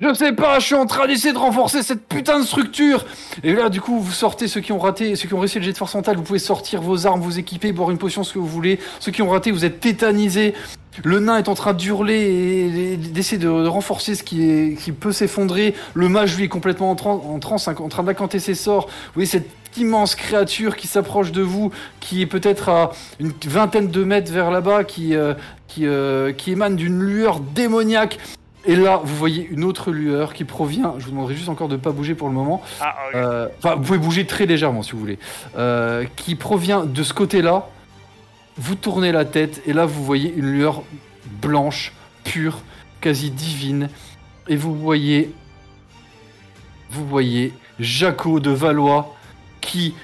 [0.00, 3.04] Je sais pas, je suis en train d'essayer de renforcer cette putain de structure.
[3.44, 5.64] Et là, du coup, vous sortez ceux qui ont raté, ceux qui ont réussi le
[5.64, 8.34] jet de force mentale, vous pouvez sortir vos armes, vous équiper, boire une potion, ce
[8.34, 8.80] que vous voulez.
[8.98, 10.54] Ceux qui ont raté, vous êtes tétanisés.
[11.04, 15.74] Le nain est en train d'hurler et d'essayer de, renforcer ce qui, peut s'effondrer.
[15.94, 18.86] Le mage, lui, est complètement en, tran- en transe, en train d'incanter ses sorts.
[18.86, 23.88] Vous voyez cette immense créature qui s'approche de vous, qui est peut-être à une vingtaine
[23.88, 25.34] de mètres vers là-bas, qui, euh,
[25.68, 28.18] qui, euh, qui émane d'une lueur démoniaque.
[28.66, 30.94] Et là, vous voyez une autre lueur qui provient.
[30.98, 32.62] Je vous demanderai juste encore de ne pas bouger pour le moment.
[32.80, 32.96] Ah.
[33.14, 35.18] Euh, Enfin, vous pouvez bouger très légèrement si vous voulez.
[35.56, 37.68] Euh, qui provient de ce côté-là.
[38.56, 40.82] Vous tournez la tête et là, vous voyez une lueur
[41.42, 41.92] blanche,
[42.22, 42.60] pure,
[43.00, 43.88] quasi divine.
[44.48, 45.32] Et vous voyez.
[46.90, 49.14] Vous voyez Jaco de Valois
[49.60, 49.94] qui.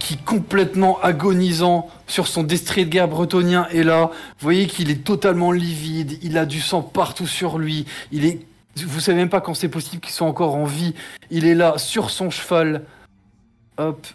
[0.00, 4.10] Qui complètement agonisant sur son destrier de guerre bretonien est là.
[4.10, 8.40] Vous voyez qu'il est totalement livide, il a du sang partout sur lui, il est.
[8.76, 10.94] Vous savez même pas quand c'est possible qu'il soit encore en vie.
[11.30, 12.84] Il est là sur son cheval.
[13.76, 14.06] Hop,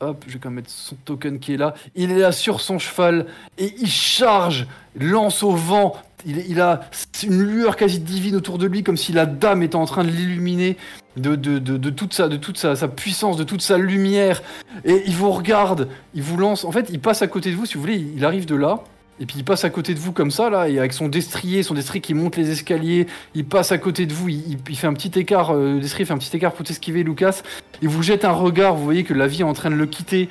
[0.00, 1.74] hop, je vais quand même mettre son token qui est là.
[1.94, 3.26] Il est là sur son cheval
[3.58, 5.96] et il charge, lance au vent.
[6.26, 6.80] Il, a
[7.22, 10.10] une lueur quasi divine autour de lui, comme si la dame était en train de
[10.10, 10.76] l'illuminer
[11.16, 14.42] de, de, toute, sa, puissance, de toute sa lumière.
[14.84, 16.64] Et il vous regarde, il vous lance.
[16.64, 18.82] En fait, il passe à côté de vous, si vous voulez, il arrive de là.
[19.18, 21.72] Et puis il passe à côté de vous comme ça, là, avec son destrier, son
[21.72, 25.18] destrier qui monte les escaliers, il passe à côté de vous, il, fait un petit
[25.18, 27.40] écart, euh, destrier fait un petit écart pour t'esquiver, Lucas.
[27.80, 29.86] Il vous jette un regard, vous voyez que la vie est en train de le
[29.86, 30.28] quitter.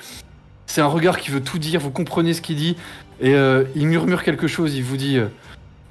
[0.68, 2.76] C'est un regard qui veut tout dire, vous comprenez ce qu'il dit.
[3.22, 5.28] Et euh, il murmure quelque chose, il vous dit euh,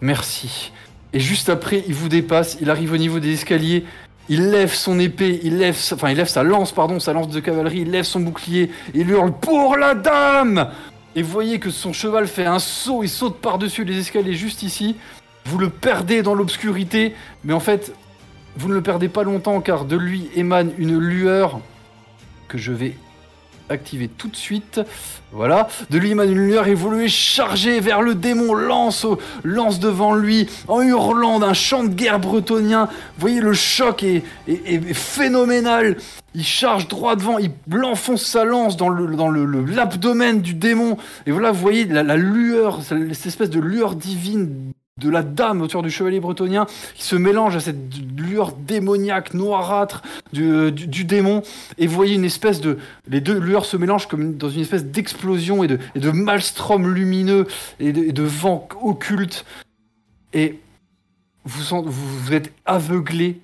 [0.05, 0.73] merci.
[1.13, 3.85] Et juste après, il vous dépasse, il arrive au niveau des escaliers,
[4.29, 7.29] il lève son épée, il lève, sa- enfin il lève sa lance, pardon, sa lance
[7.29, 10.71] de cavalerie, il lève son bouclier, il hurle pour la dame.
[11.17, 14.63] Et vous voyez que son cheval fait un saut, il saute par-dessus les escaliers juste
[14.63, 14.97] ici.
[15.47, 17.15] Vous le perdez dans l'obscurité,
[17.45, 17.93] mais en fait,
[18.57, 21.61] vous ne le perdez pas longtemps car de lui émane une lueur
[22.49, 22.97] que je vais
[23.69, 24.81] activer tout de suite.
[25.33, 30.15] Voilà, de lui émane une lueur le chargez vers le démon, lance, au- lance devant
[30.15, 32.89] lui en hurlant d'un chant de guerre bretonien.
[33.19, 34.23] Voyez, le choc est,
[34.95, 35.97] phénoménal.
[36.35, 37.51] Il charge droit devant, il
[37.85, 40.97] enfonce sa lance dans le dans l'abdomen du démon.
[41.27, 45.83] Et voilà, vous voyez la lueur, cette espèce de lueur divine de la dame autour
[45.83, 47.77] du chevalier bretonien qui se mélange à cette
[48.17, 50.03] lueur démoniaque noirâtre
[50.33, 51.43] du, démon
[51.79, 54.85] et vous voyez une espèce de les deux lueurs se mélangent comme dans une espèce
[54.85, 57.49] d'explosion et de, maelstrom lumineux
[57.81, 59.45] et de, vent occulte
[60.33, 60.61] et
[61.45, 63.41] vous, vous, êtes aveuglé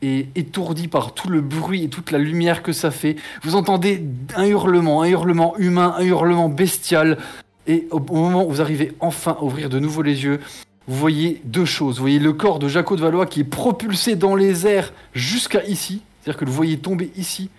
[0.00, 3.16] et étourdi par tout le bruit et toute la lumière que ça fait.
[3.42, 4.02] Vous entendez
[4.36, 7.18] un hurlement, un hurlement humain, un hurlement bestial.
[7.66, 10.40] Et au moment où vous arrivez enfin à ouvrir de nouveau les yeux,
[10.86, 11.96] vous voyez deux choses.
[11.96, 15.64] Vous voyez le corps de Jaco de Valois qui est propulsé dans les airs jusqu'à
[15.64, 16.02] ici.
[16.20, 17.50] C'est-à-dire que vous le voyez tomber ici.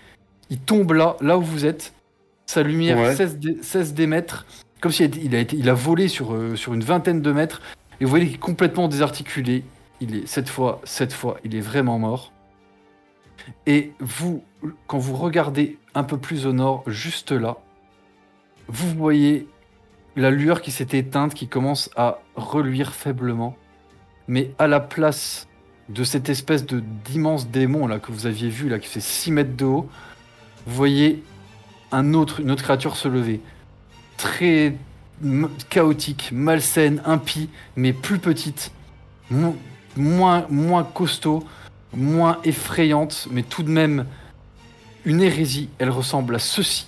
[0.50, 1.94] Il tombe là, là où vous êtes.
[2.46, 3.16] Sa lumière Ouais.
[3.16, 4.46] cesse d'é- cesse d'émettre.
[4.82, 7.22] Comme s'il a, été- il a, été- il a volé sur, euh, sur une vingtaine
[7.22, 7.62] de mètres.
[8.00, 9.64] Et vous voyez qu'il est complètement désarticulé.
[10.02, 12.32] Il est, cette fois, cette fois, il est vraiment mort.
[13.66, 14.44] Et vous,
[14.88, 17.58] quand vous regardez un peu plus au nord, juste là,
[18.68, 19.48] vous voyez
[20.16, 23.56] la lueur qui s'est éteinte, qui commence à reluire faiblement.
[24.28, 25.48] Mais à la place
[25.90, 29.32] de cette espèce de d'immense démon là que vous aviez vu là qui fait 6
[29.32, 29.90] mètres de haut,
[30.66, 31.24] vous voyez
[31.92, 33.40] une autre créature se lever.
[34.18, 34.76] Très
[35.70, 38.72] chaotique, malsaine, impie, mais plus petite,
[39.30, 39.56] mo-
[39.96, 41.44] moins, moins costaud,
[41.94, 44.06] moins effrayante, mais tout de même
[45.06, 45.70] une hérésie.
[45.78, 46.88] Elle ressemble à ceci.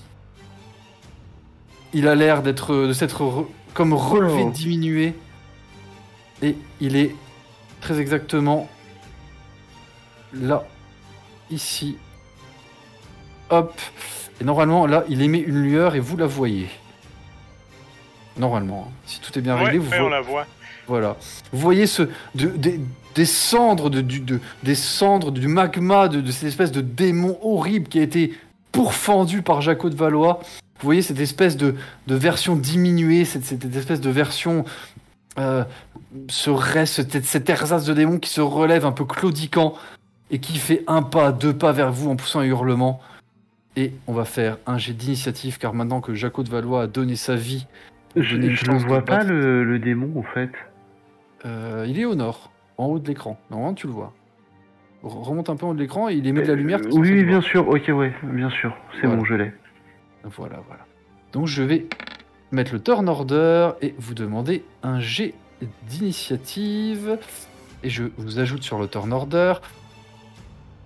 [1.93, 4.51] Il a l'air d'être, de s'être re- comme relevé, Oh.
[4.51, 5.13] diminué,
[6.41, 7.15] et il est
[7.81, 8.67] très exactement
[10.33, 10.63] là,
[11.49, 11.97] ici.
[13.49, 13.73] Hop.
[14.41, 16.67] Et normalement, là, il émet une lueur et vous la voyez.
[18.37, 18.93] Normalement, hein.
[19.05, 20.45] si tout est bien Ouais, réglé, vous on la voit.
[20.87, 21.15] voilà.
[21.51, 22.03] Vous voyez ce,
[22.35, 22.79] de- des-
[23.15, 27.39] des cendres, de, du, de- des cendres, du magma, de, de cette espèce de démon
[27.41, 28.33] horrible qui a été
[28.71, 30.39] pourfendu par Jaco de Valois.
[30.79, 31.75] Vous voyez cette espèce de,
[32.07, 34.63] de version diminuée, cette, cette espèce de version.
[35.39, 35.63] Euh,
[36.29, 39.75] ce reste, cette, cet ersatz de démon qui se relève un peu claudiquant
[40.31, 42.99] et qui fait un pas, deux pas vers vous en poussant un hurlement.
[43.75, 47.15] Et on va faire un jet d'initiative car maintenant que Jaco de Valois a donné
[47.15, 47.67] sa vie,
[48.15, 50.49] Je, ne vois pas le, le démon en fait.
[51.45, 53.39] euh, il est au nord, en haut de l'écran.
[53.51, 54.13] Normalement, tu le vois.
[55.03, 56.79] Re- Remonte un peu en haut de l'écran et il émet de la lumière.
[56.79, 57.67] Euh, censé oui, bien sûr.
[57.67, 58.75] Ok, ouais, bien sûr.
[58.95, 59.17] C'est Voilà.
[59.17, 59.51] bon, je l'ai.
[60.23, 60.85] Voilà, voilà.
[61.33, 61.87] Donc je vais
[62.51, 65.33] mettre le turn order et vous demander un jet
[65.89, 67.17] d'initiative.
[67.83, 69.53] et je vous ajoute sur le turn order.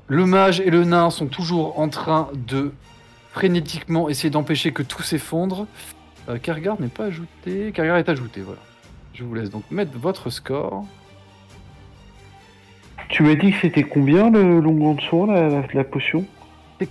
[0.07, 2.71] Le mage et le nain sont toujours en train de
[3.31, 5.67] frénétiquement essayer d'empêcher que tout s'effondre.
[6.29, 7.71] Euh, Kergar n'est pas ajouté.
[7.73, 8.59] Kergar est ajouté, voilà.
[9.13, 10.85] Je vous laisse donc mettre votre score.
[13.09, 15.27] Tu m'as dit que c'était combien le longueur de soin,
[15.73, 16.25] la, potion?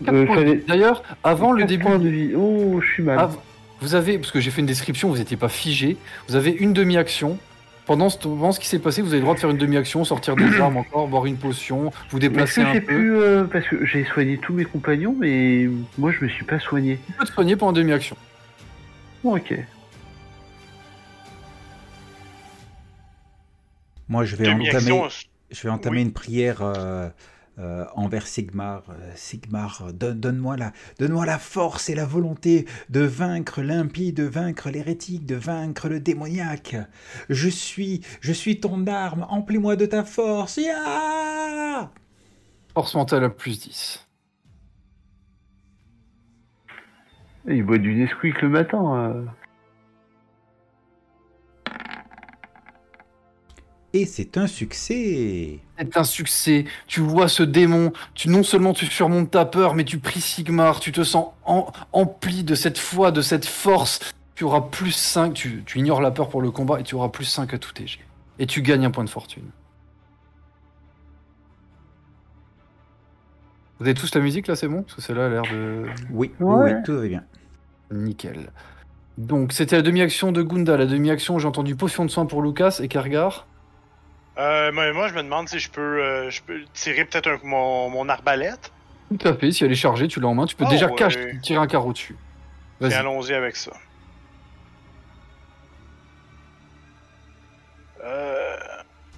[0.09, 0.63] Euh, fallait-.
[0.69, 2.33] D'ailleurs, avant le début, points de vie.
[2.37, 3.19] Oh, je suis mal.
[3.19, 3.39] av-
[3.81, 5.97] vous avez, parce que j'ai fait une description, vous n'étiez pas figé,
[6.29, 7.39] vous avez une demi-action.
[7.87, 10.45] Pendant ce, qui s'est passé, vous avez le droit de faire une demi-action, sortir des
[10.61, 12.81] armes encore, boire une potion, vous déplacer un peu.
[12.83, 13.11] pu...
[13.17, 15.69] euh, parce que j'ai soigné tous mes compagnons, mais
[15.99, 17.01] moi je me suis pas soigné.
[17.07, 18.17] Tu peux te soigner pendant demi-action.
[19.25, 19.55] Bon, ok.
[24.09, 25.09] Moi, je vais entamer, Demi-action,
[25.51, 26.03] je vais entamer Oui.
[26.03, 27.09] une prière euh,
[27.59, 28.85] euh, envers Sigmar.
[28.91, 34.25] Euh, Sigmar, donne- donne-moi la, donne-moi la force et la volonté de vaincre l'impie, de
[34.25, 36.77] vaincre l'hérétique, de vaincre le démoniaque.
[37.29, 39.27] Je suis, je suis ton arme.
[39.29, 40.59] Emplis-moi de ta force.
[42.75, 44.07] Force mentale à plus 10.
[47.49, 48.97] Il boit du Nesquik le matin.
[48.97, 49.25] euh.
[53.93, 55.59] Et c'est un succès.
[55.79, 56.65] C'est un succès.
[56.87, 57.93] Tu vois ce démon.
[58.15, 60.79] Tu non seulement tu surmontes ta peur, mais tu pries Sigmar.
[60.79, 63.99] Tu te sens en- empli de cette foi, de cette force.
[64.37, 65.35] Tu auras plus 5.
[65.35, 67.73] Tu, tu ignores la peur pour le combat et tu auras plus 5 à tout
[67.75, 67.99] jets.
[68.39, 69.51] Et tu gagnes un point de fortune.
[73.79, 74.83] Vous avez tous la musique là, c'est bon?
[74.83, 75.87] Parce que celle-là a l'air de.
[76.11, 76.75] Oui, Ouais.
[76.75, 77.25] oui, tout va bien.
[77.91, 78.51] Nickel.
[79.19, 80.77] Donc c'était la demi-action de Gunda.
[80.77, 83.47] La demi-action, j'ai entendu potion de soin pour Lucas et Kargar.
[84.39, 87.39] Euh, mais moi, je me demande si je peux, euh, je peux tirer peut-être un-
[87.43, 88.73] mon, mon arbalète.
[89.19, 89.51] Tout à fait.
[89.53, 90.47] Si elle est chargée, tu l'as en main.
[90.47, 90.95] Tu peux Oh, déjà ouais.
[90.95, 92.17] cache tirer un carreau dessus.
[92.81, 92.95] Et Vas-y.
[92.95, 93.73] allons-y avec ça.
[98.05, 98.57] Euh...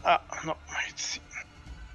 [0.04, 0.54] Ah, non,
[0.86, 1.20] il est ici.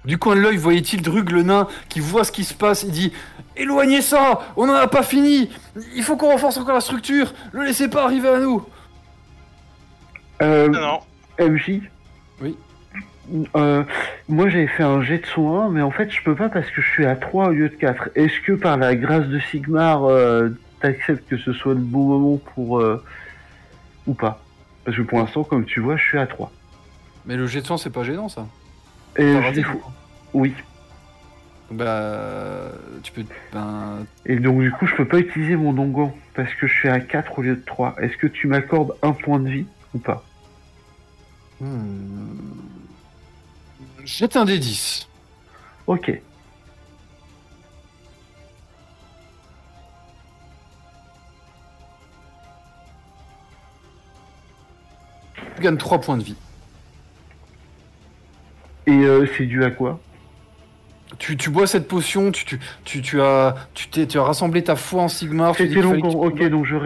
[0.04, 2.92] Du coin de l'œil, voyait-il Drug le nain qui voit ce qui se passe Il
[2.92, 3.12] dit
[3.56, 5.50] Éloignez ça On n'en a pas fini
[5.94, 8.64] Il faut qu'on renforce encore la structure Le laissez pas arriver à nous
[10.40, 11.00] Euh, Non, non.
[11.46, 11.82] MJ
[12.40, 12.56] Oui.
[13.56, 13.84] Euh,
[14.28, 16.80] moi j'avais fait un jet de soin, mais en fait je peux pas parce que
[16.80, 18.10] je suis à 3 au lieu de 4.
[18.14, 20.50] Est-ce que par la grâce de Sigmar, euh,
[20.80, 22.80] t'acceptes que ce soit le bon moment pour...
[22.80, 23.02] euh,
[24.06, 24.42] ou pas?
[24.84, 26.50] Parce que pour l'instant, comme tu vois, je suis à 3.
[27.26, 28.46] Mais le jet de sang, c'est pas gênant ça.
[29.16, 29.64] Et je raté.
[30.32, 30.54] Oui.
[31.70, 32.70] Bah.
[33.02, 33.24] Tu peux.
[33.52, 34.06] Ben.
[34.24, 37.00] Et donc du coup, je peux pas utiliser mon dongan parce que je suis à
[37.00, 37.96] 4 au lieu de 3.
[38.00, 40.24] Est-ce que tu m'accordes un point de vie ou pas?
[41.60, 42.77] Hmm.
[44.08, 45.06] Jette un des 10.
[45.86, 46.10] Ok.
[55.56, 56.36] Tu gagnes 3 points de vie.
[58.86, 60.00] Et euh, c'est dû à quoi?
[61.18, 64.62] Tu, tu bois cette potion, tu, tu, tu, tu as, tu, t'es- tu as rassemblé
[64.62, 65.52] ta foi en Sigmar.
[65.64, 65.80] C'était tu
[66.26, 66.76] Ok, donc je.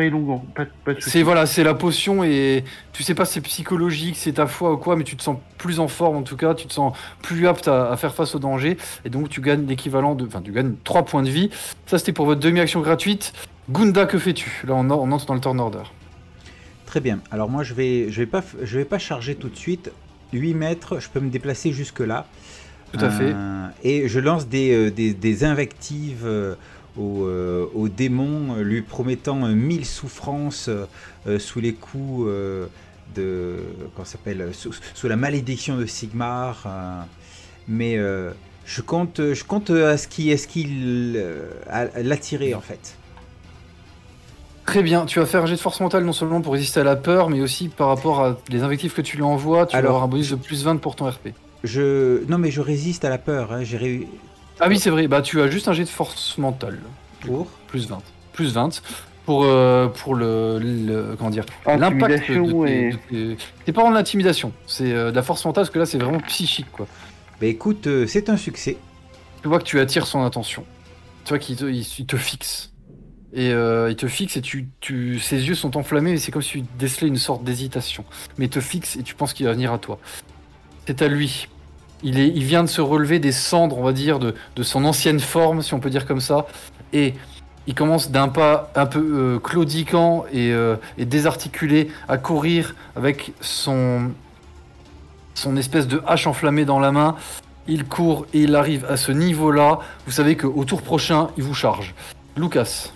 [0.55, 1.11] Pas, pas soucis.
[1.11, 2.65] C'est voilà, c'est la potion et
[2.95, 5.37] tu sais pas si c'est psychologique, c'est ta foi ou quoi, mais tu te sens
[5.59, 8.35] plus en forme en tout cas, tu te sens plus apte à, à faire face
[8.35, 11.51] au danger et donc tu gagnes l'équivalent de, enfin tu gagnes 3 points de vie.
[11.87, 13.33] Ça c'était pour votre demi-action gratuite.
[13.71, 14.63] Gunda, que fais-tu?
[14.67, 15.83] Là on, on entre dans le turn order.
[16.87, 17.21] Très bien.
[17.31, 19.91] Alors moi, je vais, je vais pas, je vais pas charger tout de suite.
[20.35, 22.27] 8 mètres, je peux me déplacer jusque là.
[22.93, 23.35] Tout à fait.
[23.85, 26.55] Et je lance des, euh, des, des invectives euh,
[26.97, 30.85] au, euh, au démon, euh, lui promettant euh, mille souffrances euh,
[31.27, 32.66] euh, sous les coups euh,
[33.14, 33.56] de,
[33.97, 36.64] comment s'appelle, sous, sous la malédiction de Sigmar.
[36.66, 37.02] euh.
[37.66, 38.31] mais euh,
[38.64, 42.94] je compte, je compte à ce qu'il, euh, à l'attirer en fait.
[44.64, 46.85] Très bien, tu vas faire un jet de force mentale non seulement pour résister à
[46.85, 49.78] la peur, mais aussi par rapport à les invectives que tu lui envoies, tu vas
[49.78, 51.31] Alors, avoir un bonus de plus 20 pour ton RP.
[51.65, 53.53] Je, non mais je résiste à la peur.
[53.53, 54.07] hein, J'ai réussi.
[54.61, 56.79] Ah oui c'est vrai, bah tu as juste un jet de force mentale.
[57.21, 58.01] Pour Plus 20.
[58.33, 58.83] Plus 20
[59.25, 62.91] pour, euh, pour le, le- Comment dire L'impact Intimidation et...
[62.91, 62.97] de
[63.37, 65.99] tes- C'est pas en l'intimidation, c'est euh, de la force mentale parce que là c'est
[65.99, 66.87] vraiment psychique quoi.
[67.41, 68.77] Bah écoute, euh, c'est un succès.
[69.43, 70.65] Tu vois que tu attires son attention.
[71.25, 72.73] Tu vois qu'il te, il, il te fixe.
[73.33, 76.43] Et euh, il te fixe et tu, tu, ses yeux sont enflammés et c'est comme
[76.43, 78.05] si tu décelais une sorte d'hésitation.
[78.39, 79.99] Mais il te fixe et tu penses qu'il va venir à toi.
[80.87, 81.49] C'est à lui.
[82.03, 85.73] Il, vient de se relever des cendres, on va dire, de, son ancienne forme, si
[85.73, 86.47] on peut dire comme ça.
[86.93, 87.15] Et
[87.69, 93.33] il commence d'un pas un peu euh, claudiquant et, euh, et désarticulé à courir avec
[93.41, 94.11] son,
[95.35, 97.15] son espèce de hache enflammée dans la main.
[97.69, 99.79] Il court et il arrive à ce niveau-là.
[100.07, 101.95] Vous savez qu'au tour prochain, il vous charge.
[102.37, 102.91] Lucas.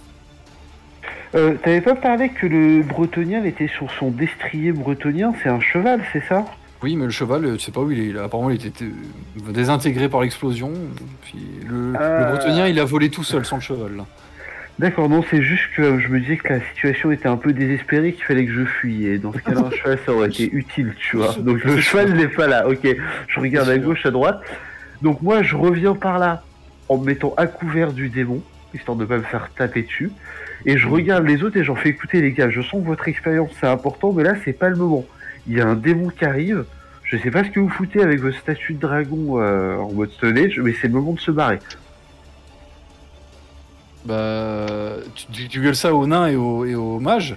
[1.36, 5.32] Euh, T'avais pas parlé que le bretonien était sur son destrier bretonien?
[5.42, 6.44] C'est un cheval, c'est ça?
[6.86, 8.16] Oui, mais le cheval, euh, tu sais pas où il est.
[8.16, 10.70] Apparemment, il était euh, désintégré par l'explosion.
[11.68, 12.20] Le, Euh.
[12.20, 13.96] le bretonien, il a volé tout seul sans le cheval.
[13.96, 14.06] là.
[14.78, 17.52] D'accord, non, c'est juste que euh, je me disais que la situation était un peu
[17.52, 19.04] désespérée, qu'il fallait que je fuis.
[19.04, 21.34] Et dans ce cas-là, un cheval, ça aurait été utile, tu vois.
[21.40, 22.68] Donc le cheval n'est pas là.
[22.68, 22.86] Ok,
[23.26, 24.40] je regarde à gauche, à droite.
[25.02, 26.44] Donc moi, je reviens par là
[26.88, 28.40] en me mettant à couvert du démon,
[28.74, 30.12] histoire de pas me faire taper dessus.
[30.66, 32.48] Et je regarde les autres et j'en fais écouter les gars.
[32.48, 35.04] Je sens que votre expérience c'est important, mais là c'est pas le moment.
[35.48, 36.64] Il y a un démon qui arrive.
[37.06, 40.10] Je sais pas ce que vous foutez avec votre statue de dragon euh, en mode
[40.10, 41.60] Stone Age, mais c'est le moment de se barrer.
[44.04, 44.96] Bah,
[45.50, 47.36] tu, gueules ça aux nains et aux, et aux mages.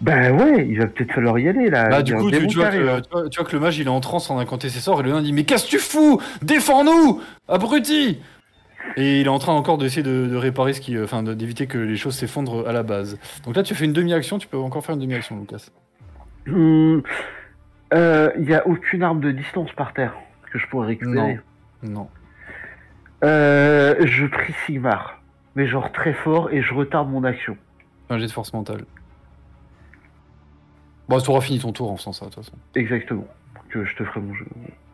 [0.00, 1.88] Bah ouais, il va peut-être falloir y aller là.
[1.88, 3.90] Bah, du coup, tu, vois que, tu, vois, tu vois que le mage, il est
[3.90, 6.20] en transe en incanter ses sorts, et le nain dit Mais qu'est-ce que tu fous?
[6.42, 8.20] Défends-nous Abruti
[8.96, 10.96] Et il est en train encore d'essayer de, de réparer ce qui.
[10.96, 13.18] euh, Enfin, d'éviter que les choses s'effondrent à la base.
[13.44, 15.66] Donc là, tu fais une demi-action, tu peux encore faire une demi-action, Lucas.
[17.92, 20.14] Hmm, euh, Il y a aucune arme de distance par terre
[20.52, 21.40] que je pourrais récupérer.
[21.82, 22.08] Non.
[23.24, 25.20] Euh, je prie Sigmar,
[25.56, 27.56] mais genre très fort et je retarde mon action.
[28.10, 28.84] Un jet de force mentale.
[31.08, 32.56] Bon, tu auras fini ton tour en faisant ça, de toute façon.
[32.74, 33.26] Exactement.
[33.70, 34.46] Que je te ferai mon jeu.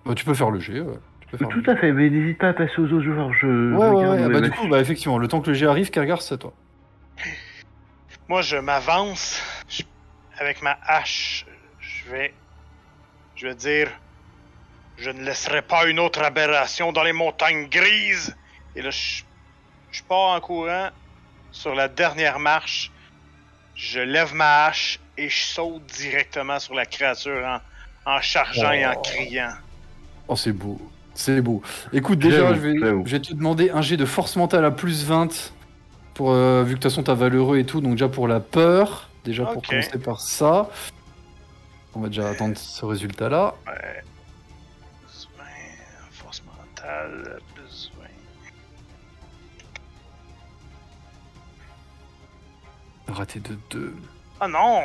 [0.07, 0.81] Bah, tu peux faire le jet.
[0.81, 0.95] ouais.
[1.21, 3.33] Tu peux faire le Tout à fait, mais n'hésite pas à passer aux autres joueurs.
[3.35, 4.33] Je, je Ouais, ouais, ouais.
[4.33, 6.53] Bah, du coup, bah, effectivement, le temps que le jet arrive, Kergar, c'est toi.
[8.29, 9.83] Moi, je m'avance je-
[10.39, 11.47] avec ma hache.
[11.81, 12.35] Je vais.
[13.45, 13.89] Je vais dire.
[14.97, 18.35] Je ne laisserai pas une autre aberration dans les montagnes grises.
[18.75, 19.23] Et là, je,
[19.91, 20.89] je pars en courant
[21.53, 22.91] sur la dernière marche.
[23.75, 27.45] Je lève ma hache et je saute directement sur la créature
[28.07, 29.03] en, en chargeant et en Oh.
[29.03, 29.53] criant.
[30.29, 30.81] Oh, c'est beau.
[31.13, 31.61] C'est beau.
[31.93, 33.03] Écoute, déjà, je vais, j'avoue.
[33.05, 35.53] je vais te demander un jet de force mentale à plus 20.
[36.15, 37.83] Pour, euh, vu que de toute façon, t'as valeureux et tout.
[37.83, 39.11] Donc, déjà pour la peur.
[39.23, 40.71] Déjà pour commencer par ça.
[41.97, 43.55] On va déjà attendre ce résultat-là.
[43.67, 44.03] Ouais.
[45.01, 45.45] Plus 20,
[46.11, 47.93] force mentale, plus
[53.09, 53.15] 20.
[53.15, 53.95] Raté de 2.
[54.41, 54.81] Ah non!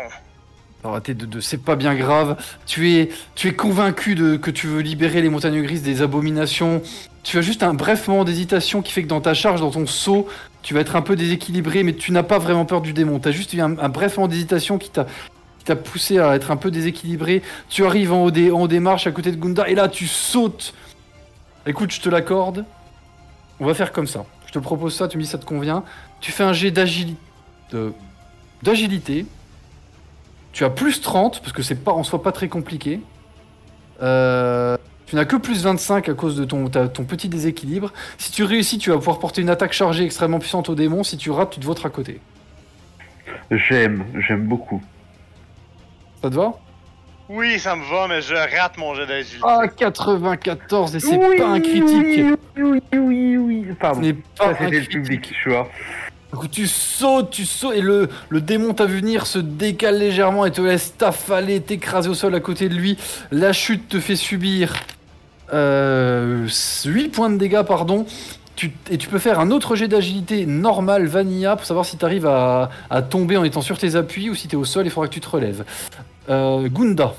[0.84, 1.42] Raté de 2.
[1.42, 2.38] C'est pas bien grave.
[2.68, 6.84] Tu es, tu es convaincu de, que tu veux libérer les montagnes grises des abominations.
[7.24, 9.88] Tu as juste un bref moment d'hésitation qui fait que dans ta charge, dans ton
[9.88, 10.28] saut,
[10.62, 13.20] tu vas être un peu déséquilibré, mais tu n'as pas vraiment peur du démon.
[13.20, 15.08] Tu as juste eu un, un bref moment d'hésitation qui t'a
[15.60, 17.44] qui t'a poussé à être un peu déséquilibré.
[17.70, 20.74] Tu arrives en haut, des, en haut à côté de Gunda, et là tu sautes.
[21.66, 22.66] Écoute, je te l'accorde.
[23.60, 24.26] On va faire comme ça.
[24.48, 25.84] Je te propose ça, tu me dis ça te convient.
[26.22, 27.18] Tu fais un jet d'agilité.
[30.52, 33.02] Tu as plus 30, parce que c'est pas en soi pas très compliqué.
[34.02, 37.92] Euh, tu n'as que plus 25 à cause de ton, ton petit déséquilibre.
[38.18, 41.04] Si tu réussis, tu vas pouvoir porter une attaque chargée extrêmement puissante au démon.
[41.04, 42.22] Si tu rates, tu te votes à côté.
[43.52, 44.82] J'aime, j'aime beaucoup.
[46.22, 46.54] Ça te va
[47.30, 49.46] Oui, ça me va, mais je rate mon jet d'agilité.
[49.48, 52.26] Ah, 94, et c'est Oui, pas un critique.
[52.58, 53.66] Oui, oui, oui, oui.
[53.70, 54.02] Ce Pardon.
[54.02, 54.92] n'est pas Ça, un c'était le critique.
[54.92, 55.68] public, tu vois.
[56.32, 59.98] Du coup, tu sautes, tu sautes, et le, le démon t'a vu venir, se décale
[59.98, 62.98] légèrement et te laisse t'affaler, t'écraser au sol à côté de lui.
[63.32, 64.74] La chute te fait subir
[65.54, 66.48] euh,
[66.86, 68.06] 8 points de dégâts, pardon.
[68.56, 72.04] Tu, et tu peux faire un autre jet d'agilité normal, vanilla, pour savoir si tu
[72.06, 74.86] arrives à, à tomber en étant sur tes appuis ou si tu es au sol,
[74.86, 75.64] il faudra que tu te relèves.
[76.30, 77.14] Euh, Gunda.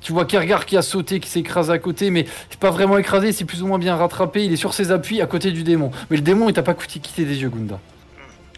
[0.00, 2.98] Tu vois Kergar qui a sauté, qui s'est écrasé à côté, mais c'est pas vraiment
[2.98, 4.44] écrasé, c'est plus ou moins bien rattrapé.
[4.44, 5.90] Il est sur ses appuis à côté du démon.
[6.10, 7.80] Mais le démon, il t'a pas quitté quitté des yeux, Gunda.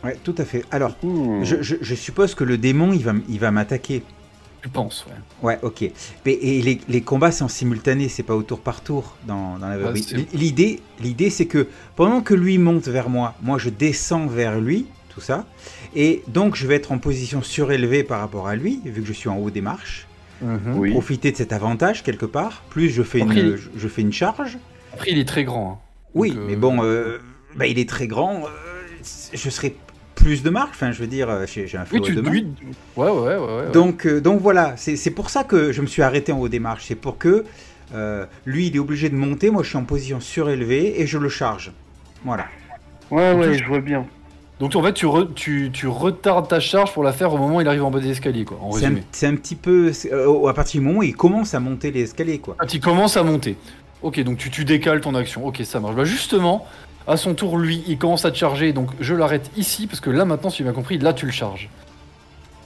[0.02, 0.64] Ouais, tout à fait.
[0.72, 1.38] Alors, Ouh.
[1.44, 4.02] je, je- je suppose que le démon, il va, il va m'attaquer.
[4.60, 5.14] Tu penses, ouais.
[5.48, 5.84] Ouais, ok.
[6.24, 9.56] Mais, et les, les combats, c'est en simultané, c'est pas au tour par tour dans,
[9.58, 10.02] dans la vraie Ouais, vie.
[10.02, 14.58] c'est- L'idée, l'idée, c'est que pendant que lui monte vers moi, moi je descends vers
[14.60, 15.46] lui, tout ça,
[15.96, 19.12] et donc je vais être en position surélevée par rapport à lui, vu que je
[19.12, 20.06] suis en haut des marches.
[20.42, 20.90] Oui.
[20.90, 22.62] Profiter de cet avantage quelque part.
[22.70, 24.58] Plus je fais, Après, une, il- je, je fais une charge.
[24.92, 25.72] Après, il est très grand.
[25.72, 25.78] hein.
[26.14, 27.18] Oui, Donc, euh, mais bon, euh,
[27.56, 28.44] bah, il est très grand.
[28.44, 28.48] euh,
[29.32, 29.74] je serai
[30.14, 30.70] plus de marque.
[30.74, 32.30] Enfin, je veux dire, j'ai un Oui, flot tu de main.
[32.30, 32.46] oui,
[32.96, 33.36] Ouais, ouais, ouais.
[33.38, 33.72] ouais, ouais.
[33.72, 36.48] Donc, euh, donc voilà, c'est c'est pour ça que je me suis arrêté en haut
[36.48, 36.84] des marches.
[36.88, 37.44] C'est pour que
[37.94, 39.50] euh, lui, il est obligé de monter.
[39.50, 41.72] Moi, je suis en position surélevée et je le charge.
[42.26, 42.46] Voilà.
[43.10, 44.06] Ouais, ouais, Tous- je vois bien.
[44.58, 47.56] Donc en fait, tu, re- tu, tu retardes ta charge pour la faire au moment
[47.56, 48.58] où il arrive en bas des escaliers, quoi,
[49.12, 49.92] C'est un, petit peu.
[50.10, 52.56] euh, à partir du moment où il commence à monter les escaliers, quoi.
[52.58, 53.56] Quand il commence à monter.
[54.02, 55.46] Ok, donc tu, tu décales ton action.
[55.46, 55.94] Ok, ça marche.
[55.94, 56.66] Bah justement,
[57.06, 58.72] à son tour, lui, il commence à te charger.
[58.72, 61.32] Donc je l'arrête ici, parce que là, maintenant, si tu m'as compris, là, tu le
[61.32, 61.68] charges.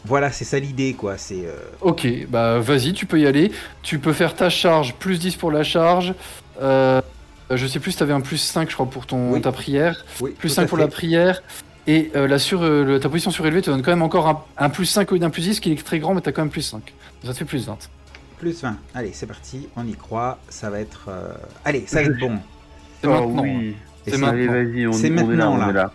[0.04, 1.18] Voilà, c'est ça l'idée, quoi.
[1.18, 1.44] C'est.
[1.46, 3.50] euh, Ok, bah vas-y, tu peux y aller.
[3.82, 6.14] Tu peux faire ta charge, plus 10 pour la charge.
[6.62, 7.00] Euh,
[7.50, 9.40] je sais plus, tu avais un plus 5, je crois, pour ton, Oui.
[9.42, 10.04] ta prière.
[10.20, 11.42] oui, Plus tout 5 à pour la prière.
[11.90, 14.70] Et euh, la sur, euh, ta position surélevée te donne quand même encore un, un
[14.70, 16.50] plus 5 au lieu d'un plus 10, qui est très grand, mais t'as quand même
[16.50, 16.92] plus 5.
[17.24, 17.76] Ça te fait plus 20.
[18.38, 18.76] plus 20.
[18.94, 20.38] Allez, c'est parti, on y croit.
[20.48, 21.06] Ça va être.
[21.08, 21.32] euh,
[21.64, 22.38] Allez, ça va être bon.
[23.02, 23.42] C'est Oh maintenant.
[23.42, 23.74] oui.
[24.06, 24.52] Et C'est c'est- Allez, maintenant.
[24.72, 25.68] vas-y, on, C'est on est là, maintenant, on là.
[25.68, 25.90] est là.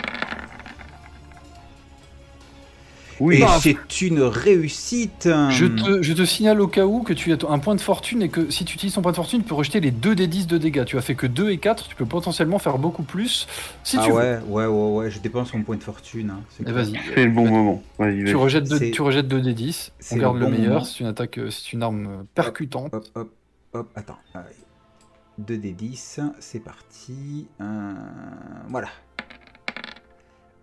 [3.20, 5.30] Oui, Et Bah, c'est une réussite.
[5.50, 8.22] Je te, je te signale au cas où que tu as un point de fortune
[8.22, 10.28] et que si tu utilises ton point de fortune, tu peux rejeter les 2 des
[10.28, 10.86] 10 de dégâts.
[10.86, 13.48] Tu as fait que 2 et 4, tu peux potentiellement faire beaucoup plus
[13.84, 14.18] si ah tu veux.
[14.18, 16.30] ouais, ouais, ouais, ouais, je dépense mon point de fortune.
[16.32, 17.84] hein, c'est c'est le bon moment.
[17.98, 18.34] Vas-y, Tu vas-y.
[18.34, 20.86] rejettes, deux, C'est- tu rejettes 2 des 10, c'est on garde le le, bon meilleur,
[20.86, 22.94] c'est une attaque, euh, c'est une arme percutante.
[22.94, 23.32] Hop, hop,
[23.74, 24.18] hop, attends.
[25.38, 27.48] 2 des 10, c'est parti.
[27.62, 27.94] Euh,
[28.70, 28.88] Voilà.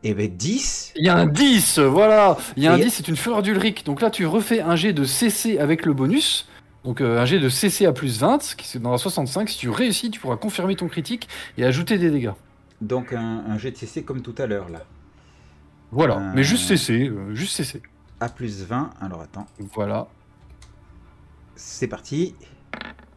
[0.04, 0.92] Et ben 10.
[0.96, 3.42] Il y a un 10, voilà Il y a un Et- 10, c'est une fleur
[3.42, 3.84] d'Ulric.
[3.86, 6.48] Donc là, tu refais un jet de CC avec le bonus.
[6.84, 9.48] Donc euh, un jet de CC à plus 20, qui c'est dans la 65.
[9.48, 12.32] Si tu réussis, tu pourras confirmer ton critique et ajouter des dégâts.
[12.80, 14.82] Donc un, un jet de CC comme tout à l'heure là.
[15.92, 16.32] Voilà, Euh.
[16.34, 17.80] mais juste CC, euh, juste CC.
[18.18, 18.90] A plus 20.
[19.00, 19.46] Alors attends.
[19.74, 20.08] Voilà.
[21.54, 22.34] C'est parti.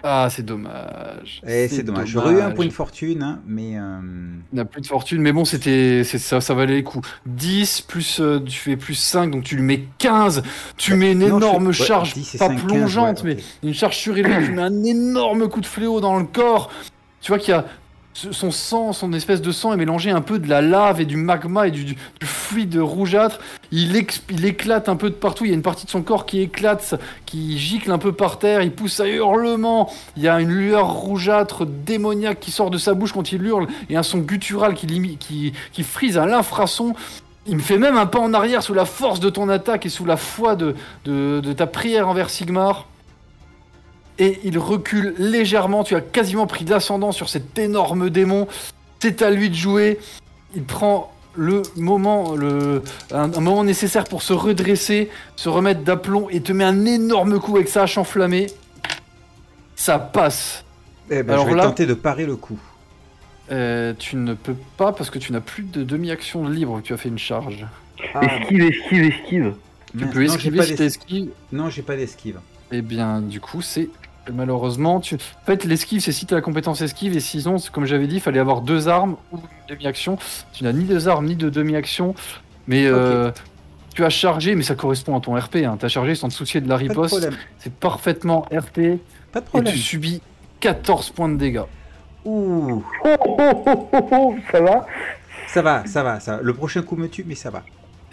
[0.07, 1.41] Ah, c'est dommage.
[1.47, 2.09] Et c'est dommage.
[2.09, 3.71] J'aurais eu un point de fortune, hein, mais.
[3.75, 3.99] euh,
[4.53, 7.01] Il n'a plus de fortune, mais bon, c'était, ça, ça valait le coup.
[7.25, 10.43] 10 plus, euh, tu fais plus 5, donc tu lui mets 15.
[10.77, 13.37] Tu mets une non, je- énorme ouais, charge, 10 et pas 5, 15, plongeante, mais
[13.63, 14.45] une charge surélevée.
[14.45, 16.69] tu mets un énorme coup de fléau dans le corps.
[17.21, 17.65] Tu vois qu'il y a
[18.15, 21.17] son sang, son espèce de sang est mélangé un peu de la lave et du
[21.17, 23.39] magma et du, fluide rougeâtre.
[23.71, 23.93] Il,
[24.29, 25.43] il éclate un peu de partout.
[25.43, 28.39] Il y a une partie de son corps qui éclate, qui gicle un peu par
[28.39, 28.61] terre.
[28.61, 29.91] Il pousse à hurlement.
[30.15, 33.67] Il y a une lueur rougeâtre démoniaque qui sort de sa bouche quand il hurle
[33.89, 36.93] et un son guttural qui, frise à l'infrason.
[37.47, 39.89] Il me fait même un pas en arrière sous la force de ton attaque et
[39.89, 42.87] sous la foi de ta prière envers Sigmar.
[44.17, 45.83] Et il recule légèrement.
[45.83, 48.47] Tu as quasiment pris de l'ascendant sur cet énorme démon.
[48.99, 49.99] C'est à lui de jouer.
[50.55, 52.81] Il prend le moment, le,
[53.11, 57.39] un, un moment nécessaire pour se redresser, se remettre d'aplomb et te met un énorme
[57.41, 58.47] coup avec sa hache enflammée.
[59.75, 60.63] Ça passe.
[61.11, 62.57] Eh ben, Alors je vais là- tenter de parer le coup.
[63.51, 66.79] Euh, tu ne peux pas parce que tu n'as plus de demi-action libre.
[66.83, 67.65] Tu as fait une charge.
[68.13, 69.53] Ah, Esquive, esquive, esquive.
[69.91, 71.29] Tu peux non, j'ai esquiver pas si t'esquives.
[71.51, 72.39] Non, j'ai pas d'esquive.
[72.71, 73.89] Eh bien, du coup, c'est
[74.33, 74.99] malheureusement.
[74.99, 75.15] Tu...
[75.15, 78.15] En fait, l'esquive, c'est si tu as la compétence esquive, et sinon, comme j'avais dit,
[78.15, 80.17] il fallait avoir deux armes ou une demi-action.
[80.53, 82.15] Tu n'as ni deux armes ni de demi-action,
[82.67, 83.31] mais euh,
[83.93, 85.57] tu as chargé, mais ça correspond à ton RP.
[85.57, 85.77] Hein.
[85.79, 87.29] Tu as chargé sans te soucier de la riposte.
[87.59, 88.99] C'est parfaitement RP,
[89.31, 89.73] Pas de et problème.
[89.73, 90.21] tu subis
[90.59, 91.61] 14 points de dégâts.
[92.25, 93.35] Ouh, Oh, oh,
[93.67, 94.85] oh, oh, oh, ça va?
[95.47, 96.41] Ça va, ça va, ça va.
[96.41, 97.63] Le prochain coup me tue, mais ça va.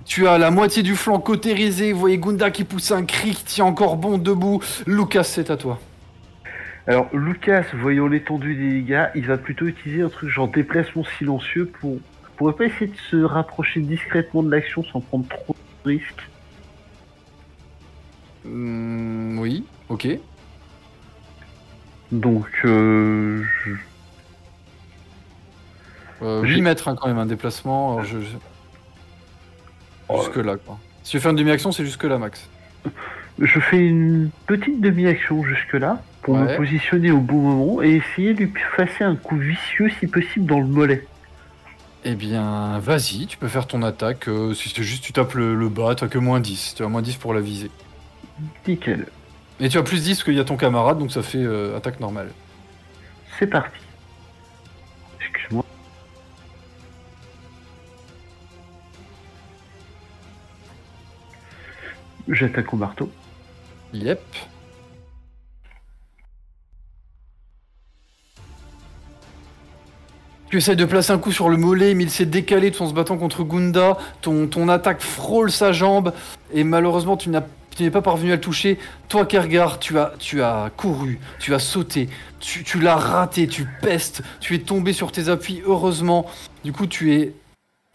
[0.04, 1.92] Tu as la moitié du flanc cautérisé.
[1.92, 4.60] Vous voyez Gunda qui pousse un cri, qui tient encore bon debout.
[4.86, 5.78] Lucas, c'est à toi.
[6.86, 11.66] Alors, Lucas, voyant l'étendue des dégâts, il va plutôt utiliser un truc genre déplacement silencieux
[11.66, 11.98] pour.
[12.36, 15.54] Pourrait pas essayer de se rapprocher discrètement de l'action sans prendre trop
[15.84, 16.28] de risques
[18.44, 20.08] Hmm, oui, ok.
[22.10, 23.70] Donc, euh, je-
[26.22, 27.94] Euh, J'ai- 8 mètres hein, quand même un déplacement.
[27.94, 28.36] alors je- je-
[30.08, 30.18] Oh.
[30.22, 30.78] Jusque là quoi.
[31.04, 32.48] Si tu fais une demi-action, c'est jusque là max.
[33.38, 36.52] je fais une petite demi-action jusque-là pour Ouais.
[36.52, 40.46] me positionner au bon moment et essayer de lui passer un coup vicieux si possible
[40.46, 41.06] dans le mollet.
[42.04, 44.28] Eh bien, vas-y, tu peux faire ton attaque.
[44.28, 46.74] euh, si c'est juste tu tapes le, le bas, tu as que moins 10.
[46.76, 47.70] Tu as moins 10 pour la viser.
[48.66, 49.06] Nickel.
[49.60, 51.76] Et tu as plus 10 parce qu'il y a ton camarade, donc ça fait euh,
[51.76, 52.30] attaque normale.
[53.38, 53.78] C'est parti.
[55.20, 55.64] Excuse-moi.
[62.28, 63.10] J'attaque au marteau.
[63.92, 64.20] Yep.
[70.52, 72.88] Tu essaies de placer un coup sur le mollet, mais il s'est décalé tout en
[72.90, 73.96] se battant contre Gunda.
[74.20, 76.12] Ton, ton attaque frôle sa jambe,
[76.52, 77.42] et malheureusement, tu n'as
[77.74, 78.78] tu n'es pas parvenu à le toucher.
[79.08, 84.20] Toi, Kergar, tu as, tu as couru, tu as sauté, tu, l'as raté, tu pestes,
[84.40, 86.26] tu es tombé sur tes appuis, heureusement.
[86.64, 87.32] Du coup, tu es.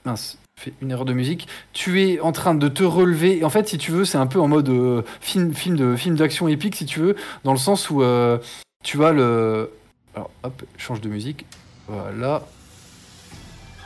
[0.04, 1.48] Mince, fait une erreur de musique.
[1.74, 3.38] Tu es en train de te relever.
[3.38, 5.96] Et en fait, si tu veux, c'est un peu en mode euh, film, film de
[5.96, 8.40] film d'action épique, si tu veux, dans le sens où euh,
[8.84, 9.70] tu as le.
[10.16, 11.46] Alors, hop, change de musique.
[11.88, 12.42] Voilà.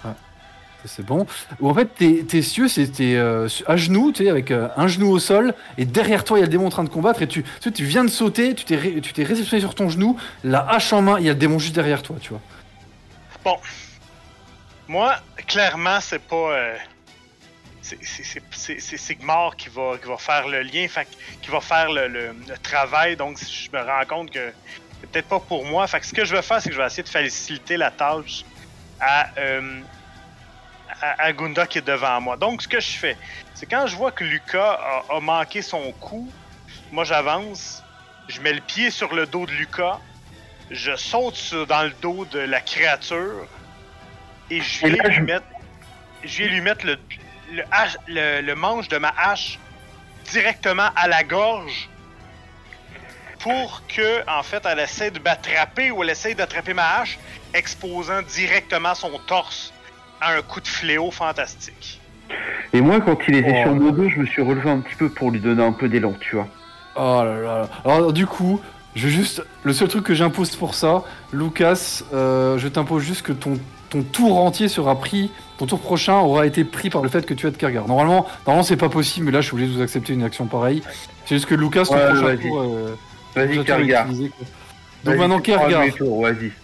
[0.03, 0.15] Ah,
[0.85, 1.27] c'est bon.
[1.59, 1.87] Où en fait,
[2.27, 5.85] tes, cieux, t'es, euh, à genoux, tu sais, avec euh, un genou au sol, et
[5.85, 8.03] derrière toi, il y a le démon en train de combattre, et tu, tu, viens
[8.03, 8.75] de sauter, tu t'es,
[9.23, 12.01] réceptionné sur ton genou, la hache en main, il y a le démon juste derrière
[12.01, 12.41] toi, tu vois.
[13.43, 13.57] Bon.
[14.87, 15.15] Moi,
[15.47, 16.35] clairement, c'est pas.
[16.35, 16.75] euh,
[17.81, 20.87] c'est- Sigmar qui va, qui va faire le lien,
[21.41, 23.15] qui va faire le, le- le travail.
[23.15, 24.51] Donc, je me rends compte que
[25.01, 25.87] c'est peut-être pas pour moi.
[25.87, 27.91] Fait que ce que je vais faire, c'est que je vais essayer de faciliter la
[27.91, 28.43] tâche
[28.99, 29.81] à, euh,
[31.01, 32.37] à, à Gunda qui est devant moi.
[32.37, 33.17] Donc, ce que je fais,
[33.55, 36.31] c'est quand je vois que Lucas a, a manqué son coup,
[36.91, 37.83] moi j'avance
[38.27, 39.99] je mets le pied sur le dos de Lucas,
[40.69, 43.45] je saute sur- dans le dos de la créature
[44.49, 45.45] et je vais lui mettre,
[46.23, 46.97] je vais lui mettre le,
[48.07, 49.59] le- le manche de ma hache
[50.31, 51.89] directement à la gorge
[53.43, 57.17] pour que, en fait, elle essaie de m'attraper ou elle essaie d'attraper ma hache,
[57.53, 59.73] exposant directement son torse
[60.19, 61.99] à un coup de fléau fantastique.
[62.73, 63.63] Et moi, quand il était Oh.
[63.63, 65.89] sur mon dos, je me suis relevé un petit peu pour lui donner un peu
[65.89, 66.47] d'élan, tu vois.
[66.95, 67.41] Oh là là.
[67.61, 67.69] là.
[67.85, 68.61] Alors du coup,
[68.95, 69.43] je vais juste.
[69.63, 71.03] Le seul truc que j'impose pour ça,
[71.33, 73.57] Lucas, euh, je t'impose juste que ton,
[73.89, 75.31] ton tour entier sera pris.
[75.57, 77.87] Ton tour prochain aura été pris par le fait que tu as de Kergar.
[77.87, 80.45] Normalement, normalement c'est pas possible, mais là je suis obligé de vous accepter une action
[80.47, 80.81] pareille.
[81.25, 82.61] C'est juste que Lucas, ton Ouais, prochain tour.
[82.61, 82.95] euh,
[83.35, 84.07] Vas-y, Kergar.
[85.03, 85.83] Donc maintenant, un Kergar,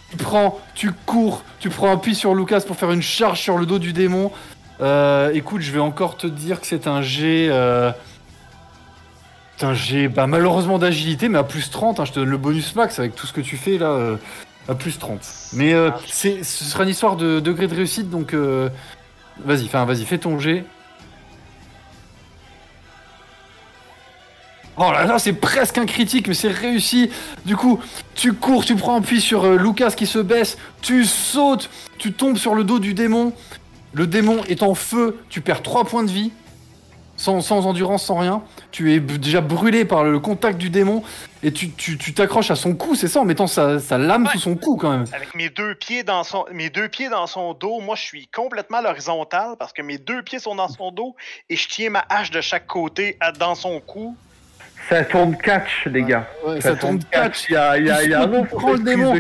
[0.10, 3.65] tu prends, tu cours, tu prends appui sur Lucas pour faire une charge sur le
[3.65, 4.31] dos du démon.
[4.80, 7.48] Euh, écoute, je vais encore te dire que c'est un G.
[7.49, 7.91] Euh...
[9.57, 11.99] C'est un G, bah, malheureusement d'agilité, mais à plus 30.
[11.99, 14.15] hein, je te donne le bonus max avec tout ce que tu fais là, euh,
[14.69, 15.19] à plus 30.
[15.53, 18.69] Mais euh, c'est, ce sera une histoire de degré de réussite, donc euh,
[19.44, 20.64] vas-y, vas-y, fais ton G.
[24.79, 27.09] Oh là là, c'est presque un critique, mais c'est réussi.
[27.45, 27.79] Du coup,
[28.13, 32.37] tu cours, tu prends appui sur euh, Lucas qui se baisse, tu sautes, tu tombes
[32.37, 33.33] sur le dos du démon.
[33.93, 36.31] Le démon est en feu, tu perds 3 points de vie,
[37.15, 38.43] sans, sans endurance, sans rien.
[38.71, 41.01] Tu es déjà brûlé par le contact du démon
[41.41, 44.25] et tu tu- tu t'accroches à son cou, c'est ça, en mettant sa, sa lame
[44.25, 44.31] Ouais.
[44.33, 45.05] sous son cou quand même.
[45.11, 48.27] Avec mes deux pieds dans son, mes deux pieds dans son dos, moi je suis
[48.27, 51.15] complètement à l'horizontale parce que mes deux pieds sont dans son dos
[51.49, 54.15] et je tiens ma hache de chaque côté à- dans son cou.
[54.89, 56.27] Ça tourne catch, les gars.
[56.45, 57.47] Ouais, ça tombe catch.
[57.49, 58.80] Il y a, il y a, il y a un Il nom prend pour le
[58.80, 59.14] démon.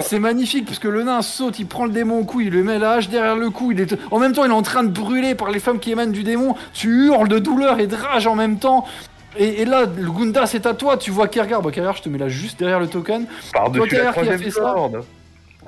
[0.00, 2.62] c'est magnifique parce que le nain saute, il prend le démon au cou, il lui
[2.62, 3.72] met la hache derrière le cou.
[3.72, 3.94] Il est...
[4.10, 6.22] En même temps, il est en train de brûler par les flammes qui émanent du
[6.22, 6.54] démon.
[6.72, 8.86] Tu hurles de douleur et de rage en même temps.
[9.38, 10.96] Et, et là, le Gunda, c'est à toi.
[10.96, 11.60] Tu vois Kergar.
[11.60, 13.26] Bah, Kergar, je te mets là juste derrière le token.
[13.52, 14.60] Par-dessus Toi, la Kerr, qui a troisième fait ça.
[14.62, 15.04] corde.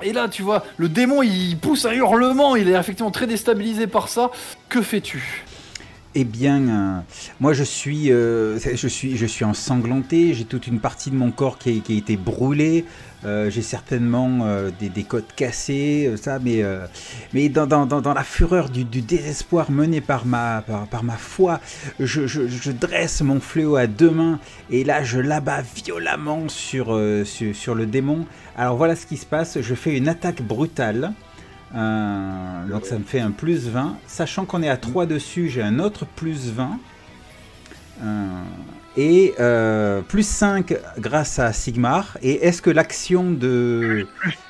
[0.01, 2.55] Et là, tu vois, le démon, il pousse un hurlement.
[2.55, 4.31] Il est effectivement très déstabilisé par ça.
[4.69, 5.43] Que fais-tu?
[6.21, 6.99] Eh bien, euh,
[7.39, 10.33] moi je suis, euh, je suis, je suis ensanglanté.
[10.33, 12.83] J'ai toute une partie de mon corps qui a, été brûlée.
[13.23, 14.45] Euh, j'ai certainement
[14.81, 16.61] des, côtes cassées, ça, mais,
[17.33, 21.61] mais dans, dans, dans, la fureur du, désespoir mené par ma, par, par ma foi,
[22.01, 24.39] je, je, dresse mon fléau à deux mains
[24.69, 28.25] et là je l'abats violemment sur, sur, sur le démon.
[28.57, 29.61] Alors voilà ce qui se passe.
[29.61, 31.13] Je fais une attaque brutale.
[31.75, 33.97] Euh, donc ça me fait un plus 20.
[34.07, 36.79] Sachant qu'on est à 3 dessus, j'ai un autre plus 20.
[38.01, 38.27] Euh,
[38.97, 42.17] et euh, plus 5 grâce à Sigmar.
[42.21, 44.07] Et est-ce que l'action de...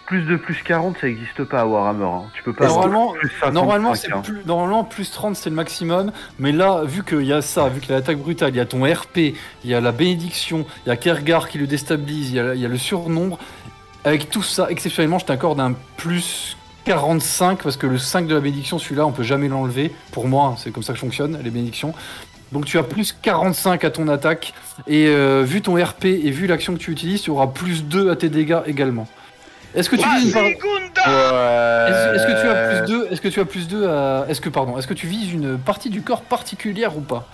[0.07, 2.03] Plus de plus 40, ça n'existe pas à Warhammer.
[2.05, 2.23] hein.
[2.33, 4.21] Tu peux pas Normalement, plus 55, Normalement, hein.
[4.23, 6.11] plus, normalement, plus 30, c'est le maximum.
[6.39, 8.59] Mais là, vu qu'il y a ça, vu qu'il y a l'attaque brutale, il y
[8.59, 9.35] a ton RP, il
[9.69, 12.61] y a la bénédiction, il y a Kergar qui le déstabilise, il y a, il
[12.61, 13.37] y a le surnombre.
[14.03, 16.57] Avec tout ça, exceptionnellement, je t'accorde un plus
[16.93, 19.93] 45 parce que le 5 de la bénédiction, celui-là, on peut jamais l'enlever.
[20.11, 21.93] Pour moi, hein, c'est comme ça que fonctionne, les bénédictions.
[22.51, 24.53] Donc tu as plus 45 à ton attaque.
[24.87, 28.09] Et euh, vu ton RP et vu l'action que tu utilises, tu auras plus 2
[28.09, 29.07] à tes dégâts également.
[29.75, 30.41] Est-ce que tu vises une!
[30.41, 30.49] Ouais.
[30.55, 34.41] est-ce est-ce que tu as plus 2 Est-ce que tu as plus 2 à Est-ce
[34.41, 37.29] que pardon Est-ce que tu vises une partie du corps particulière ou pas?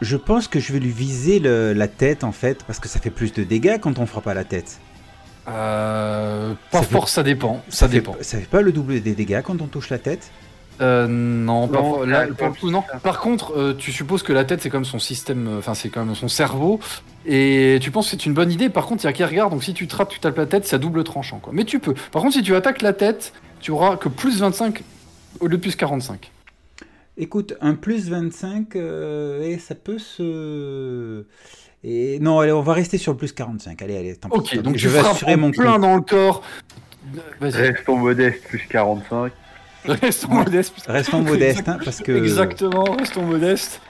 [0.00, 3.00] Je pense que je vais lui viser le- la tête en fait, parce que ça
[3.00, 4.78] fait plus de dégâts quand on frappe à la tête.
[5.50, 7.62] Euh, Pas Ça fait- ça dépend.
[7.68, 8.16] Ça fait- dépend.
[8.20, 10.30] ça fait pas le double des dégâts quand on touche la tête?
[10.80, 12.84] Euh, non, pas Non, for- là, là, pour le coup, non.
[13.02, 15.88] Par contre, euh, tu supposes que la tête c'est comme son système, euh, enfin c'est
[15.88, 16.78] quand même son cerveau,
[17.26, 18.68] et tu penses que c'est une bonne idée.
[18.68, 20.46] Par contre, il y a qui regarde, donc si tu te rates, tu tapes la
[20.46, 21.52] tête, c'est à double tranchant quoi.
[21.52, 21.94] Mais tu peux.
[22.12, 24.84] Par contre, si tu attaques la tête, tu auras que plus 25
[25.40, 26.30] au lieu de plus 45.
[27.16, 31.24] Écoute, un plus 25, euh, et ça peut se...
[31.84, 33.80] Et non, allez, on va rester sur le plus 45.
[33.82, 35.80] Allez, allez, tant pis, Ok, donc je vais assurer mon plein coup.
[35.80, 36.42] dans le corps.
[37.40, 39.32] Restons modestes, plus 45.
[39.84, 40.74] restons modestes.
[40.86, 42.12] Restons modestes, hein, parce que...
[42.12, 43.80] Exactement, restons modestes.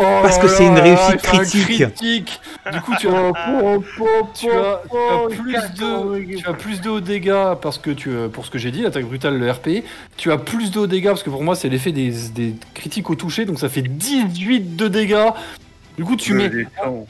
[0.00, 1.64] Oh Parce que c'est une réussite critique.
[1.64, 2.40] critique.
[2.72, 3.32] Du coup, tu as,
[4.32, 8.10] tu as, tu as plus de, tu as plus de hauts dégâts parce que tu,
[8.10, 9.82] euh, pour ce que j'ai dit, l'attaque brutale, le RP.
[10.16, 13.10] Tu as plus de hauts dégâts parce que pour moi, c'est l'effet des, des critiques
[13.10, 15.30] au toucher, donc ça fait 18 de dégâts.
[15.98, 16.48] Du coup, tu mets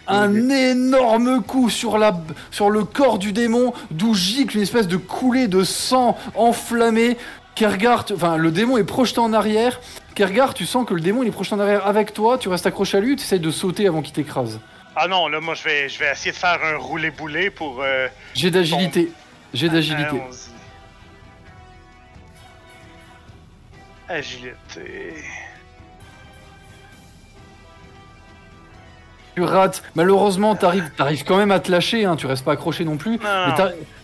[0.07, 2.19] un énorme coup sur, la,
[2.51, 7.19] sur le corps du démon, d'où gicle une espèce de coulée de sang enflammé.
[7.55, 9.81] Kergar, enfin le démon est projeté en arrière.
[10.15, 12.39] Kergar, tu sens que le démon il est projeté en arrière avec toi.
[12.39, 14.59] Tu restes accroché à lui, tu essayes de sauter avant qu'il t'écrase?
[14.97, 17.83] Ah non, là, moi, je vais, je vais essayer de faire un roulé-boulé pour.
[17.83, 19.13] Euh, J'ai d'agilité.
[19.53, 20.09] J'ai d'agilité.
[20.09, 20.49] allons-y.
[24.09, 25.15] Agilité.
[29.39, 29.83] Tu rates.
[29.95, 32.05] Malheureusement, t'arrives, t'arrives quand même à te lâcher.
[32.05, 33.19] Hein, tu restes pas accroché non plus.
[33.23, 33.55] Mais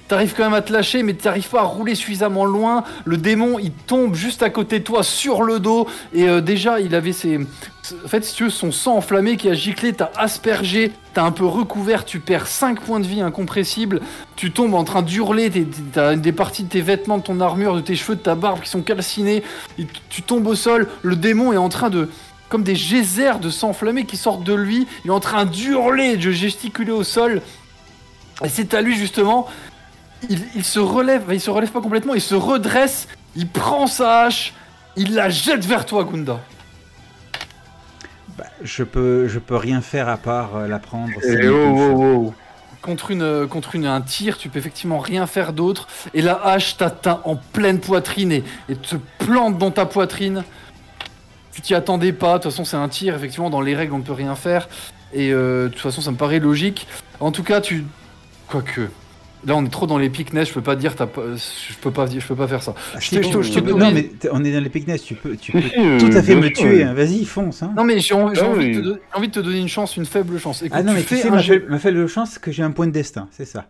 [0.07, 2.85] t'arrives quand même à te lâcher, mais t'arrives pas à rouler suffisamment loin.
[3.05, 5.89] Le démon, il tombe juste à côté de toi sur le dos.
[6.13, 7.39] Et euh, déjà, il avait ses.
[7.39, 11.33] En fait, si tu veux, son sang enflammé qui a giclé, t'as aspergé, t'as un
[11.33, 14.01] peu recouvert, tu perds 5 points de vie incompressibles.
[14.37, 15.51] Tu tombes en train d'hurler,
[15.93, 18.61] t'as des parties de tes vêtements, de ton armure, de tes cheveux, de ta barbe
[18.61, 19.43] qui sont calcinés.
[19.79, 22.09] Et tu tombes au sol, le démon est en train de.
[22.49, 24.87] Comme des geysers de sang enflammé qui sortent de lui.
[25.05, 27.43] Il est en train d'hurler, de gesticuler au sol.
[28.45, 29.49] Et c'est à lui justement.
[30.31, 34.23] Il, il se relève, il se relève pas complètement, il se redresse, il prend sa
[34.23, 34.55] hache,
[34.97, 36.41] il la jette vers toi, Gunda.
[38.39, 41.13] Bah, je peux, je peux rien faire à part euh, la prendre.
[41.19, 42.35] Eh, c'est oh, oh, oh.
[42.83, 45.89] Contre, une, euh, contre une, un tir, tu peux effectivement rien faire d'autre.
[46.15, 50.43] Et la hache t'atteint en pleine poitrine et, et te plante dans ta poitrine.
[51.55, 52.39] Tu t'y attendais pas.
[52.39, 53.15] De toute façon, c'est un tir.
[53.15, 54.69] Effectivement, dans les règles, on ne peut rien faire.
[55.13, 56.87] Et euh, de toute façon, ça me paraît logique.
[57.21, 57.85] En tout cas, tu.
[58.49, 58.83] Quoique.
[59.47, 60.49] Là, on est trop dans les piques-neige.
[60.49, 60.95] Je peux pas dire.
[60.97, 62.07] pas- Je peux pas.
[62.07, 62.75] Je peux pas faire ça.
[62.95, 65.37] Ah, Je te- bon, je te non, mais on est dans les Picness, tu peux,
[65.37, 66.83] tu peux euh, tout à fait me tuer.
[66.83, 66.95] hein.
[66.95, 67.63] Vas-y, fonce.
[67.63, 67.73] Hein.
[67.77, 68.83] Non, mais j'ai envie, j'ai Ah envie, oui.
[68.83, 70.63] de envie de te donner une chance, une faible chance.
[70.63, 72.63] Écoute, ah non, mais tu sais, un ma, faible- ma faible chance, c'est que j'ai
[72.63, 73.67] un point de destin, c'est ça.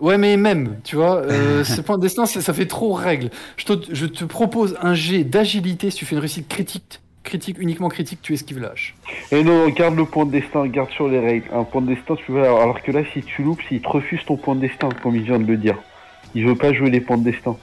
[0.00, 3.30] Ouais, mais même, tu vois, euh, ce point de destin, ça fait trop règle.
[3.56, 5.90] Je te, je te propose un jet d'agilité.
[5.90, 8.94] Si tu fais une réussite critique, critique uniquement critique, tu esquives la hache.
[9.30, 11.46] Et non, garde le point de destin, garde sur les règles.
[11.54, 12.42] Un point de destin, tu veux.
[12.42, 15.22] Alors que là, si tu loupes, s'il te refuse ton point de destin, comme il
[15.22, 15.76] vient de le dire,
[16.34, 17.56] il veut pas jouer les points de destin.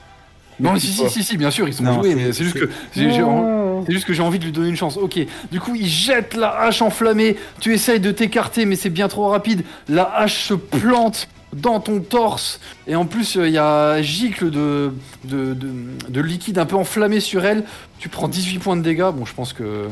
[0.58, 2.32] Non, Mais si, c'est si, si, si, bien sûr, ils sont Non, joués, c'est- mais
[2.32, 3.84] c'est juste que j'ai- j'ai en- Ah.
[3.86, 4.98] c'est juste que j'ai envie de lui donner une chance.
[4.98, 5.18] Ok,
[5.50, 7.36] du coup, il jette la hache enflammée.
[7.60, 9.62] Tu essayes de t'écarter, mais c'est bien trop rapide.
[9.88, 12.60] La hache se plante dans ton torse.
[12.86, 14.92] Et en plus, euh, il y a un gicle de,
[15.24, 15.68] de, de,
[16.08, 17.64] de liquide un peu enflammé sur elle.
[17.98, 19.10] Tu prends 18 points de dégâts.
[19.12, 19.88] Bon, je pense que.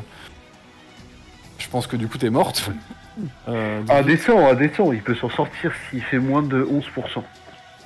[1.58, 2.70] Je pense que du coup, t'es morte.
[3.48, 7.22] Euh, Ah, descend, ah, descend, il peut s'en sortir s'il fait moins de 11%.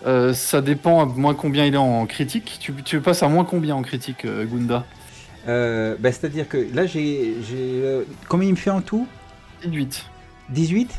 [0.06, 2.58] euh, ça dépend à moins combien il est en critique.
[2.60, 4.84] Tu, tu passes à moins combien en critique, euh, Gunda?
[5.48, 7.36] Euh, bah, C'est-à-dire que là, j'ai.
[7.48, 9.08] j'ai, euh, combien il me fait en tout?
[9.64, 10.04] 18.
[10.50, 10.90] 18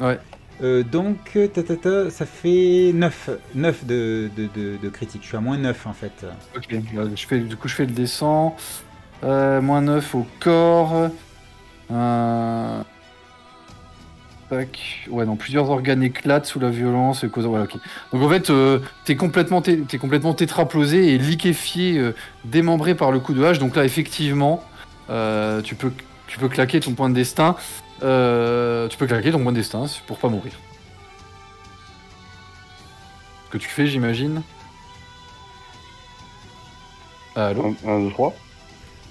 [0.00, 0.18] Ouais.
[0.62, 5.22] Euh, donc, euh, ça fait 9, 9 de, de, de, de critique.
[5.22, 6.26] Je suis à moins 9 en fait.
[6.56, 8.52] Ok, bah, du coup je fais le descend.
[9.24, 11.10] Euh, moins 9 au corps.
[14.50, 15.08] Tac.
[15.10, 17.24] Ouais, non, plusieurs organes éclatent sous la violence.
[17.24, 17.76] ok.
[18.12, 18.52] Donc en fait,
[19.04, 19.62] t'es complètement,
[20.00, 22.12] complètement tétraplosé et liquéfié,
[22.44, 23.58] démembré par le coup de hache.
[23.58, 24.62] Donc là, effectivement,
[25.08, 25.92] tu, peux,
[26.26, 27.56] tu peux claquer ton point de destin.
[28.02, 30.52] Euh, tu peux claquer ton point de destin pour pas mourir.
[33.46, 34.42] Ce que tu fais, j'imagine.
[37.36, 38.34] Allô 1, 2, 3.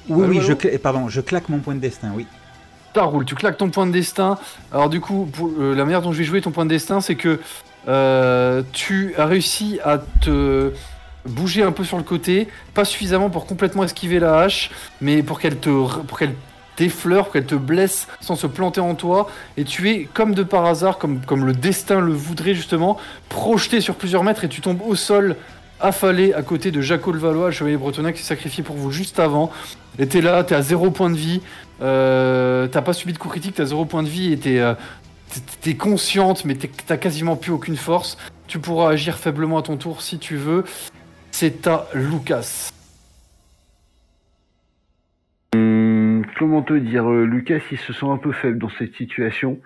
[0.09, 2.25] Oui, Allô, oui, je, allô cla- pardon, je claque mon point de destin, oui.
[2.93, 4.37] Ça roule, tu claques ton point de destin.
[4.71, 6.99] Alors du coup, pour, euh, la manière dont je vais jouer ton point de destin,
[7.01, 7.39] c'est que
[7.87, 10.73] euh, tu as réussi à te
[11.25, 15.39] bouger un peu sur le côté, pas suffisamment pour complètement esquiver la hache, mais pour
[15.39, 15.69] qu'elle te
[16.03, 16.35] pour qu'elle
[16.81, 20.65] t'effleure, qu'elle te blesse sans se planter en toi, et tu es comme de par
[20.65, 22.97] hasard, comme, le destin le voudrait justement,
[23.29, 25.35] projeté sur plusieurs mètres et tu tombes au sol
[25.79, 28.89] affalé à côté de Jaco le Valois, le chevalier bretonnac qui s'est sacrifié pour vous
[28.89, 29.51] juste avant.
[29.99, 31.41] Et t'es là, t'es à zéro point de vie.
[31.83, 34.73] Euh, t'as pas subi de coup critique, t'as zéro point de vie et t'es euh,
[35.61, 38.17] t'es consciente, mais t'as quasiment plus aucune force.
[38.47, 40.63] Tu pourras agir faiblement à ton tour si tu veux.
[41.29, 42.71] C'est à Lucas.
[46.41, 49.59] Comment te dire, euh, Lucas, il se sent un peu faible dans cette situation.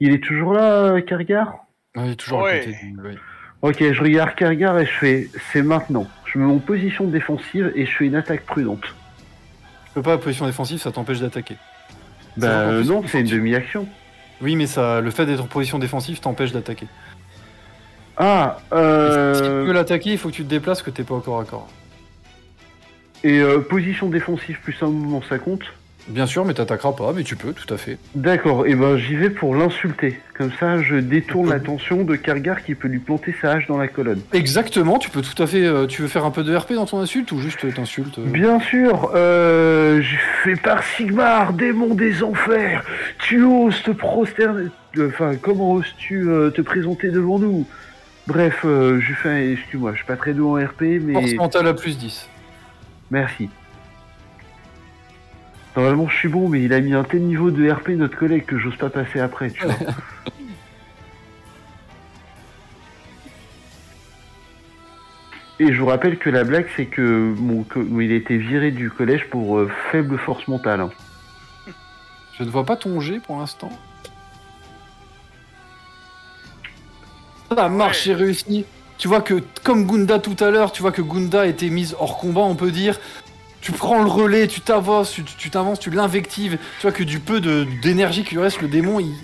[0.00, 1.66] Il est toujours là, euh, Kargar
[1.96, 2.60] Ouais, il est toujours Ouais.
[2.62, 2.76] à côté.
[3.04, 3.14] ouais.
[3.62, 6.08] Ok, je regarde Kargar et je fais, c'est maintenant.
[6.26, 8.82] Je me mets en position défensive et je fais une attaque prudente.
[8.82, 11.54] Tu peux pas position défensive, ça t'empêche d'attaquer.
[12.36, 13.86] Bah encore euh, non, c'est une demi-action.
[14.42, 16.88] Oui, mais ça, le fait d'être en position défensive t'empêche d'attaquer.
[18.16, 21.04] Ah, Et Si tu euh, veux l'attaquer, il faut que tu te déplaces, que t'es
[21.04, 21.68] pas au corps à corps.
[23.22, 25.62] et euh, position défensive plus un mouvement, ça compte?
[26.08, 27.96] Bien sûr, mais t'attaqueras pas, mais tu peux, tout à fait.
[28.14, 30.20] D'accord, et ben j'y vais pour l'insulter.
[30.36, 31.52] Comme ça, je détourne Mhm.
[31.52, 34.20] l'attention de Kargar qui peut lui planter sa hache dans la colonne.
[34.34, 35.64] Exactement, tu peux tout à fait.
[35.64, 38.18] euh, tu veux faire un peu de RP dans ton insulte ou juste euh, t'insultes
[38.18, 42.84] euh Bien sûr, euh, je fais par Sigmar, démon des enfers,
[43.18, 44.66] tu oses te prosterner,
[44.98, 47.66] enfin, comment oses-tu euh, te présenter devant nous?
[48.26, 51.66] Bref, euh, je fais, excuse-moi, je suis pas très doué en RP, mais Force mentale
[51.68, 52.28] à plus 10.
[53.10, 53.48] merci.
[55.76, 58.44] Normalement, je suis bon, mais il a mis un tel niveau de RP, notre collègue,
[58.44, 59.74] que j'ose pas passer après, tu vois.
[65.60, 68.70] Et je vous rappelle que la blague, c'est que mon co- il a été viré
[68.72, 70.80] du collège pour euh, faible force mentale.
[70.80, 70.90] Hein.
[72.36, 73.70] Je ne vois pas ton jet pour l'instant.
[77.50, 78.64] Ah, Ça marche, j'ai réussi.
[78.98, 82.18] Tu vois que, comme Gunda tout à l'heure, tu vois que Gunda était mise hors
[82.18, 82.98] combat, on peut dire.
[83.64, 86.58] Tu prends le relais, tu t'avances, tu- tu t'avances, tu l'invectives.
[86.80, 89.14] Tu vois que du peu de- d'énergie qui lui reste, le démon, il-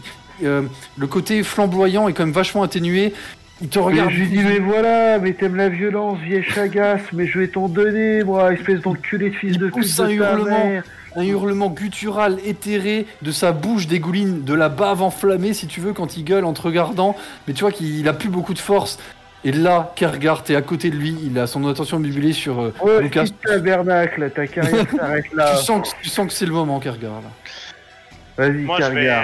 [0.46, 0.62] euh,
[0.96, 3.12] le côté flamboyant est quand même vachement atténué.
[3.60, 4.10] Il te Mais regarde.
[4.12, 7.68] je lui dis, mais voilà, mais t'aimes la violence, vieille chagasse, mais je vais t'en
[7.68, 10.44] donner, moi, espèce d'enculé de fils Il de pute un de ta hurlement.
[10.66, 10.84] mère.
[11.16, 15.92] Un hurlement guttural éthéré de sa bouche dégouline de la bave enflammée, si tu veux,
[15.92, 17.14] quand il gueule en te regardant.
[17.46, 18.98] Mais tu vois qu'il a plus beaucoup de force.
[19.42, 22.74] Et là, Kergar, t'es à côté de lui, il a son attention bibulée sur euh,
[22.82, 23.24] Ouais, Lucas.
[23.42, 25.56] tabernacle, ta carrière s'arrête là.
[25.56, 27.22] Tu sens, que, tu sens que c'est le moment, Kergar.
[27.22, 27.30] Là.
[28.36, 29.08] Vas-y, Moi, je vais.
[29.08, 29.22] Euh,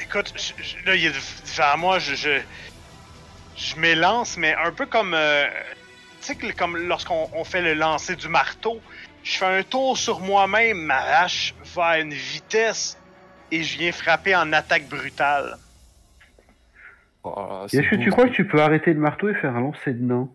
[0.00, 2.14] écoute, je- je- là, il est devant moi, je.
[2.14, 2.38] Je,
[3.56, 5.12] je m'élance, mais un peu comme.
[5.14, 5.46] euh,
[6.20, 8.80] tu sais, que comme lorsqu'on on fait le lancer du marteau,
[9.24, 12.96] je fais un tour sur moi-même, ma hache va à une vitesse
[13.50, 15.56] et je viens frapper en attaque brutale.
[17.24, 19.60] Oh, Et Est-ce que tu crois que tu peux arrêter le marteau et faire un
[19.60, 20.28] lancer de nain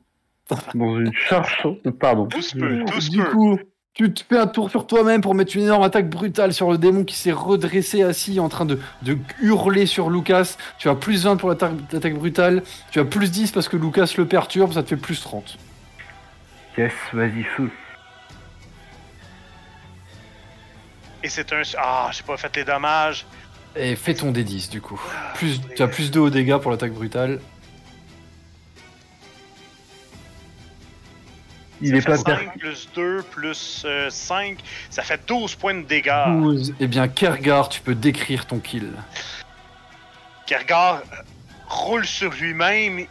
[0.73, 1.67] Dans une charge
[1.99, 2.29] Pardon.
[2.39, 3.59] Se Du coup,
[3.93, 6.77] tu te fais un tour sur toi-même pour mettre une énorme attaque brutale sur le
[6.77, 10.55] démon qui s'est redressé assis en train de, de hurler sur Lucas.
[10.77, 12.63] Tu as plus 20 pour l'attaque l'attaque brutale.
[12.91, 15.57] Tu as plus 10 parce que Lucas le perturbe, ça te fait plus 30.
[16.77, 17.69] Yes, vas-y, feu.
[21.23, 21.61] Et c'est un.
[21.77, 23.25] Ah, j'ai pas fait les dommages.
[23.77, 24.99] Et fais ton D10 du coup.
[25.35, 27.39] Plus, tu as plus 2 au dégâts pour l'attaque brutale.
[31.81, 34.57] Il est pas Ça fait 5 plus 2 plus 5,
[34.89, 36.25] ça fait 12 points de dégâts.
[36.27, 36.73] 12.
[36.79, 38.93] Eh bien, Kergar, tu peux décrire ton kill.
[40.47, 41.15] Kergar euh,
[41.67, 43.07] roule sur lui-même, il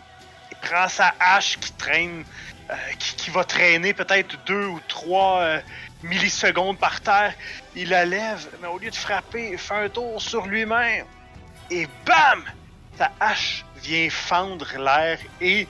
[0.62, 2.24] prend sa hache qui traîne,
[2.70, 5.60] euh, qui, qui va traîner peut-être 2 ou 3
[6.02, 7.34] millisecondes par terre.
[7.74, 11.06] Il la lève, mais au lieu de frapper, il fait un tour sur lui-même.
[11.70, 12.44] Et bam!
[12.98, 15.68] Sa hache vient fendre l'air et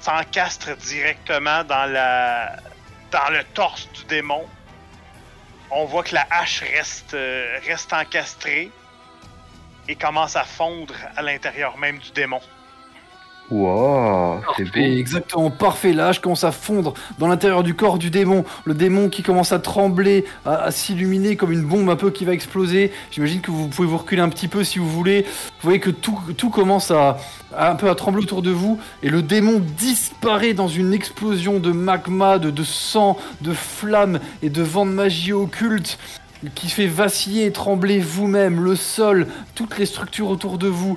[0.00, 2.56] s'encastre directement dans la
[3.10, 4.46] dans le torse du démon.
[5.70, 8.70] On voit que la hache reste, euh, reste encastrée
[9.86, 12.40] et commence à fondre à l'intérieur même du démon.
[13.50, 14.78] Wow, c'est beau.
[14.80, 15.94] exactement, parfait.
[15.94, 18.44] La hache commence à fondre dans l'intérieur du corps du démon.
[18.64, 22.26] Le démon qui commence à trembler, à, à s'illuminer comme une bombe un peu qui
[22.26, 22.92] va exploser.
[23.10, 25.22] J'imagine que vous pouvez vous reculer un petit peu si vous voulez.
[25.22, 27.16] Vous voyez que tout, tout commence à,
[27.56, 28.78] à un peu à trembler autour de vous.
[29.02, 34.50] Et le démon disparaît dans une explosion de magma, de, de sang, de flammes et
[34.50, 35.98] de vent de magie occulte
[36.54, 40.96] qui fait vaciller et trembler vous-même, le sol, toutes les structures autour de vous.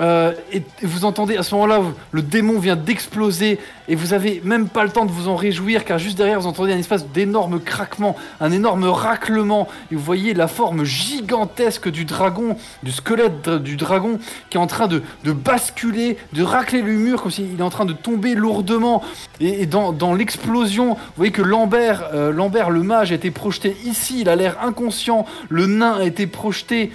[0.00, 1.80] Euh, et vous entendez à ce moment-là,
[2.12, 3.58] le démon vient d'exploser
[3.88, 6.46] et vous avez même pas le temps de vous en réjouir car juste derrière vous
[6.46, 12.04] entendez un espace d'énorme craquement, un énorme raclement et vous voyez la forme gigantesque du
[12.04, 14.18] dragon, du squelette du dragon
[14.50, 17.70] qui est en train de, de basculer, de racler le mur comme s'il est en
[17.70, 19.02] train de tomber lourdement
[19.40, 24.20] et, dans l'explosion, vous voyez que Lambert, euh, Lambert le mage a été projeté ici,
[24.20, 26.92] il a l'air inconscient, le nain a été projeté,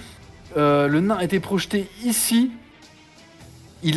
[0.56, 2.50] euh, le nain a été projeté ici.
[3.84, 3.96] Il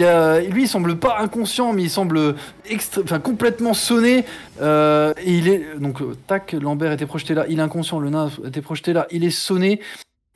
[0.51, 2.35] lui, il semble pas inconscient, mais il semble
[2.69, 4.25] extra- complètement sonné.
[4.61, 8.09] euh, et il est donc euh, tac, Lambert était projeté là, il est inconscient, le
[8.09, 9.79] nain était projeté là, il est sonné.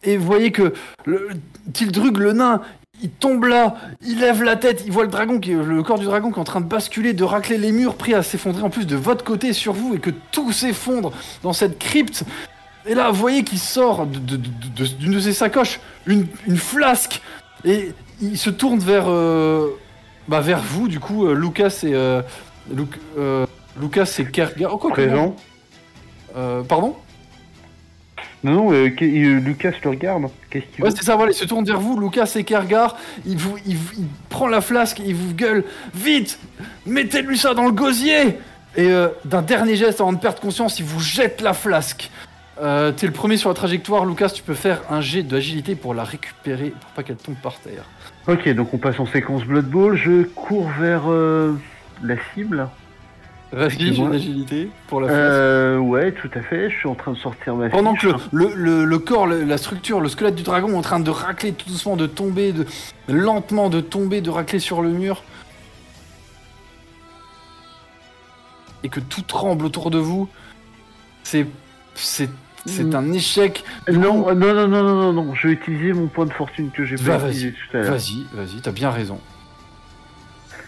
[0.04, 0.74] Et vous voyez que
[1.74, 2.62] Tildrug, le nain,
[3.02, 6.06] il tombe là, il lève la tête, il voit le dragon, qui, le corps du
[6.06, 8.70] dragon qui est en train de basculer, de racler les murs, prêt à s'effondrer en
[8.70, 11.12] plus de votre côté sur vous, et que tout s'effondre
[11.44, 12.24] dans cette crypte.
[12.86, 17.22] Et là, vous voyez qu'il sort de- de- d'une de, ses sacoches une, une flasque,
[17.66, 19.70] et il se tourne vers, euh,
[20.28, 22.22] bah, vers vous, du coup, euh, Lucas et euh,
[22.74, 23.46] Luc- euh,
[23.80, 24.74] Lucas et Kergar.
[24.74, 24.92] Oh, quoi.
[24.92, 25.36] Présent.
[26.68, 26.96] Pardon
[28.44, 28.88] Non, non, euh,
[29.40, 30.26] Lucas le regarde.
[30.50, 33.38] Qu'est-ce qu'il Ouais, c'est ça, voilà, il se tourne vers vous, Lucas et Kergar, il,
[33.38, 35.64] vous, il, il prend la flasque, il vous gueule
[35.94, 36.40] Vite
[36.86, 38.38] Mettez-lui ça dans le gosier
[38.78, 42.10] Et euh, d'un dernier geste, avant de perdre conscience, il vous jette la flasque.
[42.62, 45.94] Euh, T'es le premier sur la trajectoire, Lucas, tu peux faire un jet d'agilité pour
[45.94, 47.84] la récupérer, pour pas qu'elle tombe par terre.
[48.28, 49.96] Ok, donc on passe en séquence Blood Bowl.
[49.96, 51.54] Je cours vers euh,
[52.04, 52.68] la cible.
[53.52, 54.10] Vas-y, Excuse-moi.
[54.12, 55.22] d'agilité pour la flasque.
[55.24, 56.70] Euh, ouais, tout à fait.
[56.70, 58.22] Je suis en train de sortir ma Pendant que fiche.
[58.32, 61.00] le, le, le- le corps, le- la structure, le squelette du dragon est en train
[61.00, 62.66] de racler tout doucement, de tomber, de,
[63.08, 65.24] lentement de tomber, de racler sur le mur.
[68.84, 70.30] Et que tout tremble autour de vous.
[71.24, 71.48] C'est.
[71.96, 72.30] C'est.
[72.66, 72.96] C'est Mm.
[72.96, 73.64] un échec.
[73.92, 75.34] Non, non, non, non, non, non, non.
[75.36, 77.92] Je vais utiliser mon point de fortune que j'ai pas utilisé tout à l'heure.
[77.92, 79.20] Vas-y, vas-y, t'as bien raison.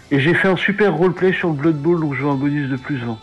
[0.10, 2.70] Et j'ai fait un super roleplay sur le Blood Bowl, donc je veux un bonus
[2.70, 3.18] de plus 20.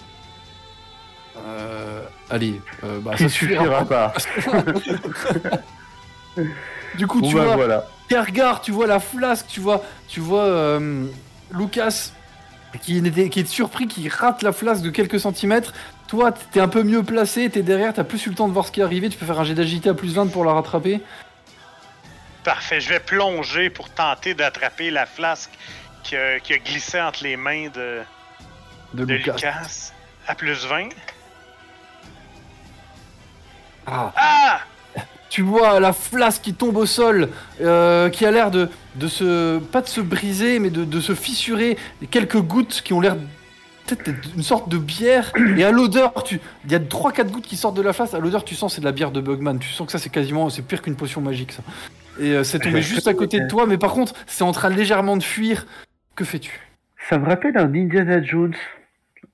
[1.46, 4.12] Euh, allez, euh, bah, ça suffira pas.
[6.96, 7.84] Du coup, Bon tu bah vois, voilà.
[8.08, 11.06] Kergar, tu vois la flasque, tu vois, tu vois euh,
[11.52, 12.12] Lucas
[12.80, 15.72] qui, qui est surpris, qui rate la flasque de quelques centimètres.
[16.08, 18.66] Toi, t'es un peu mieux placé, t'es derrière, t'as plus eu le temps de voir
[18.66, 19.08] ce qui est arrivé.
[19.10, 21.00] Tu peux faire un jet d'agilité à plus 20 pour la rattraper.
[22.44, 25.50] Parfait, je vais plonger pour tenter d'attraper la flasque
[26.02, 28.00] qui a, qui a glissé entre les mains de,
[28.94, 29.34] De, de Lucas.
[29.34, 29.92] Lucas.
[30.26, 30.88] À plus 20.
[33.86, 34.60] Ah, Ah!
[35.30, 37.28] tu vois la flasque qui tombe au sol,
[37.60, 39.58] euh, qui a l'air de, de se.
[39.58, 41.76] pas de se briser, mais de, de se fissurer.
[42.10, 43.16] Quelques gouttes qui ont l'air
[44.36, 45.32] une sorte de bière.
[45.56, 48.14] Et à l'odeur, tu il y a 3-4 gouttes qui sortent de la flasque.
[48.14, 49.58] À l'odeur, tu sens c'est de la bière de Bugman.
[49.58, 50.48] Tu sens que ça, c'est quasiment.
[50.50, 51.62] c'est pire qu'une potion magique, ça.
[52.20, 54.68] Et euh, c'est tombé juste à côté de toi, mais par contre, c'est en train
[54.70, 55.66] légèrement de fuir.
[56.16, 56.60] Que fais-tu?
[57.08, 58.54] Ça me rappelle un Indiana Jones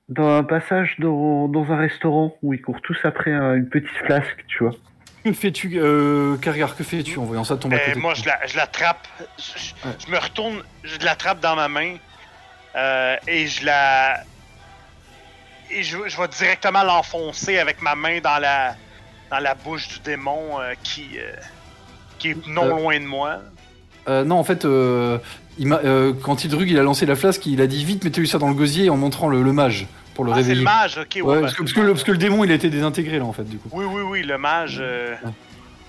[0.07, 3.89] dans un passage dans, dans un restaurant où ils courent tous après un- une petite
[4.05, 4.73] flasque, tu vois.
[5.23, 8.23] Que fais-tu, euh, Kargar Que fais-tu en voyant ça tomber à côté de moi, je
[8.27, 9.07] la- je l'attrape.
[9.39, 9.95] Je, je- Ouais.
[10.05, 11.95] je me retourne, je l'attrape dans ma main.
[12.75, 14.19] euh, et je la.
[15.71, 18.75] Et je, je vais directement l'enfoncer avec ma main dans la,
[19.31, 21.31] dans la bouche du démon euh, qui, euh,
[22.19, 23.37] qui est non Euh, loin de moi.
[24.07, 24.65] Non, en fait,
[25.57, 25.69] il
[26.23, 28.53] quand Hildrug il a lancé la flasque, il a dit vite mettez-lui ça dans le
[28.53, 30.59] gosier en montrant le, le mage pour le Ah, c'est réveiller.
[30.59, 31.07] le mage, ok.
[31.15, 32.69] ouais, Ouais, ben, parce, que, parce, que le, parce que le démon il a été
[32.69, 33.69] désintégré là en fait du coup.
[33.71, 34.77] Oui, oui, oui, le mage.
[34.77, 35.17] Ouais.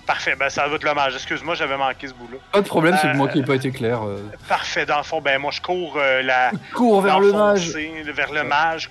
[0.07, 1.15] Parfait, ben ça va être le mage.
[1.17, 2.39] Excuse-moi, j'avais manqué ce bout-là.
[2.53, 4.03] Pas de problème, c'est que moi qui n'ai pas été clair.
[4.05, 4.19] euh.
[4.49, 6.53] Parfait, dans le fond, ben moi je cours la.
[6.75, 7.69] Cours vers le mage,
[8.15, 8.89] Vers le mage.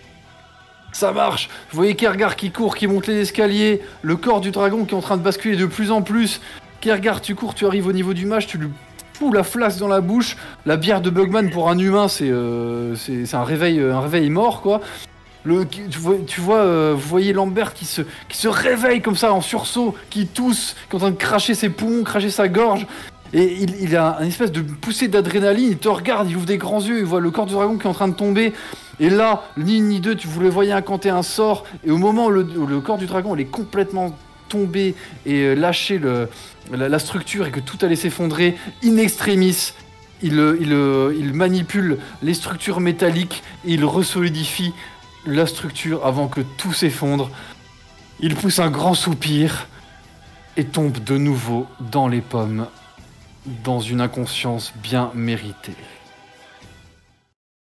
[0.95, 1.49] Ça marche.
[1.71, 4.97] Vous voyez Kergar qui court, qui monte les escaliers, le corps du dragon qui est
[4.97, 6.39] en train de basculer de plus en plus.
[6.79, 8.69] Kergar, tu cours, tu arrives au niveau du mage, tu lui
[9.13, 10.37] fous la flasque dans la bouche.
[10.65, 12.95] La bière de Bugman pour un humain, c'est euh,
[13.33, 14.79] un réveil, un réveil mort quoi.
[16.27, 19.95] Tu vois, euh, vous voyez Lambert qui se, qui se réveille comme ça en sursaut,
[20.09, 22.87] qui tousse, qui est en train de cracher ses poumons, cracher sa gorge.
[23.33, 26.57] Et il, il a une espèce de poussée d'adrénaline, il te regarde, il ouvre des
[26.57, 28.53] grands yeux, il voit le corps du dragon qui est en train de tomber.
[28.99, 31.65] Et là, ni ni deux, tu le voyez incanter un sort.
[31.85, 34.17] Et au moment où le, corps du dragon est complètement
[34.47, 34.95] tombé
[35.25, 35.99] et euh, lâché
[36.71, 39.73] la, structure et que tout allait s'effondrer, in extremis,
[40.21, 44.73] il, euh, euh, il manipule les structures métalliques et il resolidifie
[45.25, 47.29] la structure avant que tout s'effondre.
[48.19, 49.67] Il pousse un grand soupir
[50.57, 52.67] et tombe de nouveau dans les pommes,
[53.63, 55.75] dans une inconscience bien méritée.